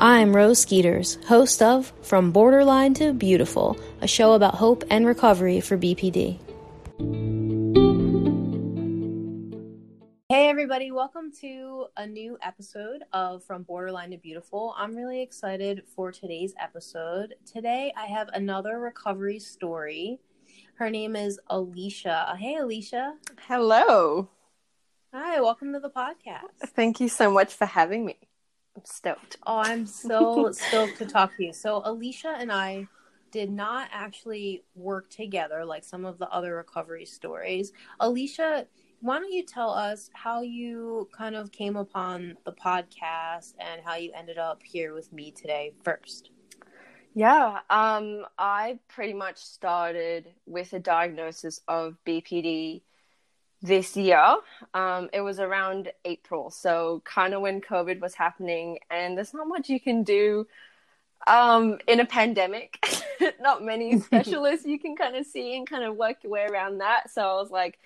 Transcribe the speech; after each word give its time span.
I'm 0.00 0.32
Rose 0.34 0.60
Skeeters, 0.60 1.18
host 1.26 1.60
of 1.60 1.92
From 2.02 2.30
Borderline 2.30 2.94
to 2.94 3.12
Beautiful, 3.12 3.76
a 4.00 4.06
show 4.06 4.34
about 4.34 4.54
hope 4.54 4.84
and 4.90 5.04
recovery 5.04 5.60
for 5.60 5.76
BPD. 5.76 6.38
Hey, 10.28 10.48
everybody, 10.48 10.92
welcome 10.92 11.32
to 11.40 11.86
a 11.96 12.06
new 12.06 12.38
episode 12.42 13.02
of 13.12 13.42
From 13.42 13.64
Borderline 13.64 14.12
to 14.12 14.18
Beautiful. 14.18 14.72
I'm 14.78 14.94
really 14.94 15.20
excited 15.20 15.82
for 15.96 16.12
today's 16.12 16.54
episode. 16.60 17.34
Today, 17.44 17.92
I 17.96 18.06
have 18.06 18.28
another 18.34 18.78
recovery 18.78 19.40
story. 19.40 20.20
Her 20.74 20.90
name 20.90 21.16
is 21.16 21.40
Alicia. 21.48 22.36
Hey, 22.38 22.54
Alicia. 22.54 23.14
Hello. 23.48 24.28
Hi, 25.12 25.40
welcome 25.40 25.72
to 25.72 25.80
the 25.80 25.90
podcast. 25.90 26.68
Thank 26.68 27.00
you 27.00 27.08
so 27.08 27.32
much 27.32 27.52
for 27.52 27.66
having 27.66 28.04
me. 28.04 28.27
I'm 28.78 28.84
stoked. 28.84 29.38
Oh, 29.44 29.58
I'm 29.58 29.86
so 29.86 30.52
stoked 30.52 30.98
to 30.98 31.06
talk 31.06 31.36
to 31.36 31.46
you. 31.46 31.52
So, 31.52 31.82
Alicia 31.84 32.36
and 32.38 32.52
I 32.52 32.86
did 33.32 33.50
not 33.50 33.88
actually 33.92 34.62
work 34.76 35.10
together 35.10 35.64
like 35.64 35.82
some 35.82 36.04
of 36.04 36.18
the 36.18 36.28
other 36.28 36.54
recovery 36.54 37.04
stories. 37.04 37.72
Alicia, 37.98 38.68
why 39.00 39.18
don't 39.18 39.32
you 39.32 39.44
tell 39.44 39.70
us 39.70 40.10
how 40.12 40.42
you 40.42 41.08
kind 41.12 41.34
of 41.34 41.50
came 41.50 41.74
upon 41.74 42.36
the 42.44 42.52
podcast 42.52 43.54
and 43.58 43.82
how 43.84 43.96
you 43.96 44.12
ended 44.14 44.38
up 44.38 44.62
here 44.62 44.94
with 44.94 45.12
me 45.12 45.32
today 45.32 45.72
first? 45.82 46.30
Yeah, 47.14 47.58
um, 47.68 48.26
I 48.38 48.78
pretty 48.86 49.14
much 49.14 49.38
started 49.38 50.28
with 50.46 50.72
a 50.72 50.78
diagnosis 50.78 51.60
of 51.66 51.96
BPD 52.06 52.82
this 53.62 53.96
year. 53.96 54.36
Um, 54.74 55.08
it 55.12 55.20
was 55.20 55.40
around 55.40 55.90
April, 56.04 56.50
so 56.50 57.02
kind 57.04 57.34
of 57.34 57.40
when 57.40 57.60
COVID 57.60 58.00
was 58.00 58.14
happening, 58.14 58.78
and 58.90 59.16
there's 59.16 59.34
not 59.34 59.48
much 59.48 59.68
you 59.68 59.80
can 59.80 60.02
do 60.02 60.46
um, 61.26 61.78
in 61.86 62.00
a 62.00 62.06
pandemic. 62.06 62.84
not 63.40 63.64
many 63.64 64.00
specialists 64.00 64.66
you 64.66 64.78
can 64.78 64.96
kind 64.96 65.16
of 65.16 65.26
see 65.26 65.56
and 65.56 65.68
kind 65.68 65.84
of 65.84 65.96
work 65.96 66.18
your 66.22 66.32
way 66.32 66.46
around 66.48 66.78
that. 66.78 67.10
So 67.10 67.22
I 67.22 67.34
was 67.34 67.50
like, 67.50 67.78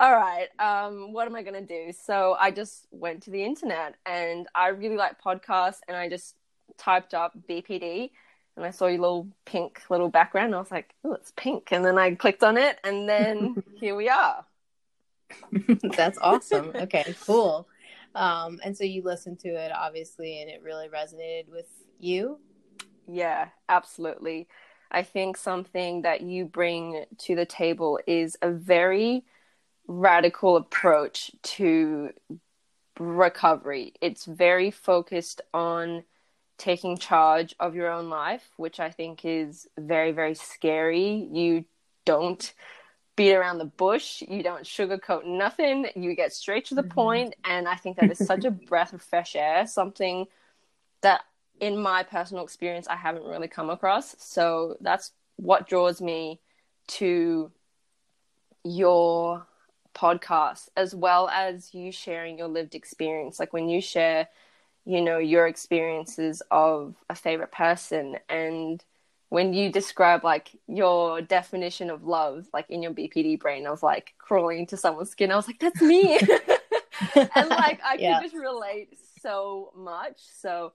all 0.00 0.12
right, 0.12 0.48
um, 0.58 1.12
what 1.12 1.26
am 1.26 1.34
I 1.34 1.42
going 1.42 1.66
to 1.66 1.86
do? 1.86 1.92
So 1.92 2.36
I 2.38 2.50
just 2.50 2.86
went 2.90 3.22
to 3.24 3.30
the 3.30 3.44
internet 3.44 3.96
and 4.06 4.46
I 4.54 4.68
really 4.68 4.96
like 4.96 5.20
podcasts 5.20 5.80
and 5.88 5.96
I 5.96 6.08
just 6.08 6.36
typed 6.76 7.14
up 7.14 7.32
BPD 7.48 8.10
and 8.56 8.64
I 8.64 8.70
saw 8.70 8.86
your 8.86 9.00
little 9.00 9.28
pink 9.44 9.82
little 9.90 10.08
background. 10.08 10.54
I 10.54 10.58
was 10.58 10.70
like, 10.70 10.94
oh, 11.04 11.14
it's 11.14 11.32
pink. 11.36 11.68
And 11.72 11.84
then 11.84 11.98
I 11.98 12.14
clicked 12.14 12.44
on 12.44 12.56
it 12.56 12.78
and 12.84 13.08
then 13.08 13.62
here 13.80 13.96
we 13.96 14.08
are. 14.08 14.44
That's 15.96 16.18
awesome. 16.18 16.72
Okay, 16.74 17.14
cool. 17.20 17.68
Um, 18.14 18.60
and 18.64 18.76
so 18.76 18.84
you 18.84 19.02
listened 19.02 19.38
to 19.40 19.48
it 19.48 19.72
obviously, 19.72 20.40
and 20.40 20.50
it 20.50 20.62
really 20.62 20.88
resonated 20.88 21.48
with 21.48 21.68
you. 21.98 22.38
Yeah, 23.06 23.48
absolutely. 23.68 24.48
I 24.90 25.02
think 25.02 25.36
something 25.36 26.02
that 26.02 26.22
you 26.22 26.46
bring 26.46 27.04
to 27.18 27.34
the 27.34 27.46
table 27.46 28.00
is 28.06 28.36
a 28.40 28.50
very 28.50 29.24
radical 29.86 30.56
approach 30.56 31.30
to 31.42 32.10
recovery. 32.98 33.94
It's 34.00 34.24
very 34.24 34.70
focused 34.70 35.40
on 35.52 36.04
taking 36.58 36.96
charge 36.96 37.54
of 37.60 37.74
your 37.74 37.90
own 37.90 38.10
life, 38.10 38.50
which 38.56 38.80
I 38.80 38.90
think 38.90 39.24
is 39.24 39.66
very, 39.78 40.12
very 40.12 40.34
scary. 40.34 41.28
You 41.32 41.64
don't 42.04 42.52
beat 43.18 43.34
around 43.34 43.58
the 43.58 43.64
bush. 43.64 44.22
You 44.28 44.44
don't 44.44 44.62
sugarcoat 44.62 45.26
nothing. 45.26 45.88
You 45.96 46.14
get 46.14 46.32
straight 46.32 46.66
to 46.66 46.76
the 46.76 46.82
mm-hmm. 46.82 46.92
point, 46.92 47.34
And 47.44 47.66
I 47.66 47.74
think 47.74 47.96
that 47.96 48.12
is 48.12 48.24
such 48.24 48.44
a 48.44 48.50
breath 48.70 48.92
of 48.92 49.02
fresh 49.02 49.34
air, 49.34 49.66
something 49.66 50.26
that 51.00 51.22
in 51.60 51.76
my 51.76 52.04
personal 52.04 52.44
experience 52.44 52.86
I 52.86 52.94
haven't 52.94 53.24
really 53.24 53.48
come 53.48 53.70
across. 53.70 54.14
So 54.20 54.76
that's 54.80 55.10
what 55.34 55.68
draws 55.68 56.00
me 56.00 56.38
to 56.86 57.50
your 58.64 59.44
podcast 59.96 60.68
as 60.76 60.94
well 60.94 61.28
as 61.28 61.74
you 61.74 61.90
sharing 61.90 62.38
your 62.38 62.46
lived 62.46 62.76
experience 62.76 63.40
like 63.40 63.52
when 63.52 63.68
you 63.68 63.80
share 63.80 64.28
you 64.84 65.00
know 65.00 65.18
your 65.18 65.48
experiences 65.48 66.40
of 66.52 66.94
a 67.10 67.16
favorite 67.16 67.50
person 67.50 68.16
and 68.28 68.84
when 69.30 69.52
you 69.52 69.70
describe 69.70 70.24
like 70.24 70.50
your 70.66 71.20
definition 71.20 71.90
of 71.90 72.04
love, 72.04 72.46
like 72.52 72.68
in 72.70 72.82
your 72.82 72.92
BPD 72.92 73.38
brain, 73.38 73.66
I 73.66 73.70
was 73.70 73.82
like 73.82 74.14
crawling 74.18 74.60
into 74.60 74.76
someone's 74.76 75.10
skin. 75.10 75.30
I 75.30 75.36
was 75.36 75.46
like, 75.46 75.58
that's 75.58 75.82
me. 75.82 76.18
and 77.14 77.48
like 77.48 77.80
I 77.84 77.96
yeah. 77.98 78.18
could 78.18 78.30
just 78.30 78.42
relate 78.42 78.96
so 79.20 79.72
much. 79.76 80.16
So 80.40 80.72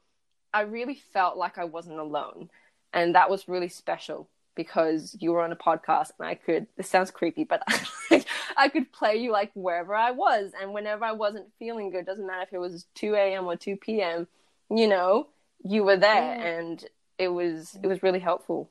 I 0.53 0.61
really 0.61 1.01
felt 1.13 1.37
like 1.37 1.57
I 1.57 1.65
wasn't 1.65 1.99
alone. 1.99 2.49
And 2.93 3.15
that 3.15 3.29
was 3.29 3.47
really 3.47 3.69
special 3.69 4.29
because 4.55 5.17
you 5.19 5.31
were 5.31 5.41
on 5.41 5.51
a 5.51 5.55
podcast 5.55 6.11
and 6.19 6.27
I 6.27 6.35
could 6.35 6.67
this 6.77 6.87
sounds 6.87 7.09
creepy, 7.09 7.43
but 7.43 7.63
I 8.57 8.69
could 8.69 8.91
play 8.91 9.15
you 9.15 9.31
like 9.31 9.49
wherever 9.55 9.95
I 9.95 10.11
was 10.11 10.51
and 10.61 10.73
whenever 10.73 11.03
I 11.05 11.13
wasn't 11.13 11.47
feeling 11.57 11.89
good, 11.89 12.05
doesn't 12.05 12.27
matter 12.27 12.43
if 12.43 12.53
it 12.53 12.59
was 12.59 12.85
two 12.93 13.15
AM 13.15 13.45
or 13.45 13.55
two 13.55 13.77
PM, 13.77 14.27
you 14.69 14.87
know, 14.87 15.29
you 15.63 15.83
were 15.83 15.97
there 15.97 16.13
yeah. 16.13 16.43
and 16.43 16.85
it 17.17 17.29
was 17.29 17.77
it 17.81 17.87
was 17.87 18.03
really 18.03 18.19
helpful. 18.19 18.69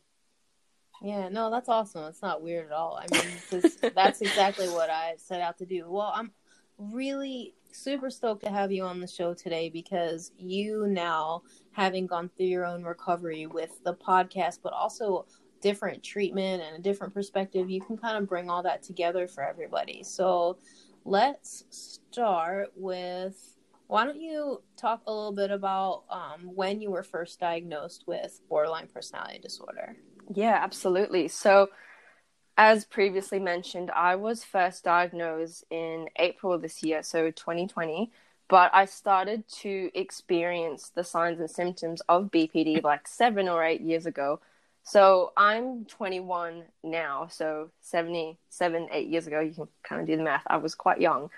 Yeah, 1.03 1.29
no, 1.29 1.51
that's 1.51 1.69
awesome. 1.69 2.05
It's 2.05 2.23
not 2.23 2.43
weird 2.43 2.67
at 2.67 2.73
all. 2.73 3.01
I 3.01 3.07
mean, 3.13 3.63
that's 3.95 4.21
exactly 4.21 4.69
what 4.69 4.89
I 4.89 5.15
set 5.17 5.41
out 5.41 5.59
to 5.59 5.67
do. 5.67 5.91
Well, 5.91 6.13
I'm 6.15 6.31
really 6.79 7.55
super 7.73 8.11
stoked 8.11 8.45
to 8.45 8.51
have 8.51 8.71
you 8.71 8.85
on 8.85 9.01
the 9.01 9.07
show 9.07 9.35
today 9.35 9.69
because 9.69 10.31
you 10.37 10.87
now 10.87 11.43
having 11.73 12.07
gone 12.07 12.31
through 12.37 12.47
your 12.47 12.67
own 12.67 12.85
recovery 12.85 13.47
with 13.47 13.83
the 13.85 13.95
podcast, 13.95 14.61
but 14.63 14.73
also 14.73 15.27
different 15.61 16.03
treatment 16.03 16.63
and 16.63 16.77
a 16.77 16.83
different 16.83 17.15
perspective, 17.15 17.71
you 17.71 17.81
can 17.81 17.97
kind 17.97 18.17
of 18.17 18.29
bring 18.29 18.51
all 18.51 18.63
that 18.63 18.83
together 18.83 19.27
for 19.27 19.43
everybody. 19.43 20.03
So 20.03 20.59
let's 21.05 21.65
start 21.71 22.69
with 22.77 23.57
why 23.93 24.07
don't 24.07 24.23
you 24.23 24.63
talk 24.75 25.03
a 25.07 25.13
little 25.13 25.33
bit 25.33 25.51
about 25.51 26.05
um, 26.09 26.55
when 26.55 26.81
you 26.81 26.91
were 26.91 27.03
first 27.03 27.39
diagnosed 27.39 28.05
with 28.07 28.41
borderline 28.49 28.89
personality 28.93 29.39
disorder? 29.39 29.95
Yeah, 30.33 30.59
absolutely. 30.63 31.29
So, 31.29 31.69
as 32.57 32.87
previously 32.87 33.39
mentioned, 33.39 33.91
I 33.91 34.15
was 34.17 34.45
first 34.45 34.85
diagnosed 34.85 35.65
in 35.71 36.09
April 36.17 36.55
of 36.55 36.63
this 36.63 36.83
year, 36.83 37.03
so 37.03 37.31
2020. 37.31 38.11
But 38.49 38.71
I 38.73 38.87
started 38.87 39.47
to 39.61 39.91
experience 39.95 40.89
the 40.89 41.05
signs 41.05 41.39
and 41.39 41.51
symptoms 41.51 42.01
of 42.09 42.31
BPD 42.31 42.83
like 42.83 43.07
seven 43.07 43.47
or 43.47 43.63
eight 43.63 43.83
years 43.83 44.07
ago. 44.07 44.41
So 44.85 45.35
I'm 45.37 45.85
21 45.85 46.63
now. 46.83 47.29
So 47.31 47.69
77, 47.83 48.89
eight 48.91 49.09
years 49.09 49.27
ago, 49.27 49.41
you 49.41 49.53
can 49.53 49.69
kind 49.83 50.01
of 50.01 50.07
do 50.07 50.17
the 50.17 50.23
math. 50.23 50.45
I 50.47 50.57
was 50.57 50.75
quite 50.75 50.99
young. 50.99 51.29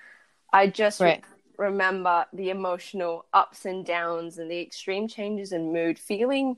I 0.53 0.69
just 0.69 1.01
right 1.01 1.25
remember 1.59 2.27
the 2.33 2.51
emotional 2.51 3.27
ups 3.33 3.65
and 3.65 3.85
downs 3.87 4.39
and 4.39 4.51
the 4.51 4.61
extreme 4.61 5.09
changes 5.09 5.53
in 5.53 5.73
mood 5.73 5.99
feeling 5.99 6.57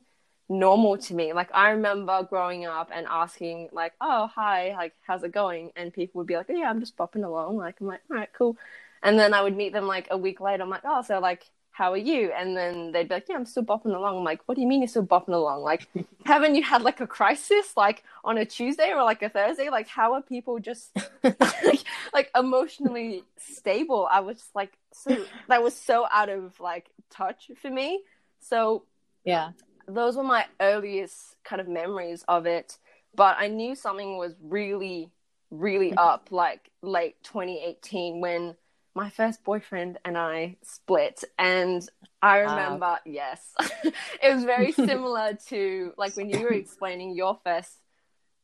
normal 0.48 0.96
to 0.98 1.14
me. 1.14 1.32
Like 1.32 1.50
I 1.54 1.70
remember 1.70 2.22
growing 2.28 2.66
up 2.66 2.90
and 2.92 3.06
asking 3.08 3.68
like, 3.72 3.94
"Oh, 4.00 4.28
hi, 4.28 4.72
like 4.74 4.94
how's 5.06 5.22
it 5.24 5.32
going?" 5.32 5.72
and 5.76 5.92
people 5.92 6.18
would 6.20 6.26
be 6.26 6.36
like, 6.36 6.46
oh, 6.50 6.54
"Yeah, 6.54 6.70
I'm 6.70 6.80
just 6.80 6.96
bopping 6.96 7.24
along." 7.24 7.56
Like 7.56 7.80
I'm 7.80 7.86
like, 7.88 8.02
"All 8.10 8.16
right, 8.16 8.32
cool." 8.32 8.56
And 9.02 9.18
then 9.18 9.34
I 9.34 9.42
would 9.42 9.56
meet 9.56 9.72
them 9.72 9.86
like 9.86 10.08
a 10.10 10.18
week 10.18 10.40
later. 10.40 10.62
I'm 10.62 10.70
like, 10.70 10.82
"Oh, 10.84 11.02
so 11.02 11.18
like 11.20 11.44
how 11.76 11.92
are 11.92 11.98
you? 11.98 12.32
And 12.32 12.56
then 12.56 12.90
they'd 12.90 13.06
be 13.06 13.16
like, 13.16 13.28
yeah, 13.28 13.36
I'm 13.36 13.44
still 13.44 13.62
bopping 13.62 13.94
along. 13.94 14.16
I'm 14.16 14.24
like, 14.24 14.40
what 14.46 14.54
do 14.54 14.62
you 14.62 14.66
mean 14.66 14.80
you're 14.80 14.88
still 14.88 15.04
bopping 15.04 15.34
along? 15.34 15.60
Like, 15.60 15.86
haven't 16.24 16.54
you 16.54 16.62
had 16.62 16.80
like 16.80 17.02
a 17.02 17.06
crisis 17.06 17.76
like 17.76 18.02
on 18.24 18.38
a 18.38 18.46
Tuesday 18.46 18.92
or 18.94 19.04
like 19.04 19.20
a 19.20 19.28
Thursday? 19.28 19.68
Like, 19.68 19.86
how 19.86 20.14
are 20.14 20.22
people 20.22 20.58
just 20.58 20.96
like, 21.22 21.84
like 22.14 22.30
emotionally 22.34 23.24
stable? 23.36 24.08
I 24.10 24.20
was 24.20 24.42
like, 24.54 24.72
so 24.90 25.26
that 25.48 25.62
was 25.62 25.76
so 25.76 26.06
out 26.10 26.30
of 26.30 26.58
like 26.60 26.86
touch 27.10 27.50
for 27.60 27.68
me. 27.68 28.00
So, 28.40 28.84
yeah, 29.24 29.50
those 29.86 30.16
were 30.16 30.24
my 30.24 30.46
earliest 30.58 31.36
kind 31.44 31.60
of 31.60 31.68
memories 31.68 32.24
of 32.26 32.46
it. 32.46 32.78
But 33.14 33.36
I 33.38 33.48
knew 33.48 33.74
something 33.74 34.16
was 34.16 34.34
really, 34.42 35.10
really 35.50 35.90
mm-hmm. 35.90 35.98
up 35.98 36.28
like 36.30 36.70
late 36.80 37.22
2018 37.22 38.22
when 38.22 38.56
my 38.96 39.10
first 39.10 39.44
boyfriend 39.44 39.98
and 40.06 40.16
I 40.16 40.56
split, 40.62 41.22
and 41.38 41.86
I 42.22 42.38
remember, 42.38 42.86
wow. 42.86 42.98
yes, 43.04 43.54
it 44.22 44.34
was 44.34 44.44
very 44.44 44.72
similar 44.88 45.34
to 45.48 45.92
like 45.98 46.16
when 46.16 46.30
you 46.30 46.40
were 46.40 46.52
explaining 46.52 47.14
your 47.14 47.38
first 47.44 47.82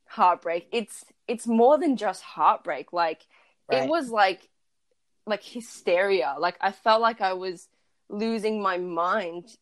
heartbreak. 0.05 0.67
It's 0.71 1.05
it's 1.27 1.47
more 1.47 1.79
than 1.79 1.97
just 1.97 2.21
heartbreak. 2.21 2.93
Like 2.93 3.25
right. 3.69 3.83
it 3.83 3.89
was 3.89 4.09
like 4.09 4.47
like 5.25 5.43
hysteria. 5.43 6.35
Like 6.37 6.57
I 6.61 6.71
felt 6.71 7.01
like 7.01 7.19
I 7.19 7.33
was 7.33 7.67
losing 8.07 8.61
my 8.61 8.77
mind. 8.77 9.57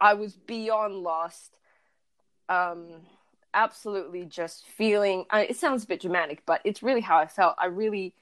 I 0.00 0.14
was 0.14 0.36
beyond 0.36 0.94
lost. 0.94 1.52
Um, 2.48 3.00
absolutely 3.52 4.24
just 4.24 4.66
feeling. 4.66 5.24
I, 5.30 5.46
it 5.46 5.56
sounds 5.56 5.82
a 5.82 5.86
bit 5.88 6.00
dramatic, 6.00 6.44
but 6.46 6.60
it's 6.62 6.80
really 6.80 7.00
how 7.00 7.18
I 7.18 7.26
felt. 7.26 7.56
I 7.58 7.66
really 7.66 8.14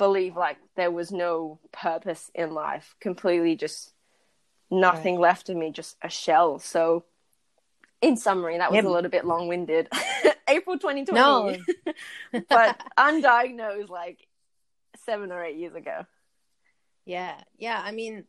believe 0.00 0.34
like 0.34 0.56
there 0.76 0.90
was 0.90 1.12
no 1.12 1.60
purpose 1.72 2.30
in 2.34 2.54
life 2.54 2.96
completely 3.00 3.54
just 3.54 3.92
nothing 4.70 5.16
right. 5.16 5.28
left 5.28 5.50
of 5.50 5.56
me, 5.56 5.70
just 5.70 5.96
a 6.02 6.08
shell. 6.08 6.58
So, 6.58 7.04
in 8.00 8.16
summary, 8.16 8.56
that 8.56 8.72
was 8.72 8.82
a 8.82 8.88
little 8.88 9.10
bit 9.10 9.26
long 9.26 9.46
winded. 9.46 9.88
April 10.48 10.78
2020. 10.78 11.12
No. 11.12 11.54
but 12.48 12.80
undiagnosed 12.98 13.90
like 13.90 14.26
seven 15.04 15.30
or 15.30 15.44
eight 15.44 15.56
years 15.56 15.74
ago. 15.74 16.06
Yeah. 17.04 17.34
Yeah. 17.58 17.78
I 17.84 17.92
mean, 17.92 18.24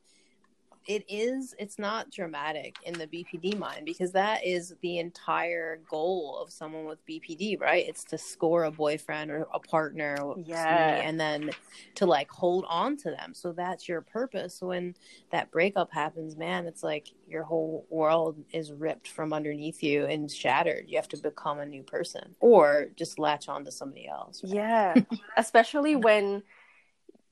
it 0.87 1.05
is 1.07 1.53
it's 1.59 1.77
not 1.77 2.09
dramatic 2.09 2.75
in 2.83 2.93
the 2.93 3.05
BPD 3.05 3.57
mind 3.57 3.85
because 3.85 4.11
that 4.13 4.45
is 4.45 4.73
the 4.81 4.97
entire 4.97 5.79
goal 5.89 6.39
of 6.41 6.51
someone 6.51 6.85
with 6.85 7.05
BPD, 7.05 7.59
right? 7.59 7.85
It's 7.87 8.03
to 8.05 8.17
score 8.17 8.63
a 8.63 8.71
boyfriend 8.71 9.29
or 9.29 9.47
a 9.53 9.59
partner, 9.59 10.17
yeah, 10.43 11.01
and 11.03 11.19
then 11.19 11.51
to 11.95 12.05
like 12.05 12.29
hold 12.31 12.65
on 12.67 12.97
to 12.97 13.11
them. 13.11 13.33
So 13.33 13.51
that's 13.51 13.87
your 13.87 14.01
purpose. 14.01 14.61
When 14.61 14.95
that 15.31 15.51
breakup 15.51 15.91
happens, 15.91 16.35
man, 16.35 16.65
it's 16.65 16.83
like 16.83 17.09
your 17.27 17.43
whole 17.43 17.85
world 17.89 18.37
is 18.51 18.71
ripped 18.71 19.07
from 19.07 19.33
underneath 19.33 19.83
you 19.83 20.05
and 20.05 20.31
shattered. 20.31 20.85
You 20.87 20.97
have 20.97 21.09
to 21.09 21.17
become 21.17 21.59
a 21.59 21.65
new 21.65 21.83
person 21.83 22.35
or 22.39 22.87
just 22.95 23.19
latch 23.19 23.47
on 23.49 23.65
to 23.65 23.71
somebody 23.71 24.07
else. 24.07 24.43
Right? 24.43 24.53
Yeah, 24.53 24.95
especially 25.37 25.95
when 25.95 26.41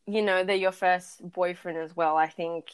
you 0.06 0.22
know 0.22 0.44
they're 0.44 0.56
your 0.56 0.72
first 0.72 1.20
boyfriend 1.32 1.80
as 1.80 1.96
well. 1.96 2.16
I 2.16 2.28
think 2.28 2.66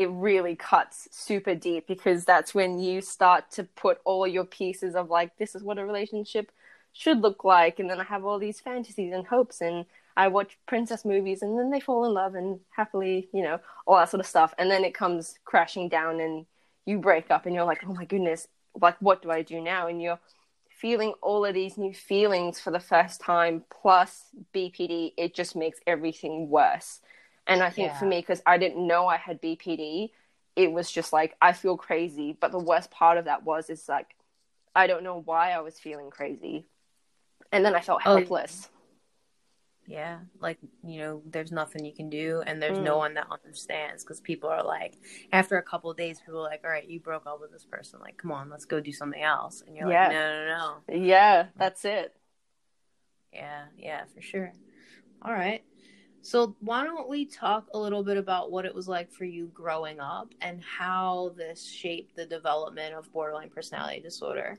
it 0.00 0.08
really 0.08 0.56
cuts 0.56 1.08
super 1.10 1.54
deep 1.54 1.86
because 1.86 2.24
that's 2.24 2.54
when 2.54 2.78
you 2.78 3.02
start 3.02 3.50
to 3.50 3.64
put 3.64 4.00
all 4.04 4.26
your 4.26 4.46
pieces 4.46 4.94
of 4.94 5.10
like 5.10 5.36
this 5.36 5.54
is 5.54 5.62
what 5.62 5.78
a 5.78 5.84
relationship 5.84 6.50
should 6.92 7.20
look 7.20 7.44
like 7.44 7.78
and 7.78 7.90
then 7.90 8.00
i 8.00 8.04
have 8.04 8.24
all 8.24 8.38
these 8.38 8.60
fantasies 8.60 9.12
and 9.12 9.26
hopes 9.26 9.60
and 9.60 9.84
i 10.16 10.26
watch 10.26 10.58
princess 10.66 11.04
movies 11.04 11.42
and 11.42 11.58
then 11.58 11.70
they 11.70 11.80
fall 11.80 12.06
in 12.06 12.14
love 12.14 12.34
and 12.34 12.58
happily 12.70 13.28
you 13.34 13.42
know 13.42 13.60
all 13.86 13.96
that 13.98 14.08
sort 14.08 14.20
of 14.20 14.26
stuff 14.26 14.54
and 14.58 14.70
then 14.70 14.84
it 14.84 14.94
comes 14.94 15.38
crashing 15.44 15.86
down 15.86 16.18
and 16.18 16.46
you 16.86 16.98
break 16.98 17.30
up 17.30 17.44
and 17.44 17.54
you're 17.54 17.64
like 17.64 17.84
oh 17.86 17.92
my 17.92 18.06
goodness 18.06 18.48
like 18.80 18.96
what 19.00 19.22
do 19.22 19.30
i 19.30 19.42
do 19.42 19.60
now? 19.60 19.88
And 19.88 20.00
you're 20.00 20.18
feeling 20.68 21.12
all 21.20 21.44
of 21.44 21.52
these 21.52 21.76
new 21.76 21.92
feelings 21.92 22.58
for 22.58 22.70
the 22.70 22.80
first 22.80 23.20
time 23.20 23.62
plus 23.70 24.24
bpd 24.54 25.12
it 25.18 25.34
just 25.34 25.54
makes 25.54 25.78
everything 25.86 26.48
worse 26.48 27.00
and 27.46 27.62
I 27.62 27.70
think 27.70 27.88
yeah. 27.88 27.98
for 27.98 28.06
me, 28.06 28.20
because 28.20 28.42
I 28.46 28.58
didn't 28.58 28.86
know 28.86 29.06
I 29.06 29.16
had 29.16 29.42
BPD, 29.42 30.10
it 30.56 30.72
was 30.72 30.90
just 30.90 31.12
like, 31.12 31.34
I 31.40 31.52
feel 31.52 31.76
crazy. 31.76 32.36
But 32.38 32.52
the 32.52 32.58
worst 32.58 32.90
part 32.90 33.18
of 33.18 33.24
that 33.24 33.44
was, 33.44 33.70
is 33.70 33.88
like, 33.88 34.14
I 34.74 34.86
don't 34.86 35.02
know 35.02 35.22
why 35.24 35.52
I 35.52 35.60
was 35.60 35.78
feeling 35.78 36.10
crazy. 36.10 36.66
And 37.52 37.64
then 37.64 37.74
I 37.74 37.80
felt 37.80 38.02
oh, 38.04 38.16
helpless. 38.16 38.68
Oh, 38.70 38.76
yeah. 39.86 40.18
Like, 40.40 40.58
you 40.84 41.00
know, 41.00 41.22
there's 41.26 41.50
nothing 41.50 41.84
you 41.84 41.92
can 41.92 42.10
do. 42.10 42.42
And 42.46 42.62
there's 42.62 42.78
mm. 42.78 42.84
no 42.84 42.96
one 42.96 43.14
that 43.14 43.26
understands 43.30 44.04
because 44.04 44.20
people 44.20 44.48
are 44.48 44.62
like, 44.62 44.94
after 45.32 45.58
a 45.58 45.62
couple 45.62 45.92
days, 45.94 46.20
people 46.20 46.40
are 46.40 46.48
like, 46.48 46.60
all 46.62 46.70
right, 46.70 46.88
you 46.88 47.00
broke 47.00 47.26
up 47.26 47.40
with 47.40 47.50
this 47.50 47.64
person. 47.64 47.98
Like, 48.00 48.16
come 48.16 48.30
on, 48.30 48.50
let's 48.50 48.64
go 48.64 48.78
do 48.78 48.92
something 48.92 49.20
else. 49.20 49.62
And 49.66 49.76
you're 49.76 49.90
yeah. 49.90 50.04
like, 50.04 50.12
no, 50.12 50.44
no, 50.44 50.82
no. 51.00 51.06
Yeah, 51.06 51.46
that's 51.56 51.84
it. 51.84 52.14
Yeah, 53.32 53.64
yeah, 53.76 54.04
for 54.14 54.20
sure. 54.20 54.52
All 55.22 55.32
right. 55.32 55.64
So, 56.22 56.54
why 56.60 56.84
don't 56.84 57.08
we 57.08 57.24
talk 57.24 57.68
a 57.72 57.78
little 57.78 58.04
bit 58.04 58.18
about 58.18 58.50
what 58.50 58.66
it 58.66 58.74
was 58.74 58.86
like 58.86 59.10
for 59.10 59.24
you 59.24 59.50
growing 59.54 60.00
up 60.00 60.28
and 60.40 60.62
how 60.62 61.32
this 61.36 61.64
shaped 61.66 62.14
the 62.14 62.26
development 62.26 62.94
of 62.94 63.10
borderline 63.12 63.48
personality 63.48 64.00
disorder? 64.00 64.58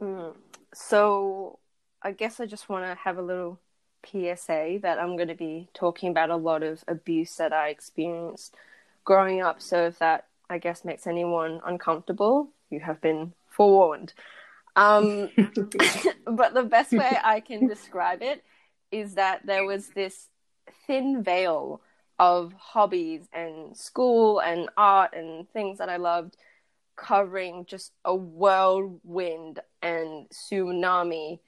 Mm. 0.00 0.34
So, 0.74 1.60
I 2.02 2.10
guess 2.12 2.40
I 2.40 2.46
just 2.46 2.68
want 2.68 2.84
to 2.84 2.96
have 2.96 3.16
a 3.16 3.22
little 3.22 3.60
PSA 4.04 4.80
that 4.82 4.98
I'm 4.98 5.16
going 5.16 5.28
to 5.28 5.36
be 5.36 5.68
talking 5.72 6.10
about 6.10 6.30
a 6.30 6.36
lot 6.36 6.64
of 6.64 6.82
abuse 6.88 7.36
that 7.36 7.52
I 7.52 7.68
experienced 7.68 8.56
growing 9.04 9.40
up. 9.40 9.62
So, 9.62 9.86
if 9.86 10.00
that 10.00 10.26
I 10.50 10.58
guess 10.58 10.84
makes 10.84 11.06
anyone 11.06 11.60
uncomfortable, 11.64 12.48
you 12.70 12.80
have 12.80 13.00
been 13.00 13.34
forewarned. 13.48 14.14
Um, 14.74 15.30
but 16.26 16.54
the 16.54 16.66
best 16.68 16.90
way 16.90 17.16
I 17.22 17.38
can 17.38 17.68
describe 17.68 18.20
it 18.22 18.42
is 18.90 19.14
that 19.14 19.46
there 19.46 19.64
was 19.64 19.88
this 19.88 20.28
thin 20.86 21.22
veil 21.22 21.80
of 22.18 22.52
hobbies 22.52 23.28
and 23.32 23.76
school 23.76 24.40
and 24.40 24.68
art 24.76 25.12
and 25.14 25.48
things 25.50 25.78
that 25.78 25.88
I 25.88 25.96
loved 25.96 26.36
covering 26.96 27.64
just 27.66 27.92
a 28.04 28.14
whirlwind 28.14 29.60
and 29.82 30.28
tsunami 30.28 31.40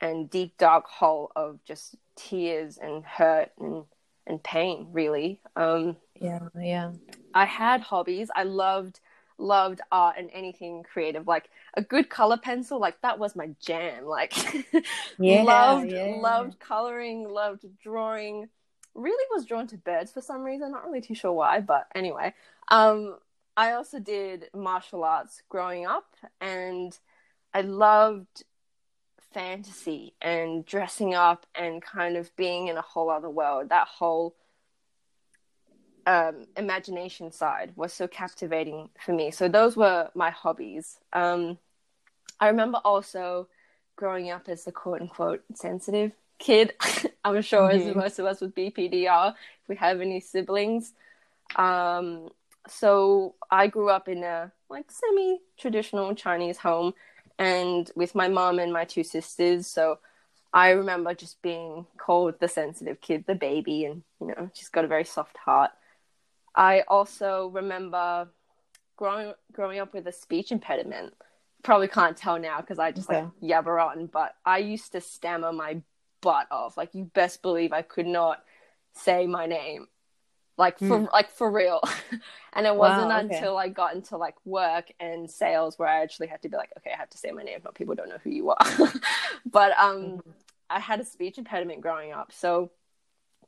and 0.00 0.30
deep 0.30 0.56
dark 0.56 0.86
hole 0.86 1.30
of 1.36 1.58
just 1.64 1.96
tears 2.16 2.78
and 2.78 3.04
hurt 3.04 3.50
and 3.58 3.84
and 4.26 4.42
pain 4.42 4.88
really. 4.92 5.40
Um 5.56 5.96
yeah 6.20 6.40
yeah. 6.58 6.92
I 7.34 7.44
had 7.44 7.80
hobbies. 7.82 8.30
I 8.34 8.44
loved 8.44 9.00
loved 9.36 9.80
art 9.90 10.16
and 10.16 10.30
anything 10.32 10.84
creative 10.84 11.26
like 11.26 11.50
a 11.74 11.82
good 11.82 12.08
color 12.08 12.36
pencil 12.36 12.78
like 12.78 13.00
that 13.00 13.18
was 13.18 13.34
my 13.34 13.50
jam 13.60 14.04
like 14.04 14.32
yeah, 15.18 15.42
loved 15.42 15.90
yeah. 15.90 16.16
loved 16.20 16.58
coloring 16.60 17.28
loved 17.28 17.64
drawing 17.82 18.48
really 18.94 19.24
was 19.32 19.44
drawn 19.44 19.66
to 19.68 19.76
birds 19.76 20.12
for 20.12 20.20
some 20.20 20.42
reason. 20.42 20.72
Not 20.72 20.86
really 20.86 21.00
too 21.00 21.14
sure 21.14 21.32
why, 21.32 21.60
but 21.60 21.86
anyway. 21.94 22.34
Um, 22.68 23.16
I 23.56 23.72
also 23.72 24.00
did 24.00 24.50
martial 24.54 25.04
arts 25.04 25.42
growing 25.48 25.86
up, 25.86 26.14
and 26.40 26.96
I 27.52 27.60
loved 27.60 28.44
fantasy 29.32 30.14
and 30.22 30.64
dressing 30.64 31.14
up 31.14 31.46
and 31.54 31.82
kind 31.82 32.16
of 32.16 32.34
being 32.36 32.68
in 32.68 32.76
a 32.76 32.82
whole 32.82 33.10
other 33.10 33.30
world. 33.30 33.68
That 33.68 33.88
whole 33.88 34.34
um, 36.06 36.46
imagination 36.56 37.32
side 37.32 37.72
was 37.76 37.92
so 37.92 38.06
captivating 38.06 38.90
for 39.04 39.12
me. 39.12 39.30
So 39.30 39.48
those 39.48 39.76
were 39.76 40.10
my 40.14 40.30
hobbies. 40.30 40.98
Um, 41.12 41.58
I 42.40 42.48
remember 42.48 42.78
also 42.84 43.48
growing 43.96 44.30
up 44.30 44.48
as 44.48 44.64
the 44.64 44.72
quote 44.72 45.00
unquote 45.00 45.44
sensitive 45.54 46.12
kid. 46.38 46.74
I'm 47.24 47.40
sure 47.42 47.68
mm-hmm. 47.68 47.88
as 47.88 47.96
most 47.96 48.18
of 48.18 48.26
us 48.26 48.40
with 48.40 48.54
BPD 48.54 49.10
are, 49.10 49.30
if 49.62 49.68
we 49.68 49.76
have 49.76 50.00
any 50.00 50.20
siblings. 50.20 50.92
Um, 51.56 52.28
so 52.68 53.34
I 53.50 53.66
grew 53.66 53.90
up 53.90 54.08
in 54.08 54.22
a 54.22 54.52
like 54.68 54.90
semi 54.90 55.38
traditional 55.58 56.14
Chinese 56.14 56.58
home 56.58 56.94
and 57.38 57.90
with 57.94 58.14
my 58.14 58.28
mom 58.28 58.58
and 58.58 58.72
my 58.72 58.84
two 58.84 59.04
sisters. 59.04 59.66
So 59.66 59.98
I 60.52 60.70
remember 60.70 61.14
just 61.14 61.42
being 61.42 61.86
called 61.98 62.38
the 62.40 62.48
sensitive 62.48 63.00
kid, 63.00 63.24
the 63.26 63.34
baby, 63.34 63.84
and 63.84 64.02
you 64.20 64.28
know, 64.28 64.50
she's 64.54 64.68
got 64.68 64.84
a 64.84 64.88
very 64.88 65.04
soft 65.04 65.36
heart. 65.36 65.70
I 66.54 66.82
also 66.82 67.48
remember 67.52 68.28
growing 68.96 69.34
growing 69.52 69.80
up 69.80 69.92
with 69.92 70.06
a 70.06 70.12
speech 70.12 70.52
impediment. 70.52 71.14
Probably 71.62 71.88
can't 71.88 72.16
tell 72.16 72.38
now 72.38 72.60
because 72.60 72.78
I 72.78 72.92
just 72.92 73.10
okay. 73.10 73.22
like 73.22 73.30
yabber 73.42 73.84
on, 73.84 74.06
but 74.06 74.34
I 74.44 74.58
used 74.58 74.92
to 74.92 75.00
stammer 75.00 75.52
my 75.52 75.80
butt 76.24 76.46
off. 76.50 76.76
Like 76.76 76.94
you 76.94 77.04
best 77.04 77.42
believe 77.42 77.72
I 77.72 77.82
could 77.82 78.06
not 78.06 78.42
say 78.94 79.26
my 79.26 79.44
name. 79.44 79.86
Like 80.56 80.78
for 80.78 81.00
mm. 81.00 81.12
like 81.12 81.30
for 81.30 81.50
real. 81.50 81.80
and 82.54 82.66
it 82.66 82.74
wasn't 82.74 83.08
wow, 83.08 83.20
okay. 83.20 83.36
until 83.36 83.58
I 83.58 83.68
got 83.68 83.94
into 83.94 84.16
like 84.16 84.36
work 84.46 84.90
and 84.98 85.30
sales 85.30 85.78
where 85.78 85.88
I 85.88 86.02
actually 86.02 86.28
had 86.28 86.42
to 86.42 86.48
be 86.48 86.56
like, 86.56 86.70
okay, 86.78 86.92
I 86.94 86.96
have 86.96 87.10
to 87.10 87.18
say 87.18 87.30
my 87.30 87.42
name, 87.42 87.58
but 87.62 87.74
people 87.74 87.94
don't 87.94 88.08
know 88.08 88.18
who 88.24 88.30
you 88.30 88.50
are. 88.50 88.66
but 89.46 89.78
um 89.78 89.96
mm. 89.96 90.22
I 90.70 90.80
had 90.80 91.00
a 91.00 91.04
speech 91.04 91.36
impediment 91.36 91.82
growing 91.82 92.12
up. 92.12 92.32
So 92.32 92.70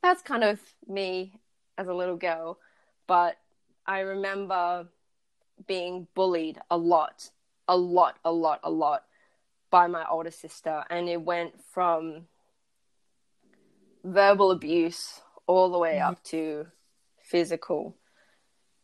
that's 0.02 0.20
kind 0.20 0.44
of 0.44 0.60
me 0.86 1.40
as 1.78 1.88
a 1.88 1.94
little 1.94 2.16
girl. 2.16 2.58
But 3.06 3.38
I 3.86 4.00
remember 4.00 4.88
being 5.66 6.06
bullied 6.14 6.58
a 6.70 6.76
lot, 6.76 7.30
a 7.66 7.76
lot, 7.76 8.18
a 8.24 8.32
lot, 8.32 8.60
a 8.62 8.70
lot 8.70 9.04
by 9.70 9.86
my 9.86 10.04
older 10.10 10.30
sister. 10.30 10.84
And 10.90 11.08
it 11.08 11.22
went 11.22 11.54
from 11.72 12.26
verbal 14.06 14.50
abuse 14.50 15.20
all 15.46 15.70
the 15.70 15.78
way 15.78 15.96
mm-hmm. 15.96 16.10
up 16.10 16.22
to 16.24 16.66
physical 17.22 17.96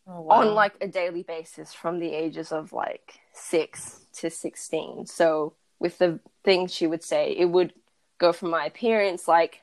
oh, 0.07 0.21
wow. 0.21 0.41
on 0.41 0.55
like 0.55 0.75
a 0.81 0.89
daily 0.89 1.23
basis 1.23 1.73
from 1.73 1.99
the 1.99 2.13
ages 2.13 2.53
of 2.53 2.73
like 2.73 3.21
6 3.33 4.01
to 4.15 4.31
16 4.31 5.07
so 5.07 5.55
with 5.79 5.99
the 5.99 6.21
things 6.45 6.75
she 6.75 6.87
would 6.87 7.03
say 7.03 7.35
it 7.37 7.47
would 7.47 7.73
go 8.19 8.33
from 8.33 8.51
my 8.51 8.67
appearance 8.67 9.27
like 9.27 9.63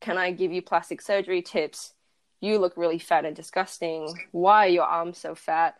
can 0.00 0.16
i 0.16 0.30
give 0.32 0.50
you 0.52 0.62
plastic 0.62 1.00
surgery 1.00 1.42
tips? 1.42 1.92
You 2.40 2.58
look 2.58 2.76
really 2.76 2.98
fat 2.98 3.26
and 3.26 3.36
disgusting. 3.36 4.08
Why 4.32 4.66
are 4.66 4.70
your 4.70 4.84
arms 4.84 5.18
so 5.18 5.34
fat? 5.34 5.76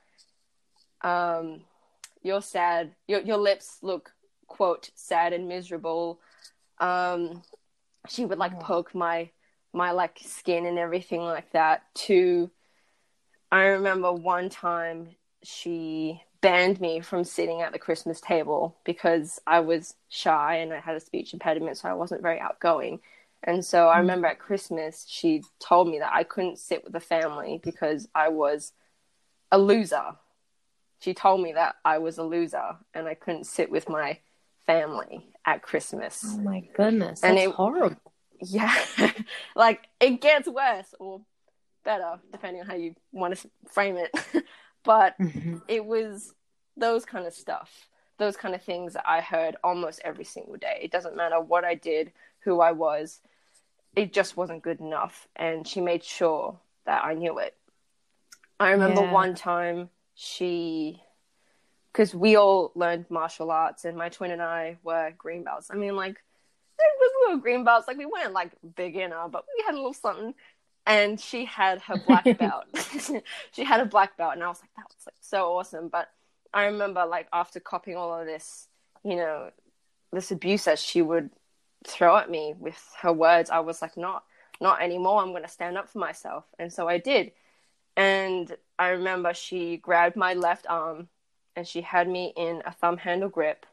Um 1.01 1.63
you're 2.23 2.43
sad. 2.43 2.95
Your, 3.09 3.21
your 3.21 3.39
lips 3.39 3.79
look 3.81 4.13
quote 4.47 4.91
sad 4.95 5.33
and 5.33 5.49
miserable. 5.49 6.21
Um 6.79 7.43
she 8.09 8.25
would 8.25 8.39
like 8.39 8.59
poke 8.61 8.95
my 8.95 9.31
my 9.73 9.93
like 9.93 10.19
skin 10.25 10.67
and 10.67 10.79
everything 10.79 11.21
like 11.21 11.53
that 11.53 11.83
to 11.95 12.51
I 13.53 13.65
remember 13.65 14.13
one 14.13 14.49
time 14.49 15.09
she 15.43 16.23
banned 16.41 16.81
me 16.81 17.01
from 17.01 17.25
sitting 17.25 17.61
at 17.61 17.73
the 17.73 17.79
Christmas 17.79 18.21
table 18.21 18.77
because 18.85 19.41
I 19.47 19.61
was 19.61 19.95
shy 20.09 20.57
and 20.57 20.73
I 20.73 20.81
had 20.81 20.97
a 20.97 21.01
speech 21.01 21.33
impediment 21.33 21.77
so 21.77 21.89
I 21.89 21.95
wasn't 21.95 22.23
very 22.23 22.41
outgoing. 22.41 23.01
And 23.43 23.65
so 23.65 23.89
I 23.89 23.97
mm. 23.97 24.01
remember 24.01 24.29
at 24.29 24.39
Christmas 24.39 25.05
she 25.09 25.43
told 25.59 25.89
me 25.89 25.99
that 25.99 26.13
I 26.13 26.25
couldn't 26.25 26.59
sit 26.59 26.85
with 26.85 26.93
the 26.93 27.01
family 27.01 27.61
because 27.63 28.09
I 28.15 28.29
was 28.29 28.73
a 29.51 29.59
loser. 29.59 30.17
She 31.01 31.15
told 31.15 31.43
me 31.43 31.53
that 31.53 31.77
I 31.85 31.99
was 31.99 32.19
a 32.19 32.23
loser 32.23 32.77
and 32.95 33.07
I 33.07 33.15
couldn't 33.15 33.45
sit 33.45 33.71
with 33.71 33.89
my 33.89 34.19
family 34.67 35.27
at 35.45 35.63
Christmas. 35.63 36.25
Oh 36.27 36.39
my 36.39 36.61
goodness, 36.75 37.21
that's 37.21 37.31
and 37.31 37.39
it, 37.39 37.51
horrible. 37.51 37.97
Yeah, 38.41 38.75
like 39.57 39.87
it 40.01 40.21
gets 40.21 40.49
worse 40.49 40.95
or 40.99 41.21
better 41.85 42.21
depending 42.33 42.63
on 42.63 42.69
how 42.69 42.75
you 42.75 42.95
want 43.13 43.37
to 43.37 43.51
frame 43.71 43.97
it. 43.97 44.11
but 44.85 45.19
mm-hmm. 45.19 45.59
it 45.69 45.85
was 45.85 46.35
those 46.77 47.05
kind 47.05 47.27
of 47.27 47.35
stuff, 47.35 47.89
those 48.19 48.37
kind 48.37 48.55
of 48.55 48.63
things 48.63 48.95
that 48.95 49.09
I 49.09 49.21
heard 49.21 49.57
almost 49.63 50.01
every 50.05 50.25
single 50.25 50.57
day. 50.57 50.81
It 50.83 50.91
doesn't 50.91 51.17
matter 51.17 51.41
what 51.41 51.65
I 51.65 51.75
did, 51.75 52.13
who 52.41 52.61
I 52.61 52.73
was, 52.73 53.21
it 53.97 54.13
just 54.13 54.37
wasn't 54.37 54.63
good 54.63 54.81
enough. 54.81 55.29
And 55.37 55.67
she 55.67 55.81
made 55.81 56.05
sure 56.05 56.59
that 56.87 57.05
I 57.05 57.15
knew 57.15 57.39
it. 57.39 57.57
I 58.59 58.71
remember 58.71 59.03
yeah. 59.03 59.13
one 59.13 59.35
time 59.35 59.91
she, 60.15 61.03
because 61.93 62.15
we 62.15 62.37
all 62.37 62.73
learned 62.75 63.07
martial 63.11 63.51
arts, 63.51 63.85
and 63.85 63.97
my 63.97 64.09
twin 64.09 64.31
and 64.31 64.43
I 64.43 64.77
were 64.83 65.13
green 65.17 65.43
belts. 65.43 65.71
I 65.71 65.75
mean, 65.75 65.97
like, 65.97 66.23
we 66.79 67.35
were 67.35 67.41
green 67.41 67.65
belts. 67.65 67.89
Like, 67.89 67.99
we 67.99 68.07
weren't 68.07 68.33
like 68.33 68.53
beginner, 68.77 69.29
but 69.31 69.45
we 69.57 69.65
had 69.65 69.75
a 69.75 69.77
little 69.77 69.93
something. 69.93 70.35
And 70.87 71.21
she 71.21 71.45
had 71.45 71.81
her 71.83 71.97
black 72.07 72.25
belt. 72.39 72.65
she 73.53 73.65
had 73.65 73.81
a 73.81 73.85
black 73.85 74.17
belt, 74.17 74.35
and 74.35 74.43
I 74.43 74.49
was 74.49 74.61
like, 74.61 74.71
that 74.77 74.87
was 74.89 75.07
like 75.07 75.17
so 75.21 75.57
awesome. 75.57 75.89
But 75.89 76.09
I 76.55 76.67
remember, 76.67 77.05
like, 77.07 77.29
after 77.33 77.61
copying 77.61 77.97
all 77.97 78.19
of 78.19 78.27
this, 78.27 78.69
you 79.05 79.17
know, 79.17 79.51
this 80.13 80.31
abuse 80.31 80.65
that 80.65 80.79
she 80.79 81.03
would 81.03 81.31
throw 81.87 82.17
at 82.17 82.31
me 82.31 82.55
with 82.59 82.81
her 83.01 83.13
words, 83.13 83.51
I 83.51 83.61
was 83.61 83.83
like, 83.83 83.97
not, 83.97 84.25
not 84.61 84.81
anymore. 84.81 85.23
I'm 85.23 85.31
going 85.31 85.43
to 85.43 85.49
stand 85.49 85.77
up 85.77 85.89
for 85.89 85.99
myself. 85.99 86.45
And 86.59 86.73
so 86.73 86.89
I 86.89 86.99
did. 86.99 87.33
And 87.97 88.55
I 88.79 88.91
remember 88.91 89.35
she 89.35 89.77
grabbed 89.77 90.17
my 90.17 90.35
left 90.35 90.67
arm 90.69 91.09
and 91.57 91.67
she 91.67 91.81
had 91.83 92.09
me 92.09 92.33
in 92.37 92.63
a 92.65 92.73
thumb 92.73 92.99
handle 92.99 93.29
grip 93.29 93.67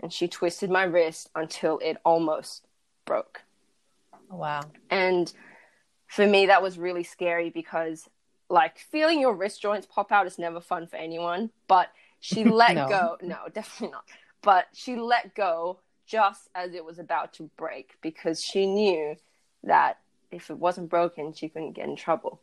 and 0.00 0.12
she 0.12 0.28
twisted 0.28 0.70
my 0.70 0.84
wrist 0.84 1.30
until 1.34 1.78
it 1.78 1.96
almost 2.04 2.66
broke. 3.04 3.42
Wow. 4.30 4.62
And 4.90 5.32
for 6.06 6.26
me, 6.26 6.46
that 6.46 6.62
was 6.62 6.78
really 6.78 7.04
scary 7.04 7.50
because, 7.50 8.08
like, 8.48 8.78
feeling 8.78 9.20
your 9.20 9.34
wrist 9.34 9.62
joints 9.62 9.86
pop 9.86 10.12
out 10.12 10.26
is 10.26 10.38
never 10.38 10.60
fun 10.60 10.86
for 10.86 10.96
anyone. 10.96 11.50
But 11.68 11.90
she 12.20 12.44
let 12.44 12.74
no. 12.74 12.88
go. 12.88 13.16
No, 13.22 13.38
definitely 13.52 13.92
not. 13.92 14.04
But 14.42 14.66
she 14.72 14.96
let 14.96 15.34
go 15.34 15.78
just 16.06 16.48
as 16.54 16.74
it 16.74 16.84
was 16.84 16.98
about 16.98 17.32
to 17.34 17.50
break 17.56 17.96
because 18.00 18.42
she 18.42 18.66
knew 18.66 19.16
that 19.64 19.98
if 20.30 20.50
it 20.50 20.58
wasn't 20.58 20.90
broken, 20.90 21.32
she 21.32 21.48
couldn't 21.48 21.72
get 21.72 21.88
in 21.88 21.96
trouble. 21.96 22.40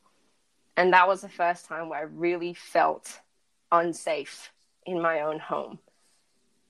And 0.76 0.92
that 0.94 1.08
was 1.08 1.22
the 1.22 1.30
first 1.30 1.66
time 1.66 1.90
where 1.90 2.00
I 2.00 2.04
really 2.04 2.54
felt 2.54 3.22
unsafe 3.72 4.52
in 4.86 5.02
my 5.02 5.22
own 5.22 5.40
home. 5.40 5.80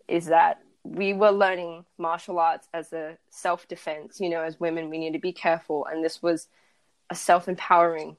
Is 0.08 0.28
that 0.28 0.62
we 0.84 1.14
were 1.14 1.32
learning 1.32 1.86
martial 1.98 2.40
arts 2.40 2.68
as 2.74 2.92
a 2.94 3.18
self 3.30 3.68
defense. 3.68 4.20
You 4.20 4.30
know, 4.30 4.42
as 4.42 4.60
women, 4.60 4.90
we 4.90 4.98
need 4.98 5.14
to 5.14 5.20
be 5.20 5.32
careful. 5.34 5.86
And 5.86 6.04
this 6.04 6.22
was 6.22 6.48
a 7.10 7.16
self 7.16 7.48
empowering 7.48 8.18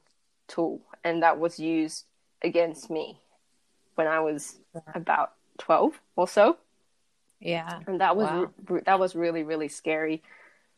tool. 0.48 0.80
And 1.02 1.22
that 1.22 1.38
was 1.38 1.58
used 1.58 2.04
against 2.42 2.90
me 2.90 3.20
when 3.94 4.06
I 4.06 4.20
was 4.20 4.58
about 4.94 5.32
12 5.58 6.00
or 6.16 6.26
so. 6.28 6.56
Yeah. 7.40 7.80
And 7.86 8.00
that 8.00 8.16
was 8.16 8.26
wow. 8.26 8.50
re- 8.68 8.82
that 8.86 8.98
was 8.98 9.14
really 9.14 9.42
really 9.42 9.68
scary. 9.68 10.22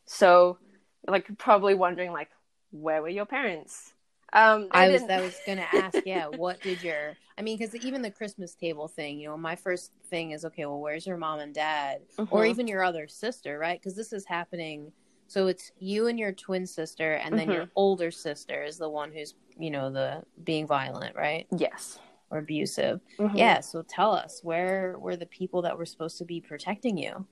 So 0.06 0.58
like 1.06 1.26
probably 1.38 1.74
wondering 1.74 2.12
like 2.12 2.30
where 2.72 3.02
were 3.02 3.08
your 3.08 3.26
parents? 3.26 3.92
Um, 4.32 4.68
I 4.70 4.88
was 4.88 5.02
I 5.04 5.20
was 5.20 5.38
gonna 5.46 5.66
ask, 5.72 5.98
yeah, 6.04 6.26
what 6.36 6.60
did 6.60 6.82
your? 6.82 7.16
I 7.38 7.42
mean, 7.42 7.58
because 7.58 7.74
even 7.76 8.02
the 8.02 8.10
Christmas 8.10 8.54
table 8.54 8.88
thing, 8.88 9.18
you 9.18 9.28
know, 9.28 9.36
my 9.36 9.56
first 9.56 9.92
thing 10.10 10.32
is 10.32 10.44
okay. 10.44 10.64
Well, 10.66 10.80
where's 10.80 11.06
your 11.06 11.16
mom 11.16 11.40
and 11.40 11.54
dad, 11.54 12.00
mm-hmm. 12.18 12.34
or 12.34 12.46
even 12.46 12.66
your 12.66 12.82
other 12.82 13.08
sister, 13.08 13.58
right? 13.58 13.80
Because 13.80 13.96
this 13.96 14.12
is 14.12 14.24
happening. 14.24 14.92
So 15.28 15.48
it's 15.48 15.72
you 15.78 16.06
and 16.06 16.18
your 16.18 16.32
twin 16.32 16.66
sister, 16.66 17.14
and 17.14 17.36
then 17.38 17.48
mm-hmm. 17.48 17.52
your 17.52 17.68
older 17.76 18.10
sister 18.10 18.62
is 18.62 18.78
the 18.78 18.88
one 18.88 19.12
who's, 19.12 19.34
you 19.58 19.70
know, 19.70 19.90
the 19.90 20.22
being 20.44 20.66
violent, 20.66 21.16
right? 21.16 21.46
Yes. 21.56 21.98
Or 22.30 22.38
abusive. 22.38 23.00
Mm-hmm. 23.18 23.36
Yeah. 23.36 23.60
So 23.60 23.82
tell 23.82 24.12
us, 24.12 24.40
where 24.42 24.96
were 24.98 25.16
the 25.16 25.26
people 25.26 25.62
that 25.62 25.76
were 25.76 25.86
supposed 25.86 26.18
to 26.18 26.24
be 26.24 26.40
protecting 26.40 26.96
you? 26.96 27.26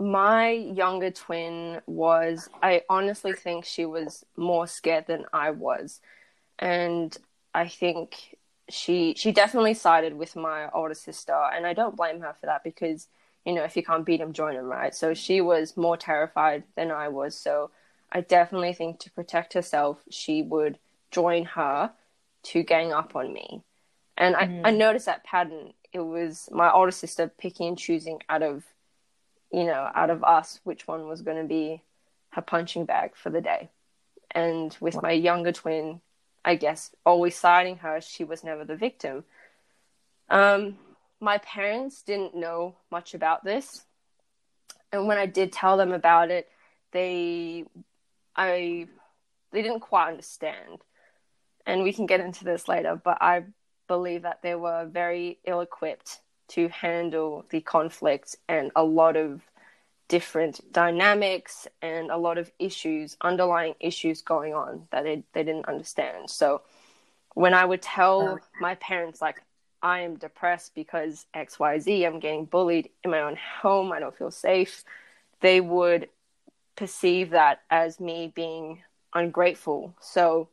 my 0.00 0.48
younger 0.50 1.10
twin 1.10 1.78
was 1.86 2.48
i 2.62 2.80
honestly 2.88 3.34
think 3.34 3.66
she 3.66 3.84
was 3.84 4.24
more 4.34 4.66
scared 4.66 5.06
than 5.06 5.26
i 5.34 5.50
was 5.50 6.00
and 6.60 7.16
I 7.54 7.66
think 7.66 8.36
she 8.68 9.14
she 9.16 9.32
definitely 9.32 9.74
sided 9.74 10.14
with 10.14 10.36
my 10.36 10.68
older 10.70 10.94
sister, 10.94 11.34
and 11.34 11.66
I 11.66 11.72
don't 11.72 11.96
blame 11.96 12.20
her 12.20 12.34
for 12.38 12.46
that 12.46 12.62
because 12.62 13.08
you 13.44 13.52
know 13.52 13.64
if 13.64 13.76
you 13.76 13.82
can't 13.82 14.06
beat 14.06 14.20
him, 14.20 14.32
join 14.32 14.54
him, 14.54 14.66
right? 14.66 14.94
So 14.94 15.14
she 15.14 15.40
was 15.40 15.76
more 15.76 15.96
terrified 15.96 16.62
than 16.76 16.92
I 16.92 17.08
was. 17.08 17.34
So 17.34 17.70
I 18.12 18.20
definitely 18.20 18.74
think 18.74 19.00
to 19.00 19.10
protect 19.10 19.54
herself, 19.54 19.98
she 20.10 20.42
would 20.42 20.78
join 21.10 21.44
her 21.46 21.90
to 22.42 22.62
gang 22.62 22.92
up 22.92 23.16
on 23.16 23.32
me, 23.32 23.62
and 24.16 24.36
mm. 24.36 24.64
I 24.64 24.68
I 24.68 24.70
noticed 24.70 25.06
that 25.06 25.24
pattern. 25.24 25.72
It 25.92 26.00
was 26.00 26.48
my 26.52 26.70
older 26.70 26.92
sister 26.92 27.32
picking 27.36 27.66
and 27.66 27.78
choosing 27.78 28.20
out 28.28 28.44
of 28.44 28.64
you 29.50 29.64
know 29.64 29.90
out 29.94 30.10
of 30.10 30.22
us 30.22 30.60
which 30.62 30.86
one 30.86 31.08
was 31.08 31.22
going 31.22 31.38
to 31.38 31.48
be 31.48 31.82
her 32.30 32.42
punching 32.42 32.84
bag 32.84 33.16
for 33.16 33.30
the 33.30 33.40
day, 33.40 33.70
and 34.30 34.76
with 34.80 35.02
my 35.02 35.10
younger 35.10 35.50
twin 35.50 36.00
I 36.44 36.54
guess, 36.54 36.90
always 37.04 37.36
siding 37.36 37.76
her, 37.78 38.00
she 38.00 38.24
was 38.24 38.42
never 38.42 38.64
the 38.64 38.76
victim. 38.76 39.24
Um, 40.28 40.78
my 41.20 41.38
parents 41.38 42.02
didn't 42.02 42.34
know 42.34 42.76
much 42.90 43.14
about 43.14 43.44
this. 43.44 43.84
And 44.92 45.06
when 45.06 45.18
I 45.18 45.26
did 45.26 45.52
tell 45.52 45.76
them 45.76 45.92
about 45.92 46.30
it, 46.30 46.48
they, 46.92 47.64
I, 48.34 48.88
they 49.52 49.62
didn't 49.62 49.80
quite 49.80 50.08
understand. 50.08 50.80
And 51.66 51.82
we 51.82 51.92
can 51.92 52.06
get 52.06 52.20
into 52.20 52.44
this 52.44 52.68
later, 52.68 53.00
but 53.02 53.18
I 53.20 53.44
believe 53.86 54.22
that 54.22 54.40
they 54.42 54.54
were 54.54 54.86
very 54.86 55.38
ill 55.44 55.60
equipped 55.60 56.20
to 56.48 56.68
handle 56.68 57.44
the 57.50 57.60
conflict 57.60 58.36
and 58.48 58.72
a 58.74 58.82
lot 58.82 59.16
of 59.16 59.42
different 60.10 60.60
dynamics 60.72 61.68
and 61.82 62.10
a 62.10 62.16
lot 62.16 62.36
of 62.36 62.50
issues, 62.58 63.16
underlying 63.20 63.74
issues 63.78 64.20
going 64.22 64.52
on 64.52 64.88
that 64.90 65.04
they, 65.04 65.22
they 65.32 65.44
didn't 65.44 65.68
understand. 65.68 66.28
So 66.28 66.62
when 67.34 67.54
I 67.54 67.64
would 67.64 67.80
tell 67.80 68.20
oh, 68.20 68.38
my 68.60 68.74
parents, 68.74 69.22
like, 69.22 69.40
I 69.82 70.00
am 70.00 70.16
depressed 70.16 70.74
because 70.74 71.26
XYZ, 71.34 72.04
I'm 72.04 72.18
getting 72.18 72.44
bullied 72.44 72.90
in 73.04 73.12
my 73.12 73.20
own 73.20 73.36
home, 73.62 73.92
I 73.92 74.00
don't 74.00 74.18
feel 74.18 74.32
safe, 74.32 74.82
they 75.42 75.60
would 75.60 76.08
perceive 76.74 77.30
that 77.30 77.62
as 77.70 78.00
me 78.00 78.32
being 78.34 78.82
ungrateful. 79.14 79.94
So 80.00 80.48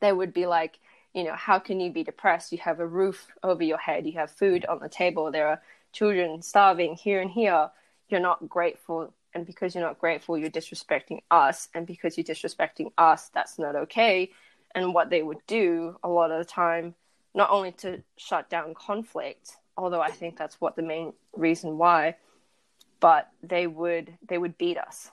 they 0.00 0.12
would 0.12 0.34
be 0.34 0.46
like, 0.46 0.80
you 1.14 1.22
know, 1.22 1.34
how 1.34 1.60
can 1.60 1.78
you 1.78 1.92
be 1.92 2.02
depressed? 2.02 2.50
You 2.50 2.58
have 2.58 2.80
a 2.80 2.86
roof 2.86 3.28
over 3.44 3.62
your 3.62 3.78
head, 3.78 4.04
you 4.04 4.14
have 4.14 4.32
food 4.32 4.66
on 4.66 4.80
the 4.80 4.88
table, 4.88 5.30
there 5.30 5.46
are 5.46 5.62
children 5.92 6.42
starving 6.42 6.96
here 6.96 7.20
and 7.20 7.30
here 7.30 7.70
you're 8.08 8.20
not 8.20 8.48
grateful 8.48 9.12
and 9.34 9.46
because 9.46 9.74
you're 9.74 9.84
not 9.84 9.98
grateful 9.98 10.38
you're 10.38 10.50
disrespecting 10.50 11.20
us 11.30 11.68
and 11.74 11.86
because 11.86 12.16
you're 12.16 12.24
disrespecting 12.24 12.92
us 12.98 13.30
that's 13.34 13.58
not 13.58 13.76
okay. 13.76 14.30
And 14.76 14.92
what 14.92 15.08
they 15.08 15.22
would 15.22 15.38
do 15.46 15.96
a 16.02 16.08
lot 16.08 16.32
of 16.32 16.38
the 16.38 16.44
time 16.44 16.94
not 17.34 17.50
only 17.50 17.72
to 17.72 18.02
shut 18.16 18.50
down 18.50 18.74
conflict 18.74 19.56
although 19.76 20.00
i 20.00 20.10
think 20.10 20.36
that's 20.36 20.60
what 20.60 20.76
the 20.76 20.82
main 20.82 21.12
reason 21.36 21.78
why 21.78 22.14
but 23.04 23.28
they 23.42 23.66
would 23.66 24.16
they 24.26 24.38
would 24.38 24.56
beat 24.56 24.78
us. 24.78 25.10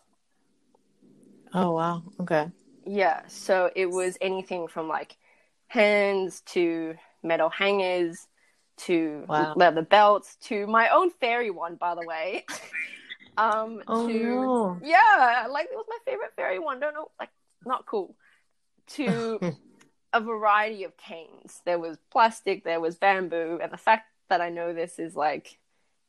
Oh 1.54 1.72
wow. 1.72 2.04
Okay. 2.22 2.50
Yeah. 2.86 3.24
So 3.28 3.70
it 3.76 3.88
was 3.88 4.18
anything 4.22 4.70
from 4.70 4.88
like 4.88 5.18
hands 5.68 6.40
to 6.54 6.96
metal 7.22 7.50
hangers 7.50 8.28
to 8.86 9.26
wow. 9.28 9.54
leather 9.56 9.82
belts 9.82 10.36
to 10.44 10.68
my 10.68 10.90
own 10.90 11.12
fairy 11.12 11.50
one, 11.50 11.76
by 11.76 11.96
the 11.96 12.06
way. 12.06 12.46
um, 13.38 13.82
oh, 13.88 14.08
to 14.08 14.24
no. 14.24 14.80
yeah, 14.84 15.48
like 15.50 15.68
it 15.72 15.76
was 15.76 15.86
my 15.88 15.98
favorite 16.06 16.32
fairy 16.36 16.60
one. 16.60 16.80
Don't 16.80 16.94
know, 16.94 17.10
like 17.20 17.30
not 17.66 17.86
cool. 17.86 18.16
To 18.96 19.40
a 20.14 20.22
variety 20.22 20.84
of 20.84 20.98
canes. 20.98 21.62
There 21.66 21.80
was 21.80 21.98
plastic, 22.12 22.64
there 22.64 22.80
was 22.80 22.96
bamboo, 22.96 23.60
and 23.62 23.72
the 23.72 23.78
fact 23.78 24.08
that 24.30 24.42
I 24.42 24.50
know 24.50 24.74
this 24.74 25.00
is 25.00 25.16
like, 25.16 25.58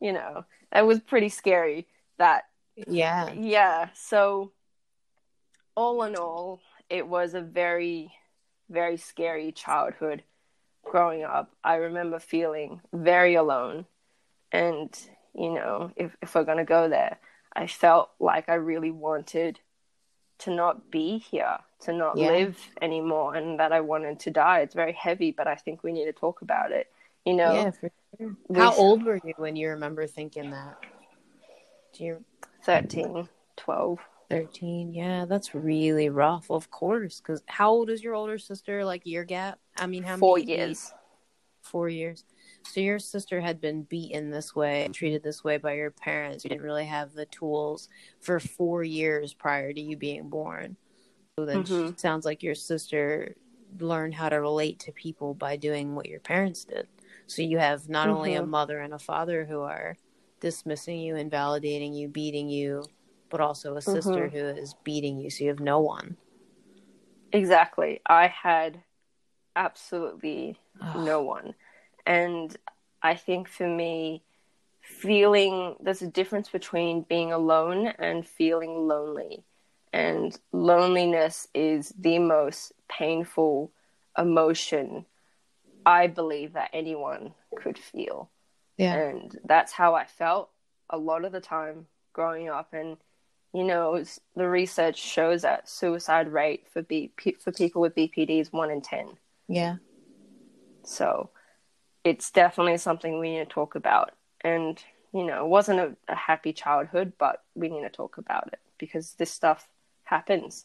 you 0.01 0.13
know, 0.13 0.45
that 0.73 0.87
was 0.87 1.01
pretty 1.01 1.29
scary. 1.29 1.87
That 2.19 2.45
yeah, 2.87 3.33
yeah. 3.33 3.89
So 3.95 4.53
all 5.75 6.03
in 6.05 6.17
all, 6.17 6.61
it 6.89 7.07
was 7.07 7.35
a 7.35 7.41
very, 7.41 8.13
very 8.69 8.97
scary 8.97 9.53
childhood 9.53 10.23
growing 10.85 11.25
up, 11.25 11.51
I 11.65 11.77
remember 11.77 12.19
feeling 12.19 12.81
very 12.93 13.35
alone. 13.35 13.87
And, 14.51 14.97
you 15.35 15.51
know, 15.55 15.93
if, 15.97 16.15
if 16.21 16.35
we're 16.35 16.45
going 16.45 16.59
to 16.59 16.65
go 16.65 16.89
there, 16.89 17.19
I 17.55 17.67
felt 17.67 18.11
like 18.21 18.49
I 18.49 18.55
really 18.55 18.91
wanted 18.91 19.61
to 20.39 20.51
not 20.55 20.91
be 20.91 21.19
here, 21.19 21.59
to 21.81 21.93
not 21.93 22.17
Yeah. 22.19 22.29
live 22.29 22.59
anymore, 22.81 23.35
and 23.35 23.61
that 23.61 23.73
I 23.73 23.81
wanted 23.81 24.21
to 24.21 24.31
die. 24.31 24.61
It's 24.61 24.75
very 24.75 24.93
heavy, 24.93 25.31
but 25.31 25.47
I 25.47 25.55
think 25.55 25.83
we 25.83 25.93
need 25.93 26.07
to 26.07 26.13
talk 26.13 26.43
about 26.43 26.73
it. 26.73 26.91
You 27.25 27.35
know, 27.35 27.55
Yeah, 27.55 27.71
for 27.71 27.91
sure. 28.19 28.37
we- 28.49 28.57
How 28.59 28.75
old 28.75 29.05
were 29.05 29.21
you 29.23 29.35
when 29.37 29.55
you 29.57 29.71
remember 29.71 30.07
thinking 30.07 30.51
that? 30.51 30.77
Do 31.93 32.05
you 32.05 32.25
13, 32.65 33.29
12. 33.57 33.99
13? 34.33 34.95
Yeah, 34.95 35.27
that's 35.27 35.55
really 35.55 36.09
rough, 36.09 36.51
of 36.51 36.71
course. 36.71 37.21
Because 37.21 37.43
how 37.47 37.71
old 37.71 37.91
is 37.91 38.03
your 38.03 38.15
older 38.15 38.39
sister? 38.39 38.85
Like 38.85 39.07
year 39.07 39.25
gap? 39.25 39.59
I 39.77 39.87
mean, 39.87 40.03
how 40.03 40.17
four 40.17 40.39
many 40.39 40.51
years. 40.57 40.93
Four 41.63 41.89
years. 41.89 42.25
So 42.65 42.81
your 42.81 42.99
sister 42.99 43.41
had 43.41 43.61
been 43.61 43.83
beaten 43.83 44.31
this 44.31 44.55
way, 44.55 44.89
treated 44.93 45.23
this 45.23 45.45
way 45.45 45.59
by 45.59 45.75
your 45.75 45.91
parents. 45.91 46.45
You 46.45 46.51
didn't 46.51 46.63
really 46.65 46.87
have 46.87 47.13
the 47.13 47.27
tools 47.27 47.89
for 48.21 48.41
four 48.41 48.83
years 48.83 49.35
prior 49.35 49.73
to 49.73 49.81
you 49.81 49.97
being 49.97 50.29
born. 50.29 50.77
So 51.39 51.45
then 51.45 51.65
Mhm. 51.65 51.91
it 51.91 52.01
sounds 52.01 52.25
like 52.25 52.43
your 52.43 52.55
sister 52.55 53.35
learned 53.79 54.15
how 54.15 54.29
to 54.29 54.37
relate 54.37 54.79
to 54.81 54.93
people 54.93 55.35
by 55.35 55.57
doing 55.57 55.95
what 55.95 56.07
your 56.07 56.21
parents 56.21 56.65
did. 56.65 56.89
So 57.27 57.43
you 57.43 57.59
have 57.59 57.89
not 57.89 58.09
only 58.09 58.35
a 58.35 58.43
Mhm. 58.43 58.49
mother 58.49 58.81
and 58.81 58.93
a 58.95 58.99
father 58.99 59.45
who 59.45 59.61
are 59.61 59.97
dismissing 60.41 61.01
you, 61.01 61.17
invalidating 61.17 61.95
you, 61.95 62.09
beating 62.09 62.49
you, 62.49 62.85
but 63.33 63.41
also 63.41 63.75
a 63.77 63.81
sister 63.83 64.29
Mhm. 64.29 64.31
who 64.31 64.47
is 64.61 64.75
beating 64.85 65.19
you. 65.19 65.31
So 65.31 65.43
you 65.43 65.51
have 65.51 65.59
no 65.59 65.81
one. 65.81 66.17
Exactly. 67.33 68.01
I 68.07 68.29
had 68.29 68.85
absolutely 69.57 70.59
no 70.95 71.23
one. 71.23 71.55
And 72.07 72.55
I 73.03 73.15
think 73.15 73.49
for 73.49 73.67
me, 73.67 74.23
feeling 74.83 75.77
there's 75.81 76.03
a 76.03 76.07
difference 76.07 76.51
between 76.51 77.03
being 77.03 77.33
alone 77.33 77.87
and 77.99 78.27
feeling 78.29 78.87
lonely. 78.87 79.45
And 79.95 80.39
loneliness 80.53 81.49
is 81.55 81.95
the 81.99 82.19
most 82.19 82.73
painful 82.89 83.73
emotion 84.17 85.07
I 85.87 86.07
believe 86.07 86.53
that 86.53 86.71
anyone 86.75 87.35
could 87.57 87.79
feel. 87.79 88.31
Yeah. 88.77 88.95
And 88.95 89.39
that's 89.45 89.73
how 89.73 89.95
I 89.95 90.05
felt 90.05 90.51
a 90.91 90.99
lot 90.99 91.25
of 91.25 91.33
the 91.33 91.41
time 91.41 91.87
growing 92.13 92.49
up. 92.51 92.75
And, 92.75 92.99
you 93.53 93.65
know, 93.65 94.03
the 94.37 94.49
research 94.49 94.99
shows 94.99 95.43
that 95.43 95.69
suicide 95.69 96.33
rate 96.33 96.67
for, 96.73 96.83
B- 96.83 97.13
for 97.39 97.53
people 97.53 97.83
with 97.83 97.95
BPD 97.95 98.41
is 98.41 98.53
1 98.53 98.71
in 98.71 98.81
10. 98.81 99.07
Yeah. 99.49 99.77
So 100.85 101.31
it's 102.05 102.31
definitely 102.31 102.79
something 102.79 103.19
we 103.19 103.33
need 103.33 103.49
to 103.49 103.55
talk 103.55 103.75
about. 103.75 104.13
And, 104.43 104.83
you 105.13 105.25
know, 105.25 105.45
it 105.45 105.49
wasn't 105.49 105.81
a, 105.81 105.97
a 106.09 106.15
happy 106.15 106.53
childhood, 106.53 107.13
but 107.19 107.43
we 107.55 107.69
need 107.69 107.83
to 107.83 107.91
talk 107.91 108.19
about 108.19 108.49
it 108.53 108.61
because 108.79 109.13
this 109.15 109.31
stuff 109.31 109.69
happens. 110.05 110.65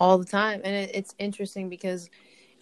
all 0.00 0.18
the 0.18 0.24
time 0.24 0.60
and 0.64 0.74
it, 0.74 0.90
it's 0.94 1.14
interesting 1.18 1.68
because 1.68 2.08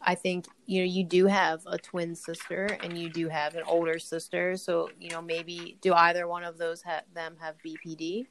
i 0.02 0.14
think 0.14 0.47
you 0.66 0.81
know 0.81 0.87
you 0.87 1.05
do 1.05 1.26
have 1.26 1.61
a 1.66 1.78
twin 1.78 2.14
sister 2.14 2.66
and 2.83 2.97
you 2.99 3.11
do 3.11 3.28
have 3.28 3.55
an 3.57 3.62
older 3.66 3.99
sister 3.99 4.57
so 4.57 4.88
you 4.99 5.11
know 5.11 5.21
maybe 5.21 5.76
do 5.81 5.93
either 5.95 6.26
one 6.26 6.45
of 6.45 6.57
those 6.59 6.83
ha- 6.83 7.02
them 7.14 7.37
have 7.40 7.55
bpd 7.66 8.26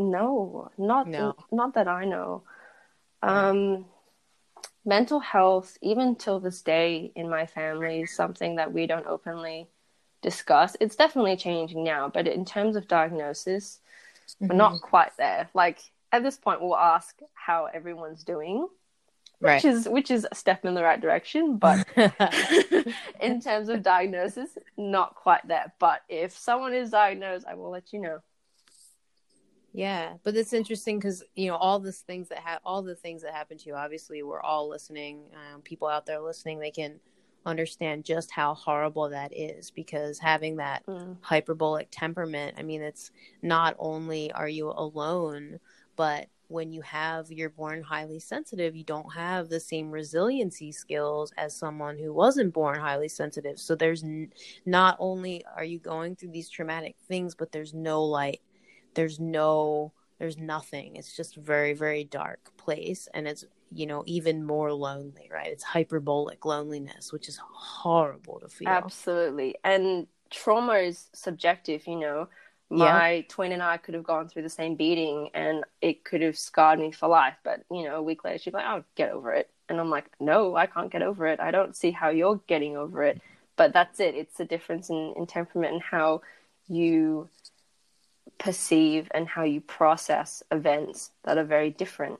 No, 0.00 0.70
not 0.78 1.06
No. 1.06 1.36
not 1.50 1.74
that 1.74 1.88
I 1.88 2.04
know. 2.04 2.42
Um, 3.22 3.84
mental 4.84 5.20
health, 5.20 5.76
even 5.82 6.16
till 6.16 6.40
this 6.40 6.62
day 6.62 7.12
in 7.14 7.28
my 7.28 7.46
family, 7.46 8.02
is 8.02 8.14
something 8.14 8.56
that 8.56 8.72
we 8.72 8.86
don't 8.86 9.06
openly 9.06 9.68
discuss. 10.22 10.76
It's 10.80 10.96
definitely 10.96 11.36
changing 11.36 11.84
now, 11.84 12.08
but 12.08 12.26
in 12.26 12.44
terms 12.44 12.76
of 12.76 12.88
diagnosis, 12.88 13.80
we're 14.38 14.54
not 14.54 14.80
quite 14.80 15.16
there. 15.16 15.48
Like 15.54 15.80
at 16.12 16.22
this 16.22 16.36
point, 16.36 16.60
we'll 16.60 16.76
ask 16.76 17.18
how 17.34 17.66
everyone's 17.66 18.24
doing, 18.24 18.68
right 19.40 19.56
which 19.56 19.64
is 19.64 19.88
which 19.88 20.10
is 20.10 20.26
a 20.30 20.34
step 20.34 20.64
in 20.64 20.74
the 20.74 20.82
right 20.82 21.00
direction, 21.00 21.56
but 21.56 21.86
in 23.20 23.40
terms 23.40 23.68
of 23.68 23.82
diagnosis, 23.82 24.56
not 24.76 25.14
quite 25.14 25.46
there. 25.46 25.72
But 25.78 26.02
if 26.08 26.36
someone 26.36 26.74
is 26.74 26.90
diagnosed, 26.90 27.46
I 27.46 27.54
will 27.54 27.70
let 27.70 27.92
you 27.92 28.00
know. 28.00 28.20
Yeah 29.72 30.14
but 30.24 30.34
it's 30.36 30.52
interesting 30.52 30.98
because 30.98 31.22
you 31.36 31.48
know 31.48 31.56
all 31.56 31.78
these 31.78 32.00
things 32.00 32.28
that 32.28 32.38
have 32.38 32.60
all 32.64 32.82
the 32.82 32.94
things 32.94 33.22
that 33.22 33.32
happen 33.32 33.56
to 33.56 33.68
you 33.68 33.74
obviously 33.74 34.22
we're 34.22 34.40
all 34.40 34.68
listening 34.68 35.22
um, 35.34 35.62
people 35.62 35.86
out 35.86 36.06
there 36.06 36.20
listening 36.20 36.58
they 36.58 36.70
can 36.70 36.98
understand 37.46 38.04
just 38.04 38.30
how 38.30 38.52
horrible 38.54 39.08
that 39.08 39.32
is 39.36 39.70
because 39.70 40.18
having 40.18 40.56
that 40.56 40.84
Mm. 40.86 41.16
hyperbolic 41.22 41.88
temperament 41.90 42.56
i 42.58 42.62
mean 42.62 42.82
it's 42.82 43.10
not 43.42 43.76
only 43.78 44.32
are 44.32 44.48
you 44.48 44.68
alone 44.70 45.58
but 45.96 46.26
when 46.48 46.72
you 46.72 46.82
have 46.82 47.30
you're 47.30 47.48
born 47.48 47.82
highly 47.82 48.18
sensitive 48.18 48.74
you 48.74 48.84
don't 48.84 49.14
have 49.14 49.48
the 49.48 49.60
same 49.60 49.90
resiliency 49.90 50.72
skills 50.72 51.32
as 51.36 51.56
someone 51.56 51.96
who 51.96 52.12
wasn't 52.12 52.52
born 52.52 52.78
highly 52.78 53.08
sensitive 53.08 53.58
so 53.58 53.74
there's 53.74 54.02
n- 54.02 54.32
not 54.66 54.96
only 54.98 55.44
are 55.56 55.64
you 55.64 55.78
going 55.78 56.16
through 56.16 56.30
these 56.30 56.50
traumatic 56.50 56.96
things 57.06 57.34
but 57.34 57.52
there's 57.52 57.72
no 57.72 58.02
light 58.04 58.40
there's 58.94 59.20
no 59.20 59.92
there's 60.18 60.36
nothing 60.38 60.96
it's 60.96 61.16
just 61.16 61.36
a 61.36 61.40
very 61.40 61.72
very 61.72 62.04
dark 62.04 62.50
place 62.56 63.08
and 63.14 63.26
it's 63.26 63.44
you 63.72 63.86
know 63.86 64.02
even 64.06 64.44
more 64.44 64.72
lonely 64.72 65.30
right 65.32 65.48
it's 65.48 65.62
hyperbolic 65.62 66.44
loneliness 66.44 67.12
which 67.12 67.28
is 67.28 67.38
horrible 67.42 68.40
to 68.40 68.48
feel 68.48 68.68
Absolutely. 68.68 69.54
And 69.64 70.06
trauma 70.30 70.74
is 70.74 71.08
subjective, 71.12 71.86
you 71.86 71.96
know. 71.96 72.28
Yeah. 72.70 72.84
My 72.84 73.26
twin 73.28 73.50
and 73.50 73.62
I 73.62 73.78
could 73.78 73.94
have 73.94 74.04
gone 74.04 74.28
through 74.28 74.42
the 74.42 74.48
same 74.48 74.76
beating 74.76 75.30
and 75.34 75.64
it 75.80 76.04
could 76.04 76.22
have 76.22 76.38
scarred 76.38 76.78
me 76.78 76.92
for 76.92 77.08
life. 77.08 77.34
But, 77.42 77.64
you 77.70 77.82
know, 77.82 77.96
a 77.96 78.02
week 78.02 78.22
later, 78.22 78.38
she'd 78.38 78.50
be 78.50 78.58
like, 78.58 78.66
I'll 78.66 78.84
get 78.94 79.10
over 79.10 79.32
it. 79.32 79.50
And 79.68 79.80
I'm 79.80 79.90
like, 79.90 80.06
no, 80.20 80.54
I 80.54 80.66
can't 80.66 80.90
get 80.90 81.02
over 81.02 81.26
it. 81.26 81.40
I 81.40 81.50
don't 81.50 81.74
see 81.74 81.90
how 81.90 82.10
you're 82.10 82.40
getting 82.46 82.76
over 82.76 83.02
it. 83.02 83.20
But 83.56 83.72
that's 83.72 83.98
it. 83.98 84.14
It's 84.14 84.38
a 84.38 84.44
difference 84.44 84.88
in, 84.88 85.14
in 85.16 85.26
temperament 85.26 85.72
and 85.72 85.82
how 85.82 86.22
you 86.68 87.28
perceive 88.40 89.08
and 89.12 89.28
how 89.28 89.44
you 89.44 89.60
process 89.60 90.42
events 90.50 91.12
that 91.24 91.38
are 91.38 91.44
very 91.44 91.70
different. 91.70 92.18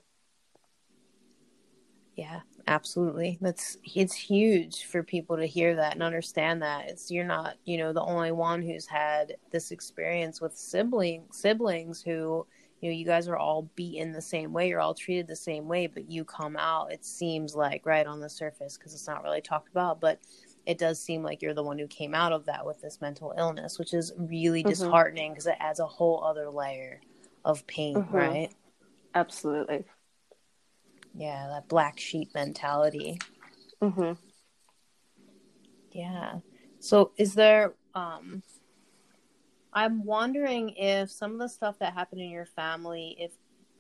Yeah, 2.15 2.41
absolutely. 2.67 3.39
That's 3.41 3.79
it's 3.83 4.15
huge 4.15 4.85
for 4.85 5.03
people 5.03 5.39
to 5.39 5.47
hear 5.47 5.75
that 5.77 5.95
and 5.95 6.03
understand 6.03 6.63
that. 6.63 6.89
It's 6.89 7.11
you're 7.11 7.25
not, 7.25 7.57
you 7.65 7.79
know, 7.79 7.93
the 7.93 8.03
only 8.03 8.31
one 8.31 8.63
who's 8.63 8.87
had 8.87 9.37
this 9.51 9.71
experience 9.71 10.41
with 10.41 10.55
sibling 10.57 11.25
siblings 11.33 12.03
who, 12.03 12.47
you 12.81 12.91
know, 12.91 12.95
you 12.95 13.07
guys 13.07 13.27
are 13.27 13.39
all 13.39 13.71
beaten 13.75 14.13
the 14.13 14.21
same 14.21 14.53
way, 14.53 14.69
you're 14.69 14.81
all 14.81 14.95
treated 14.95 15.27
the 15.27 15.37
same 15.37 15.67
way, 15.67 15.87
but 15.87 16.11
you 16.11 16.25
come 16.25 16.57
out, 16.59 16.93
it 16.93 17.05
seems 17.05 17.55
like 17.55 17.87
right 17.87 18.07
on 18.07 18.21
the 18.21 18.29
surface 18.29 18.77
because 18.77 18.93
it's 18.93 19.09
not 19.09 19.23
really 19.23 19.41
talked 19.41 19.71
about, 19.71 20.01
but 20.01 20.19
it 20.71 20.79
does 20.79 21.01
seem 21.03 21.25
like 21.25 21.43
you're 21.43 21.53
the 21.53 21.65
one 21.65 21.81
who 21.81 21.89
came 21.89 22.15
out 22.15 22.33
of 22.33 22.47
that 22.47 22.65
with 22.65 22.81
this 22.81 23.01
mental 23.01 23.35
illness, 23.37 23.77
which 23.77 23.93
is 23.93 24.13
really 24.17 24.63
Mhm. 24.63 24.69
disheartening 24.69 25.33
because 25.33 25.49
it 25.49 25.57
adds 25.59 25.81
a 25.81 25.87
whole 25.87 26.23
other 26.23 26.49
layer 26.49 27.01
of 27.45 27.67
pain, 27.67 27.97
Mhm. 27.97 28.13
right? 28.13 28.55
Absolutely. 29.17 29.85
Yeah, 31.13 31.49
that 31.49 31.67
black 31.69 31.99
sheep 31.99 32.33
mentality. 32.37 33.19
hmm 33.83 34.13
Yeah. 35.91 36.39
So 36.79 37.11
is 37.17 37.35
there 37.35 37.75
um 37.95 38.45
I'm 39.73 40.05
wondering 40.05 40.71
if 40.71 41.11
some 41.11 41.33
of 41.33 41.39
the 41.39 41.49
stuff 41.49 41.79
that 41.81 41.95
happened 41.95 42.21
in 42.21 42.31
your 42.31 42.47
family 42.47 43.17
if 43.19 43.33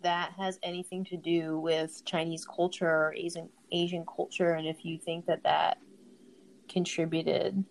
that 0.02 0.32
has 0.32 0.58
anything 0.62 1.04
to 1.04 1.16
do 1.16 1.60
with 1.60 2.02
Chinese 2.04 2.44
culture 2.46 2.88
or 2.88 3.14
Asian 3.16 3.48
Asian 3.70 4.04
culture 4.06 4.54
and 4.54 4.66
if 4.66 4.84
you 4.84 4.98
think 4.98 5.26
that 5.26 5.42
that 5.44 5.78
contributed 6.70 7.64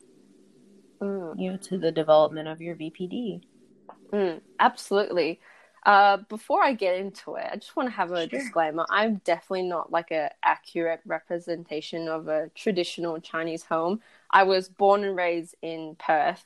Mm. 1.01 1.39
you 1.39 1.51
know 1.51 1.57
to 1.57 1.77
the 1.77 1.91
development 1.91 2.47
of 2.49 2.61
your 2.61 2.75
BPD. 2.75 3.41
Mm, 4.11 4.41
absolutely. 4.59 5.39
Uh, 5.85 6.17
before 6.27 6.61
I 6.61 6.73
get 6.73 6.97
into 6.97 7.35
it, 7.35 7.47
I 7.51 7.55
just 7.55 7.75
want 7.75 7.87
to 7.87 7.95
have 7.95 8.11
a 8.11 8.27
Sure. 8.27 8.39
disclaimer. 8.39 8.85
I'm 8.89 9.21
definitely 9.23 9.63
not 9.63 9.91
like 9.91 10.11
a 10.11 10.29
accurate 10.43 10.99
representation 11.05 12.09
of 12.09 12.27
a 12.27 12.49
traditional 12.53 13.19
Chinese 13.21 13.63
home. 13.63 14.01
I 14.29 14.43
was 14.43 14.67
born 14.67 15.05
and 15.05 15.15
raised 15.15 15.55
in 15.61 15.95
Perth, 15.95 16.45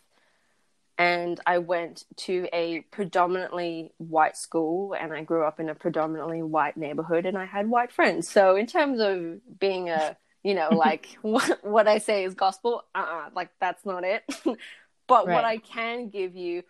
and 0.99 1.39
I 1.47 1.57
went 1.57 2.05
to 2.17 2.47
a 2.53 2.81
predominantly 2.91 3.91
white 3.97 4.37
school, 4.37 4.93
and 4.93 5.11
I 5.11 5.23
grew 5.23 5.43
up 5.43 5.59
in 5.59 5.67
a 5.67 5.75
predominantly 5.75 6.43
white 6.43 6.77
neighborhood, 6.77 7.25
and 7.25 7.37
I 7.37 7.45
had 7.45 7.67
white 7.69 7.91
friends. 7.91 8.29
So, 8.29 8.55
in 8.55 8.67
terms 8.67 8.99
of 8.99 9.59
being 9.59 9.89
a, 9.89 10.15
you 10.43 10.53
know, 10.53 10.71
like 10.77 11.07
what, 11.21 11.63
what 11.63 11.87
I 11.87 11.97
say 11.97 12.23
is 12.23 12.33
gospel, 12.33 12.83
uh, 12.95 12.99
uh 12.99 13.29
like 13.35 13.49
that's 13.59 13.85
not 13.85 14.03
it. 14.03 14.23
but 15.07 15.27
what 15.27 15.43
I 15.43 15.57
can 15.57 16.09
give 16.09 16.35
you 16.35 16.63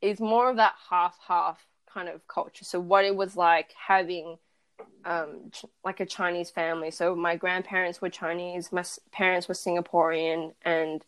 is 0.00 0.20
more 0.20 0.50
of 0.50 0.56
that 0.56 0.74
half 0.90 1.16
half 1.26 1.64
kind 1.92 2.08
of 2.08 2.26
culture. 2.28 2.64
So 2.64 2.80
what 2.80 3.04
it 3.04 3.16
was 3.16 3.36
like 3.36 3.72
having 3.88 4.38
um 5.04 5.50
ch- 5.52 5.64
like 5.84 6.00
a 6.00 6.06
Chinese 6.06 6.50
family. 6.50 6.90
So 6.90 7.14
my 7.14 7.36
grandparents 7.36 8.00
were 8.00 8.10
Chinese, 8.10 8.72
my 8.72 8.80
s- 8.80 9.00
parents 9.12 9.48
were 9.48 9.54
Singaporean 9.54 10.52
and 10.62 11.04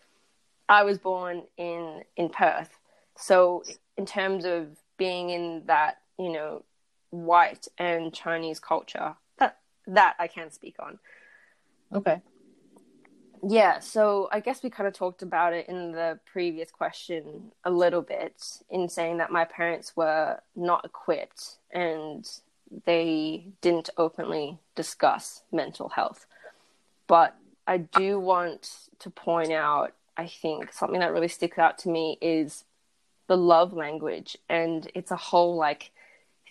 I 0.69 0.85
was 0.85 0.99
born 0.99 1.45
in 1.57 2.03
in 2.17 2.29
Perth. 2.29 2.79
So 3.17 3.65
in 3.97 4.07
terms 4.07 4.45
of 4.45 4.69
being 4.99 5.31
in 5.31 5.63
that, 5.67 5.99
you 6.19 6.31
know, 6.31 6.65
white 7.11 7.69
and 7.79 8.13
Chinese 8.13 8.61
culture. 8.61 9.15
That 9.39 9.59
that 9.87 10.17
I 10.19 10.27
can 10.27 10.51
speak 10.51 10.77
on. 10.79 10.99
Okay. 11.95 12.21
Yeah, 13.47 13.79
so 13.79 14.29
I 14.33 14.41
guess 14.41 14.63
we 14.63 14.71
kind 14.71 14.89
of 14.89 14.95
talked 14.95 15.23
about 15.23 15.53
it 15.53 15.69
in 15.69 15.93
the 15.93 16.19
previous 16.31 16.71
question 16.71 17.53
a 17.65 17.71
little 17.71 18.03
bit 18.03 18.43
in 18.69 18.89
saying 18.89 19.19
that 19.19 19.31
my 19.31 19.45
parents 19.45 19.97
were 19.97 20.41
not 20.57 20.85
equipped 20.85 21.59
and 21.73 22.29
they 22.85 23.47
didn't 23.61 23.91
openly 23.97 24.59
discuss 24.75 25.43
mental 25.53 25.89
health. 25.89 26.27
But 27.07 27.37
I 27.67 27.79
do 27.79 28.19
want 28.19 28.89
to 28.99 29.11
point 29.11 29.53
out, 29.53 29.95
I 30.17 30.27
think 30.27 30.73
something 30.73 31.01
that 31.01 31.13
really 31.13 31.29
sticks 31.29 31.59
out 31.59 31.79
to 31.79 31.89
me 31.89 32.19
is 32.21 32.65
the 33.29 33.37
love 33.37 33.73
language. 33.73 34.37
And 34.49 34.91
it's 34.95 35.13
a 35.13 35.17
whole 35.17 35.57
like 35.57 35.93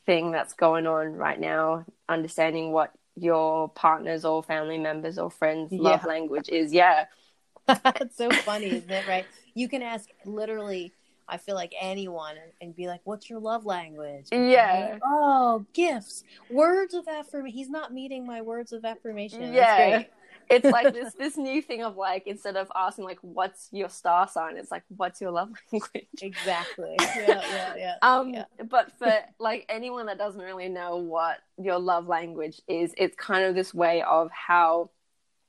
thing 0.06 0.32
that's 0.32 0.54
going 0.54 0.88
on 0.88 1.14
right 1.14 1.40
now, 1.40 1.86
understanding 2.08 2.72
what 2.72 2.94
your 3.18 3.70
partners 3.70 4.26
or 4.26 4.44
family 4.44 4.78
members 4.78 5.18
or 5.18 5.30
friends' 5.30 5.72
yeah. 5.72 5.82
love 5.82 6.06
language 6.06 6.50
is. 6.50 6.74
Yeah. 6.74 7.06
That's 7.68 8.16
so 8.16 8.30
funny, 8.32 8.68
isn't 8.68 8.90
it? 8.90 9.08
Right? 9.08 9.26
You 9.54 9.68
can 9.68 9.82
ask 9.82 10.10
literally, 10.26 10.94
I 11.28 11.38
feel 11.38 11.56
like 11.56 11.74
anyone 11.80 12.36
and 12.62 12.76
be 12.76 12.88
like, 12.88 13.02
What's 13.04 13.30
your 13.30 13.40
love 13.40 13.66
language? 13.66 14.28
Yeah. 14.32 14.90
Like, 14.94 15.02
oh, 15.04 15.66
gifts, 15.74 16.24
words 16.50 16.94
of 16.94 17.08
affirmation. 17.08 17.58
He's 17.58 17.70
not 17.70 17.94
meeting 17.94 18.26
my 18.26 18.42
words 18.42 18.72
of 18.72 18.86
affirmation. 18.86 19.54
Yeah 19.54 20.04
it's 20.50 20.66
like 20.66 20.94
this 20.94 21.14
this 21.14 21.38
new 21.38 21.62
thing 21.62 21.84
of 21.84 21.98
like 21.98 22.28
instead 22.28 22.56
of 22.56 22.72
asking 22.76 23.06
like 23.06 23.20
what's 23.22 23.70
your 23.72 23.90
star 23.90 24.28
sign 24.28 24.58
it's 24.58 24.72
like 24.72 24.84
what's 24.96 25.22
your 25.22 25.32
love 25.32 25.50
language? 25.72 26.08
Exactly. 26.22 26.96
Yeah 27.18 27.42
yeah 27.52 27.76
yeah. 27.78 27.96
Um 28.02 28.34
yeah. 28.34 28.46
but 28.70 28.92
for 28.98 29.14
like 29.40 29.66
anyone 29.70 30.06
that 30.08 30.18
doesn't 30.18 30.42
really 30.42 30.70
know 30.70 30.98
what 30.98 31.40
your 31.58 31.80
love 31.80 32.08
language 32.08 32.62
is 32.68 32.94
it's 32.98 33.16
kind 33.16 33.44
of 33.44 33.56
this 33.56 33.74
way 33.74 34.02
of 34.04 34.30
how 34.32 34.90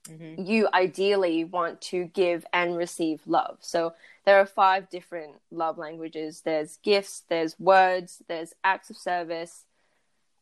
mm-hmm. 0.08 0.42
you 0.42 0.68
ideally 0.72 1.44
want 1.44 1.80
to 1.80 2.04
give 2.06 2.44
and 2.52 2.76
receive 2.76 3.20
love. 3.26 3.58
So 3.61 3.94
there 4.24 4.38
are 4.38 4.46
five 4.46 4.88
different 4.90 5.34
love 5.50 5.78
languages. 5.78 6.42
There's 6.44 6.78
gifts 6.82 7.22
there's 7.28 7.58
words 7.58 8.22
there's 8.28 8.54
acts 8.64 8.90
of 8.90 8.96
service 8.96 9.64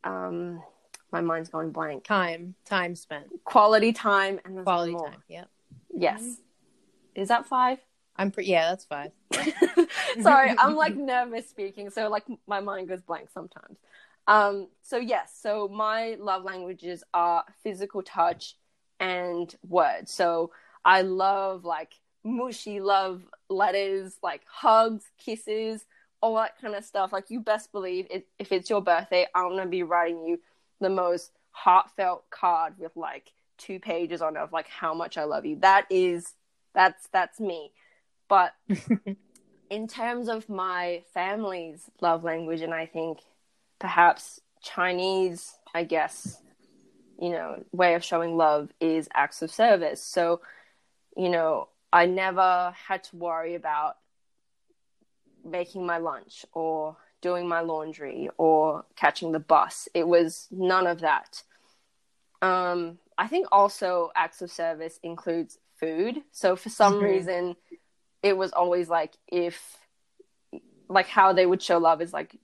um 0.03 0.61
my 1.11 1.21
mind's 1.21 1.49
going 1.49 1.71
blank. 1.71 2.03
Time, 2.03 2.55
time 2.65 2.95
spent, 2.95 3.27
quality 3.43 3.93
time, 3.93 4.39
and 4.45 4.63
quality 4.63 4.93
time. 4.93 5.23
Yep. 5.27 5.49
Yes. 5.95 6.21
Mm-hmm. 6.21 7.21
Is 7.21 7.27
that 7.29 7.45
five? 7.45 7.79
I'm 8.15 8.31
pretty. 8.31 8.49
Yeah, 8.49 8.69
that's 8.69 8.85
five. 8.85 9.11
Sorry, 10.21 10.53
I'm 10.57 10.75
like 10.75 10.95
nervous 10.95 11.49
speaking, 11.49 11.89
so 11.89 12.09
like 12.09 12.25
my 12.47 12.59
mind 12.59 12.87
goes 12.87 13.01
blank 13.01 13.29
sometimes. 13.33 13.77
Um. 14.27 14.67
So 14.81 14.97
yes. 14.97 15.37
So 15.41 15.67
my 15.67 16.17
love 16.19 16.43
languages 16.43 17.03
are 17.13 17.45
physical 17.63 18.01
touch 18.01 18.55
and 18.99 19.53
words. 19.67 20.11
So 20.13 20.51
I 20.83 21.01
love 21.01 21.63
like 21.63 21.93
mushy 22.23 22.79
love 22.79 23.23
letters, 23.49 24.17
like 24.21 24.41
hugs, 24.47 25.05
kisses, 25.17 25.85
all 26.21 26.35
that 26.35 26.59
kind 26.61 26.75
of 26.75 26.83
stuff. 26.83 27.13
Like 27.13 27.29
you 27.29 27.39
best 27.39 27.71
believe 27.71 28.07
it, 28.09 28.27
if 28.39 28.51
it's 28.51 28.69
your 28.69 28.81
birthday, 28.81 29.27
I'm 29.33 29.49
gonna 29.49 29.67
be 29.67 29.83
writing 29.83 30.25
you 30.25 30.39
the 30.79 30.89
most 30.89 31.31
heartfelt 31.51 32.29
card 32.29 32.73
with 32.77 32.95
like 32.95 33.31
two 33.57 33.79
pages 33.79 34.21
on 34.21 34.35
it 34.35 34.39
of 34.39 34.53
like 34.53 34.67
how 34.67 34.93
much 34.93 35.17
I 35.17 35.23
love 35.23 35.45
you. 35.45 35.57
That 35.57 35.85
is 35.89 36.33
that's 36.73 37.07
that's 37.11 37.39
me. 37.39 37.71
But 38.27 38.53
in 39.69 39.87
terms 39.87 40.29
of 40.29 40.47
my 40.49 41.03
family's 41.13 41.89
love 42.01 42.23
language 42.23 42.61
and 42.61 42.73
I 42.73 42.85
think 42.85 43.19
perhaps 43.79 44.39
Chinese, 44.61 45.53
I 45.73 45.83
guess, 45.83 46.41
you 47.19 47.29
know, 47.29 47.63
way 47.71 47.95
of 47.95 48.03
showing 48.03 48.37
love 48.37 48.71
is 48.79 49.07
acts 49.13 49.41
of 49.41 49.51
service. 49.51 50.01
So, 50.01 50.41
you 51.15 51.29
know, 51.29 51.69
I 51.91 52.05
never 52.05 52.73
had 52.87 53.03
to 53.05 53.15
worry 53.15 53.55
about 53.55 53.97
making 55.45 55.85
my 55.85 55.97
lunch 55.97 56.45
or 56.53 56.97
doing 57.27 57.45
my 57.45 57.59
laundry 57.59 58.29
or 58.37 58.85
catching 58.95 59.33
the 59.33 59.39
bus. 59.39 59.89
It 59.93 60.07
was 60.07 60.47
none 60.49 60.87
of 60.87 61.01
that. 61.01 61.43
Um, 62.41 62.99
I 63.17 63.27
think 63.27 63.47
also 63.51 64.11
acts 64.15 64.41
of 64.41 64.49
service 64.49 64.97
includes 65.03 65.57
food. 65.77 66.21
So 66.31 66.55
for 66.55 66.69
some 66.69 66.93
mm-hmm. 66.93 67.03
reason, 67.03 67.55
it 68.23 68.37
was 68.37 68.53
always 68.53 68.87
like 68.87 69.13
if, 69.27 69.59
like 70.87 71.07
how 71.07 71.33
they 71.33 71.45
would 71.45 71.61
show 71.61 71.79
love 71.79 72.01
is 72.01 72.13
like, 72.13 72.31
do 72.31 72.37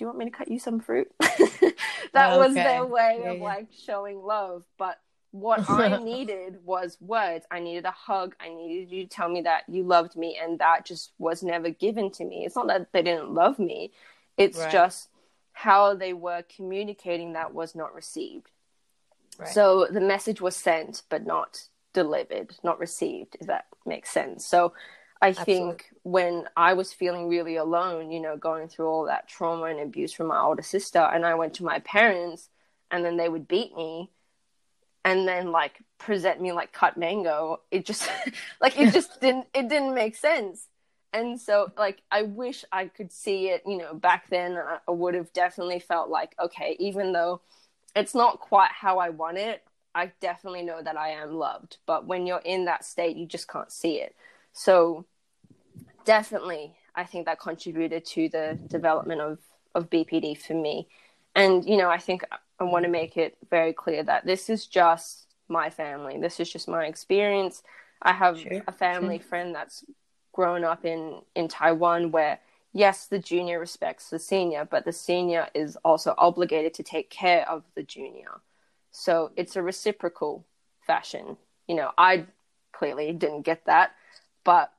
you 0.00 0.06
want 0.06 0.18
me 0.18 0.24
to 0.24 0.36
cut 0.36 0.50
you 0.50 0.58
some 0.58 0.80
fruit? 0.80 1.06
that 1.20 2.32
okay. 2.32 2.38
was 2.38 2.54
their 2.54 2.84
way 2.84 3.20
yeah, 3.22 3.30
of 3.30 3.38
yeah. 3.38 3.44
like 3.44 3.68
showing 3.86 4.20
love. 4.20 4.64
But 4.78 4.98
what 5.30 5.68
I 5.68 5.96
needed 6.02 6.58
was 6.64 6.96
words. 7.00 7.46
I 7.50 7.60
needed 7.60 7.84
a 7.84 7.90
hug. 7.90 8.34
I 8.40 8.48
needed 8.48 8.90
you 8.90 9.02
to 9.04 9.08
tell 9.08 9.28
me 9.28 9.42
that 9.42 9.64
you 9.68 9.82
loved 9.82 10.16
me, 10.16 10.38
and 10.40 10.58
that 10.58 10.86
just 10.86 11.12
was 11.18 11.42
never 11.42 11.70
given 11.70 12.10
to 12.12 12.24
me. 12.24 12.44
It's 12.44 12.56
not 12.56 12.68
that 12.68 12.92
they 12.92 13.02
didn't 13.02 13.32
love 13.32 13.58
me, 13.58 13.92
it's 14.36 14.58
right. 14.58 14.70
just 14.70 15.08
how 15.52 15.94
they 15.94 16.12
were 16.12 16.44
communicating 16.54 17.32
that 17.32 17.52
was 17.52 17.74
not 17.74 17.94
received. 17.94 18.50
Right. 19.38 19.48
So 19.48 19.88
the 19.90 20.00
message 20.00 20.40
was 20.40 20.56
sent, 20.56 21.02
but 21.08 21.26
not 21.26 21.64
delivered, 21.92 22.54
not 22.62 22.78
received, 22.78 23.36
if 23.40 23.48
that 23.48 23.66
makes 23.84 24.10
sense. 24.10 24.46
So 24.46 24.72
I 25.20 25.30
Absolutely. 25.30 25.54
think 25.54 25.90
when 26.04 26.44
I 26.56 26.74
was 26.74 26.92
feeling 26.92 27.28
really 27.28 27.56
alone, 27.56 28.12
you 28.12 28.20
know, 28.20 28.36
going 28.36 28.68
through 28.68 28.86
all 28.86 29.04
that 29.06 29.28
trauma 29.28 29.64
and 29.64 29.80
abuse 29.80 30.12
from 30.12 30.28
my 30.28 30.40
older 30.40 30.62
sister, 30.62 31.00
and 31.00 31.26
I 31.26 31.34
went 31.34 31.54
to 31.54 31.64
my 31.64 31.80
parents, 31.80 32.50
and 32.90 33.04
then 33.04 33.16
they 33.16 33.28
would 33.28 33.48
beat 33.48 33.74
me 33.74 34.10
and 35.08 35.26
then 35.26 35.52
like 35.52 35.80
present 35.96 36.38
me 36.38 36.52
like 36.52 36.70
cut 36.72 36.98
mango. 36.98 37.60
It 37.70 37.86
just 37.86 38.08
like 38.60 38.78
it 38.78 38.92
just 38.92 39.20
didn't 39.22 39.46
it 39.54 39.68
didn't 39.68 39.94
make 39.94 40.14
sense. 40.16 40.68
And 41.14 41.40
so 41.40 41.72
like 41.78 42.02
i 42.10 42.20
wish 42.20 42.66
i 42.70 42.84
could 42.84 43.10
see 43.10 43.48
it 43.48 43.62
you 43.66 43.78
know 43.78 43.94
back 43.94 44.28
then. 44.28 44.58
I, 44.58 44.78
I 44.86 44.90
would 44.90 45.14
have 45.14 45.32
definitely 45.32 45.80
felt 45.80 46.10
like 46.10 46.34
okay 46.38 46.76
even 46.78 47.12
though 47.12 47.40
it's 47.96 48.14
not 48.14 48.40
quite 48.40 48.70
how 48.70 48.98
i 48.98 49.08
want 49.08 49.38
it 49.38 49.64
i 49.94 50.12
definitely 50.20 50.62
know 50.62 50.82
that 50.82 50.98
i 50.98 51.08
am 51.08 51.34
loved. 51.34 51.78
But 51.86 52.06
when 52.06 52.26
you're 52.26 52.42
in 52.44 52.66
that 52.66 52.84
state 52.84 53.16
you 53.16 53.26
just 53.26 53.48
can't 53.48 53.72
see 53.72 53.96
it. 54.02 54.14
So 54.52 55.06
definitely 56.04 56.74
i 56.94 57.04
think 57.04 57.24
that 57.24 57.40
contributed 57.40 58.04
to 58.04 58.28
the 58.28 58.58
development 58.66 59.22
of 59.22 59.38
of 59.74 59.88
bpd 59.88 60.36
for 60.36 60.54
me. 60.54 60.88
And 61.34 61.64
you 61.64 61.78
know 61.78 61.88
i 61.88 61.98
think 61.98 62.22
I 62.60 62.64
want 62.64 62.84
to 62.84 62.90
make 62.90 63.16
it 63.16 63.36
very 63.50 63.72
clear 63.72 64.02
that 64.02 64.26
this 64.26 64.50
is 64.50 64.66
just 64.66 65.26
my 65.48 65.70
family. 65.70 66.18
This 66.18 66.40
is 66.40 66.50
just 66.50 66.68
my 66.68 66.86
experience. 66.86 67.62
I 68.02 68.12
have 68.12 68.38
sure, 68.38 68.62
a 68.66 68.72
family 68.72 69.18
sure. 69.18 69.28
friend 69.28 69.54
that's 69.54 69.84
grown 70.32 70.64
up 70.64 70.84
in 70.84 71.22
in 71.34 71.48
Taiwan 71.48 72.10
where 72.10 72.38
yes, 72.72 73.06
the 73.06 73.18
junior 73.18 73.58
respects 73.58 74.10
the 74.10 74.18
senior, 74.18 74.64
but 74.64 74.84
the 74.84 74.92
senior 74.92 75.48
is 75.54 75.76
also 75.84 76.14
obligated 76.18 76.74
to 76.74 76.82
take 76.82 77.10
care 77.10 77.48
of 77.48 77.64
the 77.74 77.82
junior. 77.82 78.40
So 78.90 79.32
it's 79.36 79.56
a 79.56 79.62
reciprocal 79.62 80.44
fashion. 80.86 81.36
You 81.66 81.76
know, 81.76 81.90
I 81.98 82.26
clearly 82.72 83.12
didn't 83.12 83.42
get 83.42 83.64
that, 83.66 83.92
but 84.44 84.72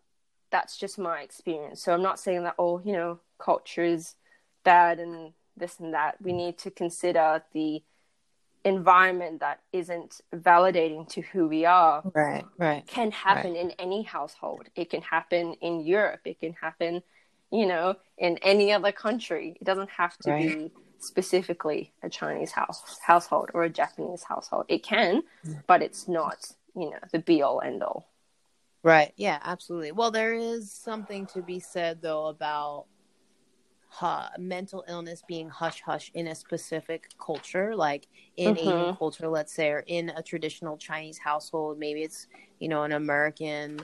that's 0.51 0.77
just 0.77 0.97
my 0.97 1.21
experience. 1.21 1.81
So 1.81 1.93
I'm 1.93 2.01
not 2.01 2.19
saying 2.19 2.43
that 2.43 2.55
all, 2.57 2.81
you 2.83 2.93
know, 2.93 3.19
culture 3.37 3.83
is 3.83 4.15
bad 4.63 4.99
and 4.99 5.33
this 5.59 5.79
and 5.79 5.93
that. 5.93 6.21
We 6.21 6.33
need 6.33 6.57
to 6.59 6.71
consider 6.71 7.43
the 7.53 7.83
environment 8.65 9.39
that 9.39 9.59
isn't 9.71 10.21
validating 10.33 11.07
to 11.09 11.21
who 11.21 11.47
we 11.47 11.65
are. 11.65 12.01
Right, 12.13 12.45
right. 12.57 12.85
Can 12.87 13.11
happen 13.11 13.53
right. 13.53 13.61
in 13.61 13.71
any 13.71 14.03
household. 14.03 14.67
It 14.75 14.89
can 14.89 15.01
happen 15.01 15.53
in 15.61 15.81
Europe. 15.81 16.21
It 16.25 16.39
can 16.39 16.53
happen, 16.53 17.01
you 17.51 17.65
know, 17.65 17.95
in 18.17 18.37
any 18.39 18.71
other 18.71 18.91
country. 18.91 19.57
It 19.59 19.63
doesn't 19.63 19.89
have 19.89 20.17
to 20.19 20.31
right. 20.31 20.57
be 20.57 20.71
specifically 20.99 21.93
a 22.03 22.09
Chinese 22.09 22.51
house 22.51 22.99
household 23.01 23.49
or 23.53 23.63
a 23.63 23.69
Japanese 23.69 24.23
household. 24.23 24.65
It 24.67 24.83
can, 24.83 25.23
mm. 25.45 25.63
but 25.65 25.81
it's 25.81 26.07
not, 26.07 26.51
you 26.75 26.89
know, 26.89 26.99
the 27.11 27.19
be 27.19 27.41
all 27.41 27.61
end 27.61 27.83
all. 27.83 28.09
Right. 28.83 29.13
Yeah, 29.17 29.39
absolutely. 29.43 29.91
Well, 29.91 30.11
there 30.11 30.33
is 30.33 30.71
something 30.71 31.25
to 31.27 31.41
be 31.41 31.59
said 31.59 32.01
though 32.01 32.27
about 32.27 32.85
mental 34.37 34.83
illness 34.87 35.23
being 35.27 35.49
hush 35.49 35.81
hush 35.81 36.11
in 36.13 36.27
a 36.27 36.35
specific 36.35 37.09
culture, 37.19 37.75
like 37.75 38.07
in 38.37 38.55
mm-hmm. 38.55 38.67
Asian 38.67 38.95
culture, 38.95 39.27
let's 39.27 39.53
say, 39.53 39.69
or 39.69 39.83
in 39.87 40.09
a 40.09 40.23
traditional 40.23 40.77
Chinese 40.77 41.17
household. 41.17 41.79
Maybe 41.79 42.03
it's, 42.03 42.27
you 42.59 42.69
know, 42.69 42.83
an 42.83 42.91
American 42.93 43.79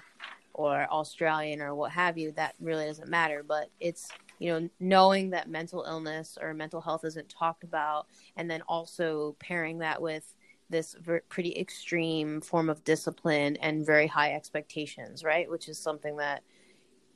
or 0.54 0.88
Australian 0.92 1.62
or 1.62 1.76
what 1.76 1.92
have 1.92 2.18
you. 2.18 2.32
That 2.32 2.56
really 2.60 2.86
doesn't 2.86 3.10
matter. 3.10 3.44
But 3.44 3.70
it's, 3.80 4.10
you 4.40 4.52
know, 4.52 4.70
knowing 4.80 5.32
that 5.32 5.50
mental 5.50 5.84
illness 5.84 6.38
or 6.42 6.54
mental 6.54 6.82
health 6.82 7.04
isn't 7.04 7.30
talked 7.30 7.64
about, 7.64 8.08
and 8.38 8.50
then 8.50 8.62
also 8.64 9.36
pairing 9.40 9.80
that 9.80 10.02
with 10.02 10.34
this 10.70 10.96
ver- 11.00 11.24
pretty 11.30 11.58
extreme 11.58 12.42
form 12.42 12.70
of 12.70 12.84
discipline 12.84 13.56
and 13.58 13.86
very 13.86 14.08
high 14.08 14.34
expectations, 14.34 15.24
right? 15.24 15.50
Which 15.50 15.68
is 15.68 15.78
something 15.78 16.18
that 16.18 16.44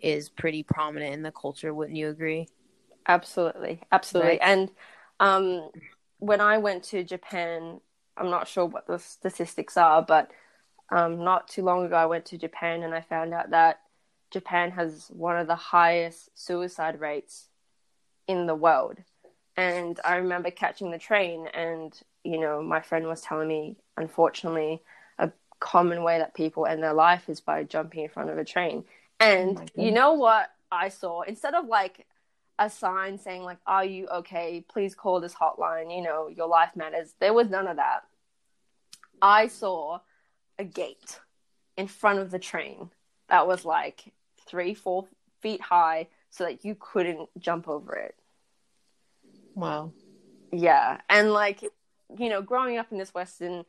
is 0.01 0.29
pretty 0.29 0.63
prominent 0.63 1.13
in 1.13 1.23
the 1.23 1.31
culture. 1.31 1.73
Wouldn't 1.73 1.97
you 1.97 2.09
agree? 2.09 2.47
Absolutely, 3.09 3.81
absolutely. 3.91 4.31
Right. 4.31 4.39
And 4.41 4.71
Um, 5.19 5.69
when 6.19 6.41
I 6.41 6.57
went 6.57 6.83
to 6.85 7.03
Japan, 7.03 7.81
I'm 8.15 8.29
not 8.29 8.47
sure 8.47 8.65
what 8.65 8.87
the 8.87 8.99
statistics 8.99 9.75
are, 9.77 10.01
but 10.01 10.31
um, 10.89 11.23
not 11.23 11.47
too 11.47 11.63
long 11.63 11.85
ago, 11.85 11.95
I 11.95 12.05
went 12.05 12.25
to 12.27 12.37
Japan 12.37 12.83
and 12.83 12.93
I 12.93 13.01
found 13.01 13.33
out 13.33 13.49
that 13.51 13.81
Japan 14.31 14.71
has 14.71 15.09
one 15.09 15.37
of 15.37 15.47
the 15.47 15.55
highest 15.55 16.29
suicide 16.35 16.99
rates 16.99 17.49
in 18.27 18.47
the 18.47 18.55
world. 18.55 18.97
And 19.57 19.99
I 20.05 20.15
remember 20.15 20.51
catching 20.51 20.91
the 20.91 20.97
train, 20.97 21.47
and 21.53 21.99
you 22.23 22.39
know, 22.39 22.61
my 22.61 22.79
friend 22.81 23.07
was 23.07 23.21
telling 23.21 23.47
me, 23.49 23.75
unfortunately, 23.97 24.81
a 25.17 25.31
common 25.59 26.03
way 26.03 26.17
that 26.19 26.33
people 26.33 26.65
end 26.65 26.81
their 26.81 26.93
life 26.93 27.27
is 27.27 27.41
by 27.41 27.63
jumping 27.63 28.03
in 28.03 28.09
front 28.09 28.29
of 28.29 28.37
a 28.37 28.45
train. 28.45 28.85
And 29.19 29.57
oh 29.59 29.65
you 29.83 29.91
know 29.91 30.13
what 30.13 30.51
I 30.71 30.87
saw? 30.89 31.23
Instead 31.23 31.55
of 31.55 31.65
like 31.65 32.05
a 32.59 32.69
sign 32.69 33.17
saying 33.17 33.43
like, 33.43 33.57
"Are 33.65 33.85
you 33.85 34.07
okay? 34.07 34.63
Please 34.67 34.93
call 34.93 35.19
this 35.19 35.33
hotline. 35.33 35.95
You 35.95 36.03
know, 36.03 36.27
your 36.27 36.47
life 36.47 36.75
matters." 36.75 37.13
There 37.19 37.33
was 37.33 37.49
none 37.49 37.67
of 37.67 37.77
that. 37.77 38.01
I 39.21 39.47
saw 39.47 39.99
a 40.57 40.63
gate 40.63 41.19
in 41.77 41.87
front 41.87 42.19
of 42.19 42.31
the 42.31 42.39
train 42.39 42.91
that 43.29 43.47
was 43.47 43.65
like 43.65 44.13
three, 44.45 44.73
four 44.73 45.07
feet 45.41 45.61
high, 45.61 46.07
so 46.29 46.43
that 46.43 46.63
you 46.63 46.75
couldn't 46.79 47.29
jump 47.39 47.67
over 47.67 47.95
it. 47.95 48.15
Wow. 49.55 49.91
Yeah, 50.51 50.99
and 51.09 51.31
like 51.31 51.63
you 52.17 52.29
know, 52.29 52.41
growing 52.41 52.77
up 52.77 52.91
in 52.91 52.97
this 52.97 53.13
Western 53.13 53.65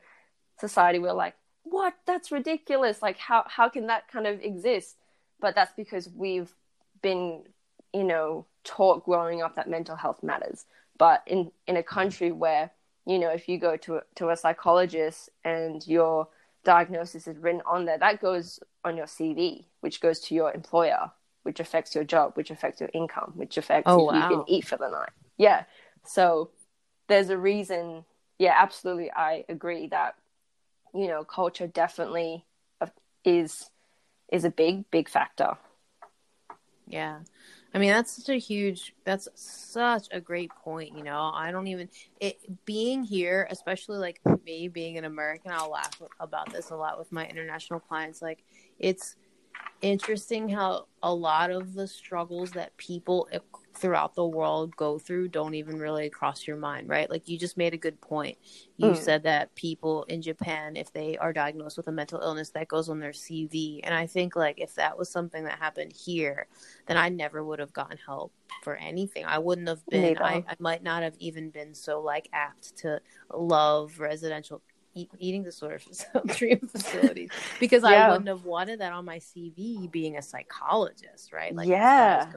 society, 0.58 0.98
we're 0.98 1.12
like, 1.12 1.34
what? 1.64 1.94
That's 2.06 2.32
ridiculous. 2.32 3.02
Like, 3.02 3.18
how 3.18 3.44
how 3.46 3.68
can 3.68 3.86
that 3.88 4.08
kind 4.08 4.26
of 4.26 4.40
exist? 4.40 4.96
But 5.40 5.54
that's 5.54 5.72
because 5.74 6.08
we've 6.14 6.54
been, 7.02 7.44
you 7.92 8.04
know, 8.04 8.46
taught 8.64 9.04
growing 9.04 9.42
up 9.42 9.56
that 9.56 9.68
mental 9.68 9.96
health 9.96 10.22
matters. 10.22 10.66
But 10.98 11.22
in 11.26 11.50
in 11.66 11.76
a 11.76 11.82
country 11.82 12.32
where 12.32 12.70
you 13.06 13.18
know, 13.18 13.30
if 13.30 13.48
you 13.48 13.58
go 13.58 13.76
to 13.78 13.96
a, 13.96 14.02
to 14.16 14.28
a 14.28 14.36
psychologist 14.36 15.30
and 15.44 15.84
your 15.86 16.28
diagnosis 16.64 17.26
is 17.26 17.38
written 17.38 17.62
on 17.66 17.86
there, 17.86 17.98
that 17.98 18.20
goes 18.20 18.60
on 18.84 18.96
your 18.96 19.06
CV, 19.06 19.64
which 19.80 20.00
goes 20.00 20.20
to 20.20 20.34
your 20.34 20.52
employer, 20.52 21.10
which 21.42 21.60
affects 21.60 21.94
your 21.94 22.04
job, 22.04 22.32
which 22.34 22.50
affects 22.50 22.80
your 22.80 22.90
income, 22.92 23.32
which 23.34 23.56
affects 23.56 23.90
oh, 23.90 24.10
if 24.10 24.14
wow. 24.14 24.28
you 24.28 24.36
can 24.36 24.44
eat 24.46 24.66
for 24.66 24.76
the 24.76 24.88
night. 24.88 25.10
Yeah. 25.38 25.64
So 26.04 26.50
there's 27.08 27.30
a 27.30 27.38
reason 27.38 28.04
yeah, 28.40 28.54
absolutely. 28.56 29.12
I 29.12 29.44
agree 29.50 29.86
that 29.88 30.14
you 30.94 31.08
know 31.08 31.24
culture 31.24 31.66
definitely 31.66 32.46
is 33.22 33.68
is 34.32 34.44
a 34.44 34.50
big 34.50 34.90
big 34.90 35.10
factor. 35.10 35.58
Yeah. 36.86 37.18
I 37.72 37.78
mean 37.78 37.90
that's 37.90 38.16
such 38.16 38.28
a 38.28 38.38
huge 38.38 38.94
that's 39.04 39.28
such 39.34 40.08
a 40.10 40.20
great 40.20 40.50
point, 40.64 40.96
you 40.96 41.04
know. 41.04 41.30
I 41.32 41.52
don't 41.52 41.68
even 41.68 41.88
it 42.20 42.38
being 42.64 43.04
here, 43.04 43.46
especially 43.50 43.98
like 43.98 44.20
me 44.44 44.68
being 44.68 44.98
an 44.98 45.04
American, 45.04 45.52
I'll 45.52 45.70
laugh 45.70 46.00
about 46.18 46.52
this 46.52 46.70
a 46.70 46.76
lot 46.76 46.98
with 46.98 47.12
my 47.12 47.26
international 47.26 47.80
clients 47.80 48.20
like 48.20 48.44
it's 48.78 49.16
interesting 49.82 50.48
how 50.48 50.86
a 51.02 51.12
lot 51.12 51.50
of 51.50 51.74
the 51.74 51.86
struggles 51.86 52.50
that 52.52 52.76
people 52.76 53.28
throughout 53.80 54.14
the 54.14 54.26
world 54.26 54.76
go 54.76 54.98
through 54.98 55.28
don't 55.28 55.54
even 55.54 55.78
really 55.78 56.10
cross 56.10 56.46
your 56.46 56.56
mind, 56.56 56.88
right? 56.88 57.08
Like 57.08 57.28
you 57.28 57.38
just 57.38 57.56
made 57.56 57.74
a 57.74 57.78
good 57.78 58.00
point. 58.00 58.36
You 58.76 58.90
mm. 58.90 58.96
said 58.96 59.22
that 59.22 59.54
people 59.54 60.04
in 60.04 60.22
Japan, 60.22 60.76
if 60.76 60.92
they 60.92 61.16
are 61.18 61.32
diagnosed 61.32 61.76
with 61.76 61.88
a 61.88 61.92
mental 61.92 62.20
illness, 62.20 62.50
that 62.50 62.68
goes 62.68 62.88
on 62.88 63.00
their 63.00 63.12
CV. 63.12 63.80
And 63.82 63.94
I 63.94 64.06
think 64.06 64.36
like 64.36 64.60
if 64.60 64.74
that 64.74 64.98
was 64.98 65.10
something 65.10 65.44
that 65.44 65.58
happened 65.58 65.92
here, 65.92 66.46
then 66.86 66.96
I 66.96 67.08
never 67.08 67.42
would 67.42 67.58
have 67.58 67.72
gotten 67.72 67.98
help 68.04 68.32
for 68.62 68.76
anything. 68.76 69.24
I 69.24 69.38
wouldn't 69.38 69.68
have 69.68 69.84
been. 69.86 70.18
I, 70.18 70.44
I 70.46 70.56
might 70.58 70.82
not 70.82 71.02
have 71.02 71.14
even 71.18 71.50
been 71.50 71.74
so 71.74 72.00
like 72.00 72.28
apt 72.32 72.76
to 72.78 73.00
love 73.32 73.98
residential 73.98 74.62
eating 74.94 75.44
disorder 75.44 75.80
treatment 76.28 76.70
facilities 76.72 77.30
because 77.60 77.82
yeah. 77.82 78.06
I 78.06 78.08
wouldn't 78.08 78.28
have 78.28 78.44
wanted 78.44 78.80
that 78.80 78.92
on 78.92 79.04
my 79.04 79.18
CV 79.18 79.90
being 79.90 80.16
a 80.16 80.22
psychologist, 80.22 81.32
right? 81.32 81.54
Like, 81.54 81.68
yeah. 81.68 82.32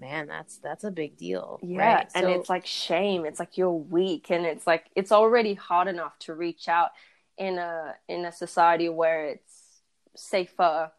Man, 0.00 0.26
that's 0.26 0.58
that's 0.58 0.84
a 0.84 0.90
big 0.90 1.16
deal. 1.16 1.60
Yeah, 1.62 1.94
right? 1.94 2.08
and 2.14 2.24
so, 2.24 2.30
it's 2.30 2.48
like 2.48 2.66
shame. 2.66 3.24
It's 3.24 3.38
like 3.38 3.56
you're 3.58 3.72
weak, 3.72 4.30
and 4.30 4.46
it's 4.46 4.66
like 4.66 4.86
it's 4.96 5.12
already 5.12 5.54
hard 5.54 5.88
enough 5.88 6.18
to 6.20 6.34
reach 6.34 6.68
out 6.68 6.90
in 7.36 7.58
a 7.58 7.94
in 8.08 8.24
a 8.24 8.32
society 8.32 8.88
where 8.88 9.26
it's 9.26 9.82
safer. 10.16 10.90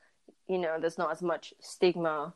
You 0.48 0.58
know, 0.58 0.78
there's 0.80 0.98
not 0.98 1.12
as 1.12 1.22
much 1.22 1.54
stigma 1.60 2.34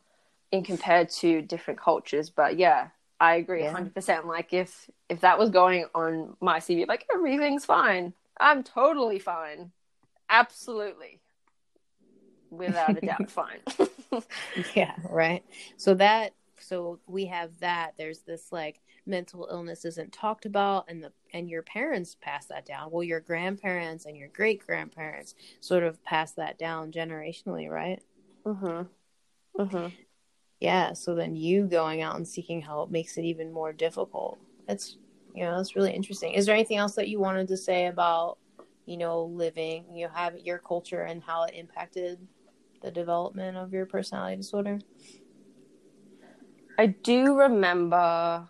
in 0.52 0.64
compared 0.64 1.10
to 1.10 1.42
different 1.42 1.80
cultures. 1.80 2.30
But 2.30 2.58
yeah, 2.58 2.90
I 3.20 3.36
agree, 3.36 3.64
hundred 3.66 3.88
yeah. 3.88 3.94
percent. 3.94 4.28
Like 4.28 4.54
if 4.54 4.90
if 5.10 5.22
that 5.22 5.38
was 5.38 5.50
going 5.50 5.86
on 5.94 6.36
my 6.42 6.60
CV, 6.60 6.88
like 6.88 7.06
everything's 7.14 7.66
fine. 7.66 8.14
I'm 8.40 8.64
totally 8.64 9.20
fine. 9.20 9.72
Absolutely. 10.30 11.22
Without 12.50 12.98
a 12.98 13.02
doubt, 13.02 13.30
fine. 13.30 13.60
yeah, 14.76 14.96
right. 15.10 15.44
So 15.78 15.94
that 15.96 16.34
so 16.66 17.00
we 17.06 17.26
have 17.28 17.60
that. 17.60 17.94
There's 17.98 18.22
this 18.22 18.52
like 18.52 18.82
mental 19.06 19.48
illness 19.52 19.86
isn't 19.86 20.12
talked 20.12 20.46
about 20.46 20.86
and 20.90 21.04
the 21.04 21.12
and 21.34 21.50
your 21.50 21.62
parents 21.62 22.16
pass 22.20 22.48
that 22.48 22.66
down. 22.66 22.90
Well, 22.92 23.04
your 23.04 23.20
grandparents 23.20 24.06
and 24.06 24.18
your 24.18 24.30
great 24.30 24.66
grandparents 24.66 25.36
sort 25.60 25.84
of 25.84 26.04
pass 26.04 26.32
that 26.34 26.58
down 26.58 26.92
generationally, 26.92 27.70
right? 27.70 28.02
Mhm. 28.46 28.88
Mhm. 29.60 29.94
Yeah, 30.60 30.94
so 30.94 31.16
then 31.16 31.36
you 31.36 31.68
going 31.68 32.02
out 32.02 32.16
and 32.16 32.28
seeking 32.28 32.62
help 32.62 32.90
makes 32.90 33.18
it 33.18 33.26
even 33.26 33.52
more 33.52 33.74
difficult. 33.74 34.40
That's 34.68 34.98
you 35.36 35.44
know 35.44 35.58
that's 35.58 35.76
really 35.76 35.92
interesting 35.92 36.34
is 36.34 36.46
there 36.46 36.56
anything 36.56 36.78
else 36.78 36.96
that 36.96 37.10
you 37.10 37.20
wanted 37.20 37.50
to 37.50 37.58
say 37.58 37.88
about 37.88 38.38
you 38.86 38.96
know 38.96 39.26
living 39.26 39.84
you 39.94 40.06
know 40.08 40.14
have 40.14 40.38
your 40.40 40.60
culture 40.60 41.02
and 41.02 41.22
how 41.22 41.44
it 41.44 41.54
impacted 41.54 42.26
the 42.82 42.90
development 42.90 43.58
of 43.58 43.74
your 43.74 43.86
personality 43.86 44.38
disorder 44.38 44.80
i 46.78 46.86
do 46.86 47.36
remember 47.36 48.48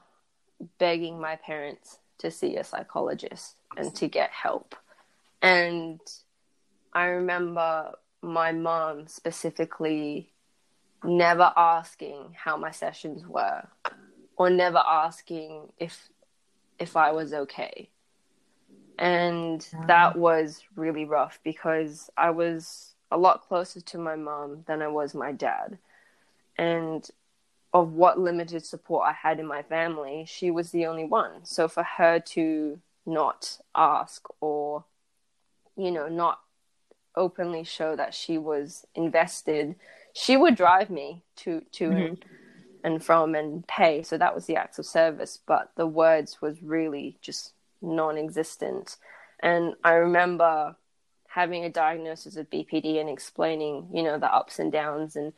begging 0.77 1.19
my 1.19 1.35
parents 1.35 1.99
to 2.17 2.31
see 2.31 2.55
a 2.55 2.63
psychologist 2.63 3.55
and 3.77 3.93
to 3.95 4.07
get 4.07 4.29
help 4.31 4.75
and 5.41 5.99
i 6.93 7.05
remember 7.05 7.91
my 8.21 8.51
mom 8.51 9.07
specifically 9.07 10.31
never 11.03 11.51
asking 11.55 12.33
how 12.35 12.57
my 12.57 12.71
sessions 12.71 13.25
were 13.27 13.67
or 14.38 14.49
never 14.49 14.79
asking 14.79 15.71
if 15.77 16.09
if 16.79 16.97
I 16.97 17.11
was 17.11 17.33
okay. 17.33 17.89
And 18.97 19.65
that 19.88 20.17
was 20.17 20.63
really 20.75 21.05
rough 21.05 21.39
because 21.43 22.09
I 22.17 22.29
was 22.29 22.95
a 23.11 23.17
lot 23.17 23.41
closer 23.41 23.81
to 23.81 23.97
my 23.97 24.15
mom 24.15 24.63
than 24.67 24.81
I 24.81 24.88
was 24.88 25.13
my 25.13 25.31
dad. 25.31 25.77
And 26.57 27.07
of 27.75 27.91
what 27.91 28.17
limited 28.17 28.65
support 28.65 29.05
I 29.05 29.11
had 29.11 29.39
in 29.39 29.45
my 29.45 29.61
family, 29.61 30.25
she 30.27 30.49
was 30.49 30.71
the 30.71 30.85
only 30.85 31.03
one. 31.03 31.43
So 31.43 31.67
for 31.67 31.83
her 31.83 32.19
to 32.19 32.79
not 33.05 33.59
ask 33.75 34.25
or, 34.39 34.85
you 35.75 35.91
know, 35.91 36.07
not 36.07 36.39
openly 37.15 37.65
show 37.65 37.95
that 37.95 38.13
she 38.13 38.38
was 38.38 38.88
invested, 38.95 39.75
she 40.13 40.38
would 40.38 40.55
drive 40.55 40.89
me 40.89 41.21
to 41.38 41.61
to 41.73 41.89
mm-hmm 41.89 42.13
and 42.85 43.03
from 43.03 43.33
and 43.33 43.67
pay. 43.67 44.03
So 44.03 44.15
that 44.17 44.35
was 44.35 44.45
the 44.45 44.55
acts 44.55 44.77
of 44.77 44.85
service, 44.85 45.39
but 45.45 45.71
the 45.75 45.88
words 45.88 46.39
was 46.39 46.61
really 46.61 47.17
just 47.19 47.51
non 47.81 48.15
existent. 48.15 48.97
And 49.39 49.73
I 49.83 49.93
remember 49.93 50.75
having 51.27 51.65
a 51.65 51.69
diagnosis 51.69 52.38
of 52.38 52.49
BPD 52.51 53.01
and 53.01 53.09
explaining, 53.09 53.89
you 53.91 54.03
know, 54.03 54.19
the 54.19 54.33
ups 54.33 54.59
and 54.59 54.71
downs 54.71 55.15
and 55.15 55.33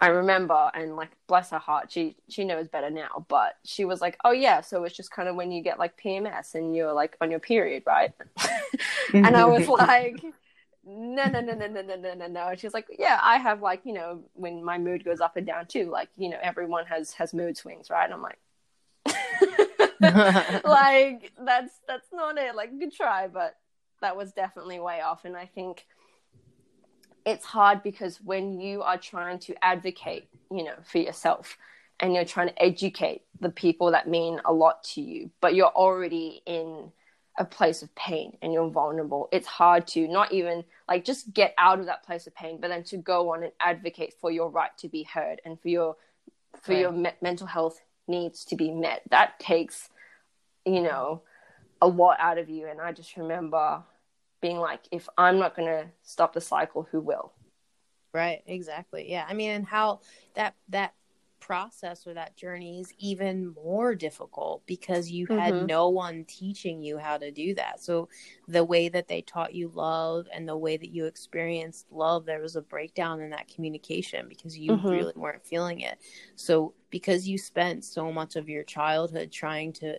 I 0.00 0.08
remember 0.08 0.70
and 0.74 0.94
like 0.96 1.10
bless 1.26 1.50
her 1.50 1.58
heart, 1.58 1.90
she 1.90 2.16
she 2.28 2.44
knows 2.44 2.68
better 2.68 2.90
now, 2.90 3.26
but 3.28 3.56
she 3.64 3.84
was 3.84 4.00
like, 4.00 4.16
"Oh 4.24 4.30
yeah, 4.30 4.60
so 4.60 4.84
it's 4.84 4.96
just 4.96 5.10
kind 5.10 5.28
of 5.28 5.34
when 5.34 5.50
you 5.50 5.62
get 5.62 5.78
like 5.78 6.00
PMS 6.00 6.54
and 6.54 6.76
you're 6.76 6.92
like 6.92 7.16
on 7.20 7.30
your 7.30 7.40
period, 7.40 7.82
right?" 7.86 8.12
and 9.12 9.36
I 9.36 9.44
was 9.44 9.66
like, 9.68 10.22
no, 10.88 11.24
no, 11.24 11.40
no, 11.40 11.52
no, 11.54 11.66
no, 11.66 11.82
no, 11.82 11.96
no, 11.96 12.14
no, 12.14 12.26
no. 12.26 12.48
And 12.48 12.58
she's 12.58 12.72
like, 12.72 12.86
yeah, 12.98 13.20
I 13.22 13.36
have 13.36 13.60
like, 13.60 13.82
you 13.84 13.92
know, 13.92 14.22
when 14.32 14.64
my 14.64 14.78
mood 14.78 15.04
goes 15.04 15.20
up 15.20 15.36
and 15.36 15.46
down 15.46 15.66
too, 15.66 15.90
like, 15.90 16.08
you 16.16 16.30
know, 16.30 16.38
everyone 16.42 16.86
has, 16.86 17.12
has 17.12 17.34
mood 17.34 17.58
swings, 17.58 17.90
right? 17.90 18.04
And 18.04 18.14
I'm 18.14 18.22
like, 18.22 18.38
like, 20.64 21.32
that's, 21.44 21.74
that's 21.86 22.08
not 22.12 22.38
it. 22.38 22.54
Like, 22.54 22.78
good 22.78 22.94
try, 22.94 23.28
but 23.28 23.56
that 24.00 24.16
was 24.16 24.32
definitely 24.32 24.80
way 24.80 25.02
off. 25.02 25.26
And 25.26 25.36
I 25.36 25.44
think 25.44 25.86
it's 27.28 27.44
hard 27.44 27.82
because 27.82 28.20
when 28.22 28.58
you 28.58 28.82
are 28.82 28.96
trying 28.96 29.38
to 29.40 29.64
advocate, 29.64 30.28
you 30.50 30.64
know, 30.64 30.74
for 30.82 30.98
yourself 30.98 31.58
and 32.00 32.14
you're 32.14 32.24
trying 32.24 32.48
to 32.48 32.62
educate 32.62 33.22
the 33.40 33.50
people 33.50 33.90
that 33.90 34.08
mean 34.08 34.40
a 34.46 34.52
lot 34.52 34.82
to 34.82 35.02
you, 35.02 35.30
but 35.42 35.54
you're 35.54 35.66
already 35.66 36.42
in 36.46 36.90
a 37.38 37.44
place 37.44 37.82
of 37.82 37.94
pain 37.94 38.36
and 38.40 38.52
you're 38.52 38.70
vulnerable, 38.70 39.28
it's 39.30 39.46
hard 39.46 39.86
to 39.88 40.08
not 40.08 40.32
even 40.32 40.64
like 40.88 41.04
just 41.04 41.32
get 41.34 41.54
out 41.58 41.78
of 41.78 41.86
that 41.86 42.02
place 42.02 42.26
of 42.26 42.34
pain, 42.34 42.58
but 42.60 42.68
then 42.68 42.82
to 42.82 42.96
go 42.96 43.32
on 43.34 43.42
and 43.42 43.52
advocate 43.60 44.14
for 44.20 44.30
your 44.30 44.48
right 44.48 44.76
to 44.78 44.88
be 44.88 45.02
heard 45.02 45.40
and 45.44 45.60
for 45.60 45.68
your 45.68 45.96
for 46.62 46.72
right. 46.72 46.80
your 46.80 46.92
me- 46.92 47.12
mental 47.20 47.46
health 47.46 47.80
needs 48.06 48.44
to 48.46 48.56
be 48.56 48.70
met. 48.70 49.02
That 49.10 49.38
takes 49.38 49.90
you 50.68 50.82
know, 50.82 51.22
a 51.80 51.86
lot 51.86 52.18
out 52.20 52.38
of 52.38 52.48
you. 52.48 52.68
And 52.68 52.80
I 52.80 52.92
just 52.92 53.16
remember 53.16 53.82
being 54.40 54.58
like, 54.58 54.80
if 54.90 55.08
I'm 55.16 55.38
not 55.38 55.56
going 55.56 55.68
to 55.68 55.90
stop 56.02 56.32
the 56.32 56.40
cycle, 56.40 56.86
who 56.90 57.00
will? 57.00 57.32
Right, 58.12 58.42
exactly. 58.46 59.10
Yeah. 59.10 59.26
I 59.28 59.34
mean, 59.34 59.50
and 59.50 59.66
how 59.66 60.00
that 60.34 60.54
that 60.70 60.94
process 61.40 62.06
or 62.06 62.14
that 62.14 62.36
journey 62.36 62.80
is 62.80 62.92
even 62.98 63.54
more 63.64 63.94
difficult 63.94 64.62
because 64.66 65.10
you 65.10 65.26
had 65.26 65.54
mm-hmm. 65.54 65.66
no 65.66 65.88
one 65.88 66.24
teaching 66.24 66.82
you 66.82 66.98
how 66.98 67.16
to 67.16 67.30
do 67.30 67.54
that. 67.54 67.80
So 67.80 68.08
the 68.46 68.64
way 68.64 68.88
that 68.88 69.08
they 69.08 69.22
taught 69.22 69.54
you 69.54 69.70
love 69.74 70.26
and 70.32 70.48
the 70.48 70.56
way 70.56 70.76
that 70.76 70.90
you 70.90 71.06
experienced 71.06 71.86
love, 71.90 72.26
there 72.26 72.42
was 72.42 72.56
a 72.56 72.62
breakdown 72.62 73.20
in 73.20 73.30
that 73.30 73.48
communication 73.48 74.26
because 74.28 74.58
you 74.58 74.72
mm-hmm. 74.72 74.88
really 74.88 75.12
weren't 75.16 75.44
feeling 75.44 75.80
it. 75.80 75.98
So 76.36 76.74
because 76.90 77.28
you 77.28 77.38
spent 77.38 77.84
so 77.84 78.12
much 78.12 78.36
of 78.36 78.48
your 78.48 78.64
childhood 78.64 79.30
trying 79.30 79.72
to 79.74 79.98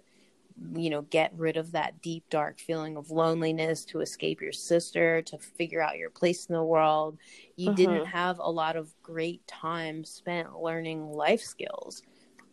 you 0.76 0.90
know 0.90 1.02
get 1.04 1.32
rid 1.36 1.58
of 1.58 1.72
that 1.72 2.02
deep 2.02 2.24
dark 2.30 2.60
feeling 2.60 2.98
of 2.98 3.12
loneliness 3.12 3.86
to 3.86 4.02
escape 4.02 4.42
your 4.42 4.52
sister 4.52 5.22
to 5.22 5.38
figure 5.38 5.82
out 5.82 5.98
your 5.98 6.10
place 6.10 6.46
in 6.46 6.54
the 6.54 6.64
world 6.64 7.18
you 7.56 7.74
didn't 7.74 7.96
mm-hmm. 7.96 8.12
have 8.12 8.40
a 8.40 8.52
lot 8.52 8.76
of 8.76 8.94
great 9.02 9.46
time 9.48 10.04
spent 10.04 10.56
learning 10.56 11.08
life 11.08 11.42
skills 11.42 12.02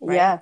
right? 0.00 0.16
yeah 0.16 0.38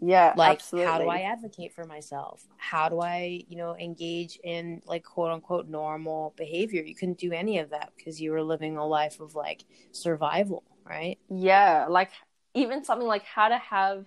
yeah 0.00 0.32
like 0.36 0.58
absolutely. 0.58 0.90
how 0.90 0.98
do 0.98 1.08
i 1.08 1.20
advocate 1.20 1.72
for 1.72 1.84
myself 1.84 2.44
how 2.56 2.88
do 2.88 3.00
i 3.00 3.42
you 3.48 3.56
know 3.56 3.76
engage 3.76 4.38
in 4.42 4.80
like 4.86 5.04
quote 5.04 5.30
unquote 5.30 5.68
normal 5.68 6.34
behavior 6.36 6.82
you 6.82 6.94
couldn't 6.94 7.18
do 7.18 7.32
any 7.32 7.58
of 7.58 7.70
that 7.70 7.92
because 7.96 8.20
you 8.20 8.32
were 8.32 8.42
living 8.42 8.76
a 8.76 8.86
life 8.86 9.20
of 9.20 9.34
like 9.34 9.64
survival 9.92 10.64
right 10.84 11.18
yeah 11.30 11.86
like 11.88 12.10
even 12.54 12.84
something 12.84 13.06
like 13.06 13.24
how 13.24 13.48
to 13.48 13.58
have 13.58 14.06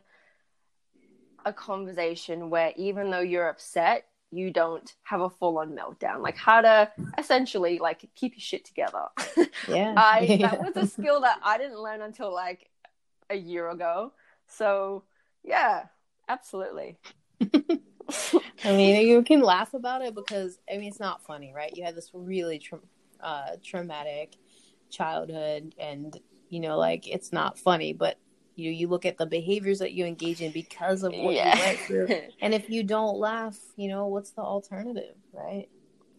a 1.48 1.54
conversation 1.54 2.50
where 2.50 2.74
even 2.76 3.10
though 3.10 3.22
you're 3.22 3.48
upset, 3.48 4.06
you 4.32 4.52
don't 4.52 4.94
have 5.04 5.22
a 5.22 5.30
full 5.30 5.58
on 5.58 5.72
meltdown. 5.72 6.22
Like 6.22 6.36
how 6.36 6.60
to 6.62 6.92
essentially 7.18 7.80
like 7.80 8.06
keep 8.16 8.34
your 8.34 8.42
shit 8.42 8.66
together. 8.66 9.06
Yeah. 9.68 9.96
I 9.98 10.38
that 10.42 10.62
was 10.62 10.78
a 10.78 10.88
skill 10.88 11.22
that 11.22 11.40
I 11.44 11.58
didn't 11.58 11.80
learn 11.80 12.02
until 12.02 12.34
like 12.34 12.70
a 13.30 13.36
year 13.36 13.70
ago. 13.70 14.14
So 14.48 15.04
yeah, 15.44 15.86
absolutely. 16.30 16.98
I 17.42 18.72
mean, 18.72 19.08
you 19.08 19.24
can 19.24 19.42
laugh 19.42 19.74
about 19.74 20.04
it 20.04 20.16
because 20.16 20.60
I 20.72 20.78
mean 20.78 20.90
it's 20.90 21.00
not 21.00 21.26
funny, 21.26 21.54
right? 21.54 21.76
You 21.76 21.84
had 21.84 21.96
this 21.96 22.12
really 22.14 22.60
tra- 22.60 22.80
uh, 23.20 23.58
traumatic 23.64 24.36
childhood, 24.90 25.76
and 25.80 26.18
you 26.50 26.60
know, 26.60 26.78
like 26.78 27.08
it's 27.08 27.34
not 27.34 27.58
funny, 27.58 27.94
but 27.94 28.18
you 28.58 28.72
you 28.72 28.88
look 28.88 29.06
at 29.06 29.18
the 29.18 29.26
behaviors 29.26 29.80
that 29.80 29.94
you 29.94 30.06
engage 30.06 30.42
in 30.42 30.52
because 30.52 31.04
of 31.04 31.14
what 31.14 31.34
yeah. 31.34 31.56
you 31.56 31.64
went 31.64 31.80
through. 31.80 32.08
And 32.42 32.54
if 32.54 32.70
you 32.70 32.84
don't 32.84 33.18
laugh 33.18 33.58
you 33.76 33.88
know 33.88 34.08
what's 34.08 34.32
the 34.32 34.42
alternative 34.42 35.16
right? 35.34 35.68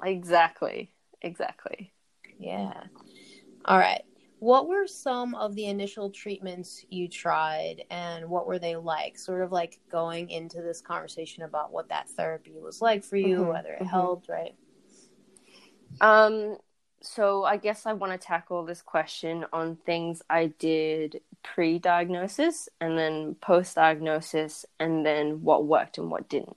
Exactly. 0.04 0.92
Exactly. 1.22 1.92
Yeah. 2.38 2.84
All 3.64 3.78
right. 3.78 4.02
What 4.38 4.68
were 4.68 4.86
some 4.86 5.34
of 5.34 5.56
the 5.56 5.66
initial 5.66 6.10
treatments 6.10 6.84
you 6.90 7.08
tried 7.08 7.82
and 7.90 8.28
what 8.30 8.46
were 8.46 8.60
they 8.60 8.76
like? 8.76 9.18
Sort 9.18 9.42
of 9.42 9.50
like 9.50 9.80
going 9.90 10.30
into 10.30 10.62
this 10.62 10.80
conversation 10.80 11.42
about 11.42 11.72
what 11.72 11.88
that 11.88 12.08
therapy 12.10 12.52
was 12.54 12.80
like 12.80 13.02
for 13.02 13.16
you 13.16 13.38
mm-hmm. 13.38 13.48
whether 13.48 13.72
it 13.72 13.80
mm-hmm. 13.80 13.86
helped 13.86 14.28
right? 14.28 14.54
Um 16.00 16.56
so 17.00 17.44
I 17.44 17.56
guess 17.56 17.86
I 17.86 17.92
want 17.92 18.12
to 18.12 18.18
tackle 18.18 18.64
this 18.64 18.82
question 18.82 19.44
on 19.52 19.76
things 19.86 20.22
I 20.28 20.46
did 20.58 21.20
pre-diagnosis 21.42 22.68
and 22.80 22.98
then 22.98 23.34
post-diagnosis 23.36 24.66
and 24.78 25.04
then 25.04 25.42
what 25.42 25.66
worked 25.66 25.98
and 25.98 26.10
what 26.10 26.28
didn't. 26.28 26.56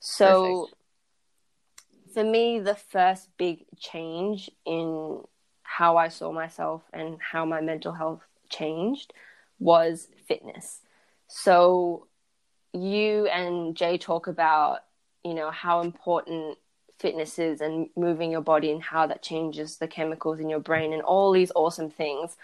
So 0.00 0.68
Perfect. 0.68 2.14
for 2.14 2.24
me 2.24 2.60
the 2.60 2.74
first 2.74 3.28
big 3.36 3.64
change 3.78 4.50
in 4.66 5.22
how 5.62 5.96
I 5.96 6.08
saw 6.08 6.30
myself 6.32 6.82
and 6.92 7.18
how 7.20 7.44
my 7.44 7.60
mental 7.60 7.92
health 7.92 8.22
changed 8.48 9.12
was 9.58 10.08
fitness. 10.26 10.80
So 11.26 12.06
you 12.72 13.26
and 13.26 13.76
Jay 13.76 13.98
talk 13.98 14.26
about, 14.26 14.80
you 15.24 15.34
know, 15.34 15.50
how 15.50 15.80
important 15.80 16.58
fitness 16.98 17.38
is 17.38 17.60
and 17.60 17.88
moving 17.96 18.30
your 18.30 18.40
body 18.40 18.70
and 18.70 18.82
how 18.82 19.06
that 19.06 19.22
changes 19.22 19.78
the 19.78 19.88
chemicals 19.88 20.38
in 20.38 20.48
your 20.48 20.60
brain 20.60 20.92
and 20.92 21.02
all 21.02 21.32
these 21.32 21.52
awesome 21.54 21.90
things. 21.90 22.36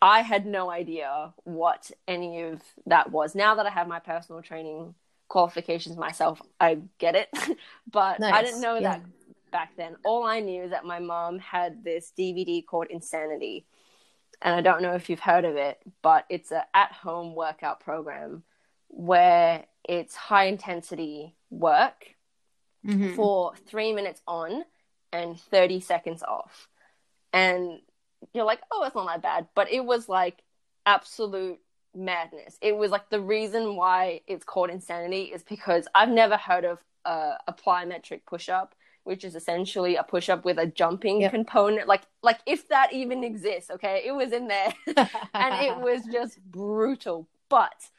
I 0.00 0.20
had 0.20 0.46
no 0.46 0.70
idea 0.70 1.32
what 1.44 1.90
any 2.06 2.42
of 2.42 2.62
that 2.86 3.10
was. 3.10 3.34
Now 3.34 3.54
that 3.54 3.66
I 3.66 3.70
have 3.70 3.88
my 3.88 3.98
personal 3.98 4.42
training 4.42 4.94
qualifications 5.28 5.96
myself, 5.96 6.40
I 6.60 6.78
get 6.98 7.14
it. 7.14 7.28
but 7.90 8.20
nice. 8.20 8.34
I 8.34 8.42
didn't 8.42 8.60
know 8.60 8.74
yeah. 8.76 8.98
that 8.98 9.02
back 9.50 9.76
then. 9.76 9.96
All 10.04 10.24
I 10.24 10.40
knew 10.40 10.64
is 10.64 10.70
that 10.70 10.84
my 10.84 10.98
mom 10.98 11.38
had 11.38 11.82
this 11.82 12.12
DVD 12.18 12.64
called 12.64 12.88
Insanity. 12.90 13.66
And 14.42 14.54
I 14.54 14.60
don't 14.60 14.82
know 14.82 14.94
if 14.94 15.08
you've 15.08 15.20
heard 15.20 15.46
of 15.46 15.56
it, 15.56 15.78
but 16.02 16.26
it's 16.28 16.52
a 16.52 16.64
at-home 16.74 17.34
workout 17.34 17.80
program 17.80 18.42
where 18.88 19.64
it's 19.82 20.14
high 20.14 20.44
intensity 20.44 21.34
work 21.48 22.14
mm-hmm. 22.86 23.14
for 23.14 23.54
three 23.66 23.94
minutes 23.94 24.20
on 24.26 24.64
and 25.12 25.40
30 25.40 25.80
seconds 25.80 26.22
off. 26.22 26.68
And 27.32 27.80
you're 28.32 28.44
like, 28.44 28.60
oh, 28.70 28.84
it's 28.84 28.94
not 28.94 29.06
that 29.06 29.22
bad. 29.22 29.48
But 29.54 29.70
it 29.70 29.84
was 29.84 30.08
like 30.08 30.42
absolute 30.84 31.58
madness. 31.94 32.58
It 32.60 32.76
was 32.76 32.90
like 32.90 33.10
the 33.10 33.20
reason 33.20 33.76
why 33.76 34.20
it's 34.26 34.44
called 34.44 34.70
insanity 34.70 35.24
is 35.24 35.42
because 35.42 35.86
I've 35.94 36.08
never 36.08 36.36
heard 36.36 36.64
of 36.64 36.78
uh, 37.04 37.34
a 37.46 37.52
plyometric 37.52 38.22
push 38.26 38.48
up, 38.48 38.74
which 39.04 39.24
is 39.24 39.34
essentially 39.34 39.96
a 39.96 40.02
push 40.02 40.28
up 40.28 40.44
with 40.44 40.58
a 40.58 40.66
jumping 40.66 41.22
yep. 41.22 41.32
component. 41.32 41.88
Like, 41.88 42.02
like 42.22 42.40
if 42.46 42.68
that 42.68 42.92
even 42.92 43.24
exists, 43.24 43.70
okay, 43.70 44.02
it 44.04 44.12
was 44.12 44.32
in 44.32 44.48
there, 44.48 44.72
and 45.34 45.64
it 45.64 45.78
was 45.78 46.02
just 46.12 46.42
brutal. 46.44 47.28
But 47.48 47.90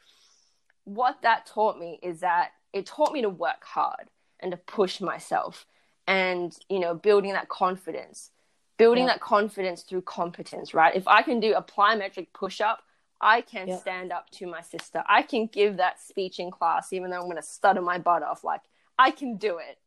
what 0.84 1.22
that 1.22 1.46
taught 1.46 1.78
me 1.78 1.98
is 2.02 2.20
that 2.20 2.50
it 2.72 2.86
taught 2.86 3.12
me 3.12 3.22
to 3.22 3.28
work 3.28 3.64
hard 3.64 4.08
and 4.40 4.52
to 4.52 4.56
push 4.56 5.00
myself 5.00 5.66
and 6.06 6.56
you 6.68 6.78
know 6.78 6.94
building 6.94 7.32
that 7.32 7.48
confidence 7.48 8.30
building 8.78 9.06
that 9.06 9.20
confidence 9.20 9.82
through 9.82 10.02
competence 10.02 10.72
right 10.72 10.94
if 10.94 11.06
i 11.06 11.22
can 11.22 11.40
do 11.40 11.54
a 11.54 11.62
plyometric 11.62 12.28
push-up 12.32 12.82
i 13.20 13.40
can 13.40 13.78
stand 13.78 14.12
up 14.12 14.30
to 14.30 14.46
my 14.46 14.60
sister 14.60 15.02
i 15.08 15.22
can 15.22 15.46
give 15.46 15.76
that 15.76 16.00
speech 16.00 16.38
in 16.38 16.50
class 16.50 16.92
even 16.92 17.10
though 17.10 17.16
i'm 17.16 17.24
going 17.24 17.36
to 17.36 17.42
stutter 17.42 17.82
my 17.82 17.98
butt 17.98 18.22
off 18.22 18.44
like 18.44 18.62
i 18.98 19.10
can 19.10 19.36
do 19.36 19.58
it 19.58 19.78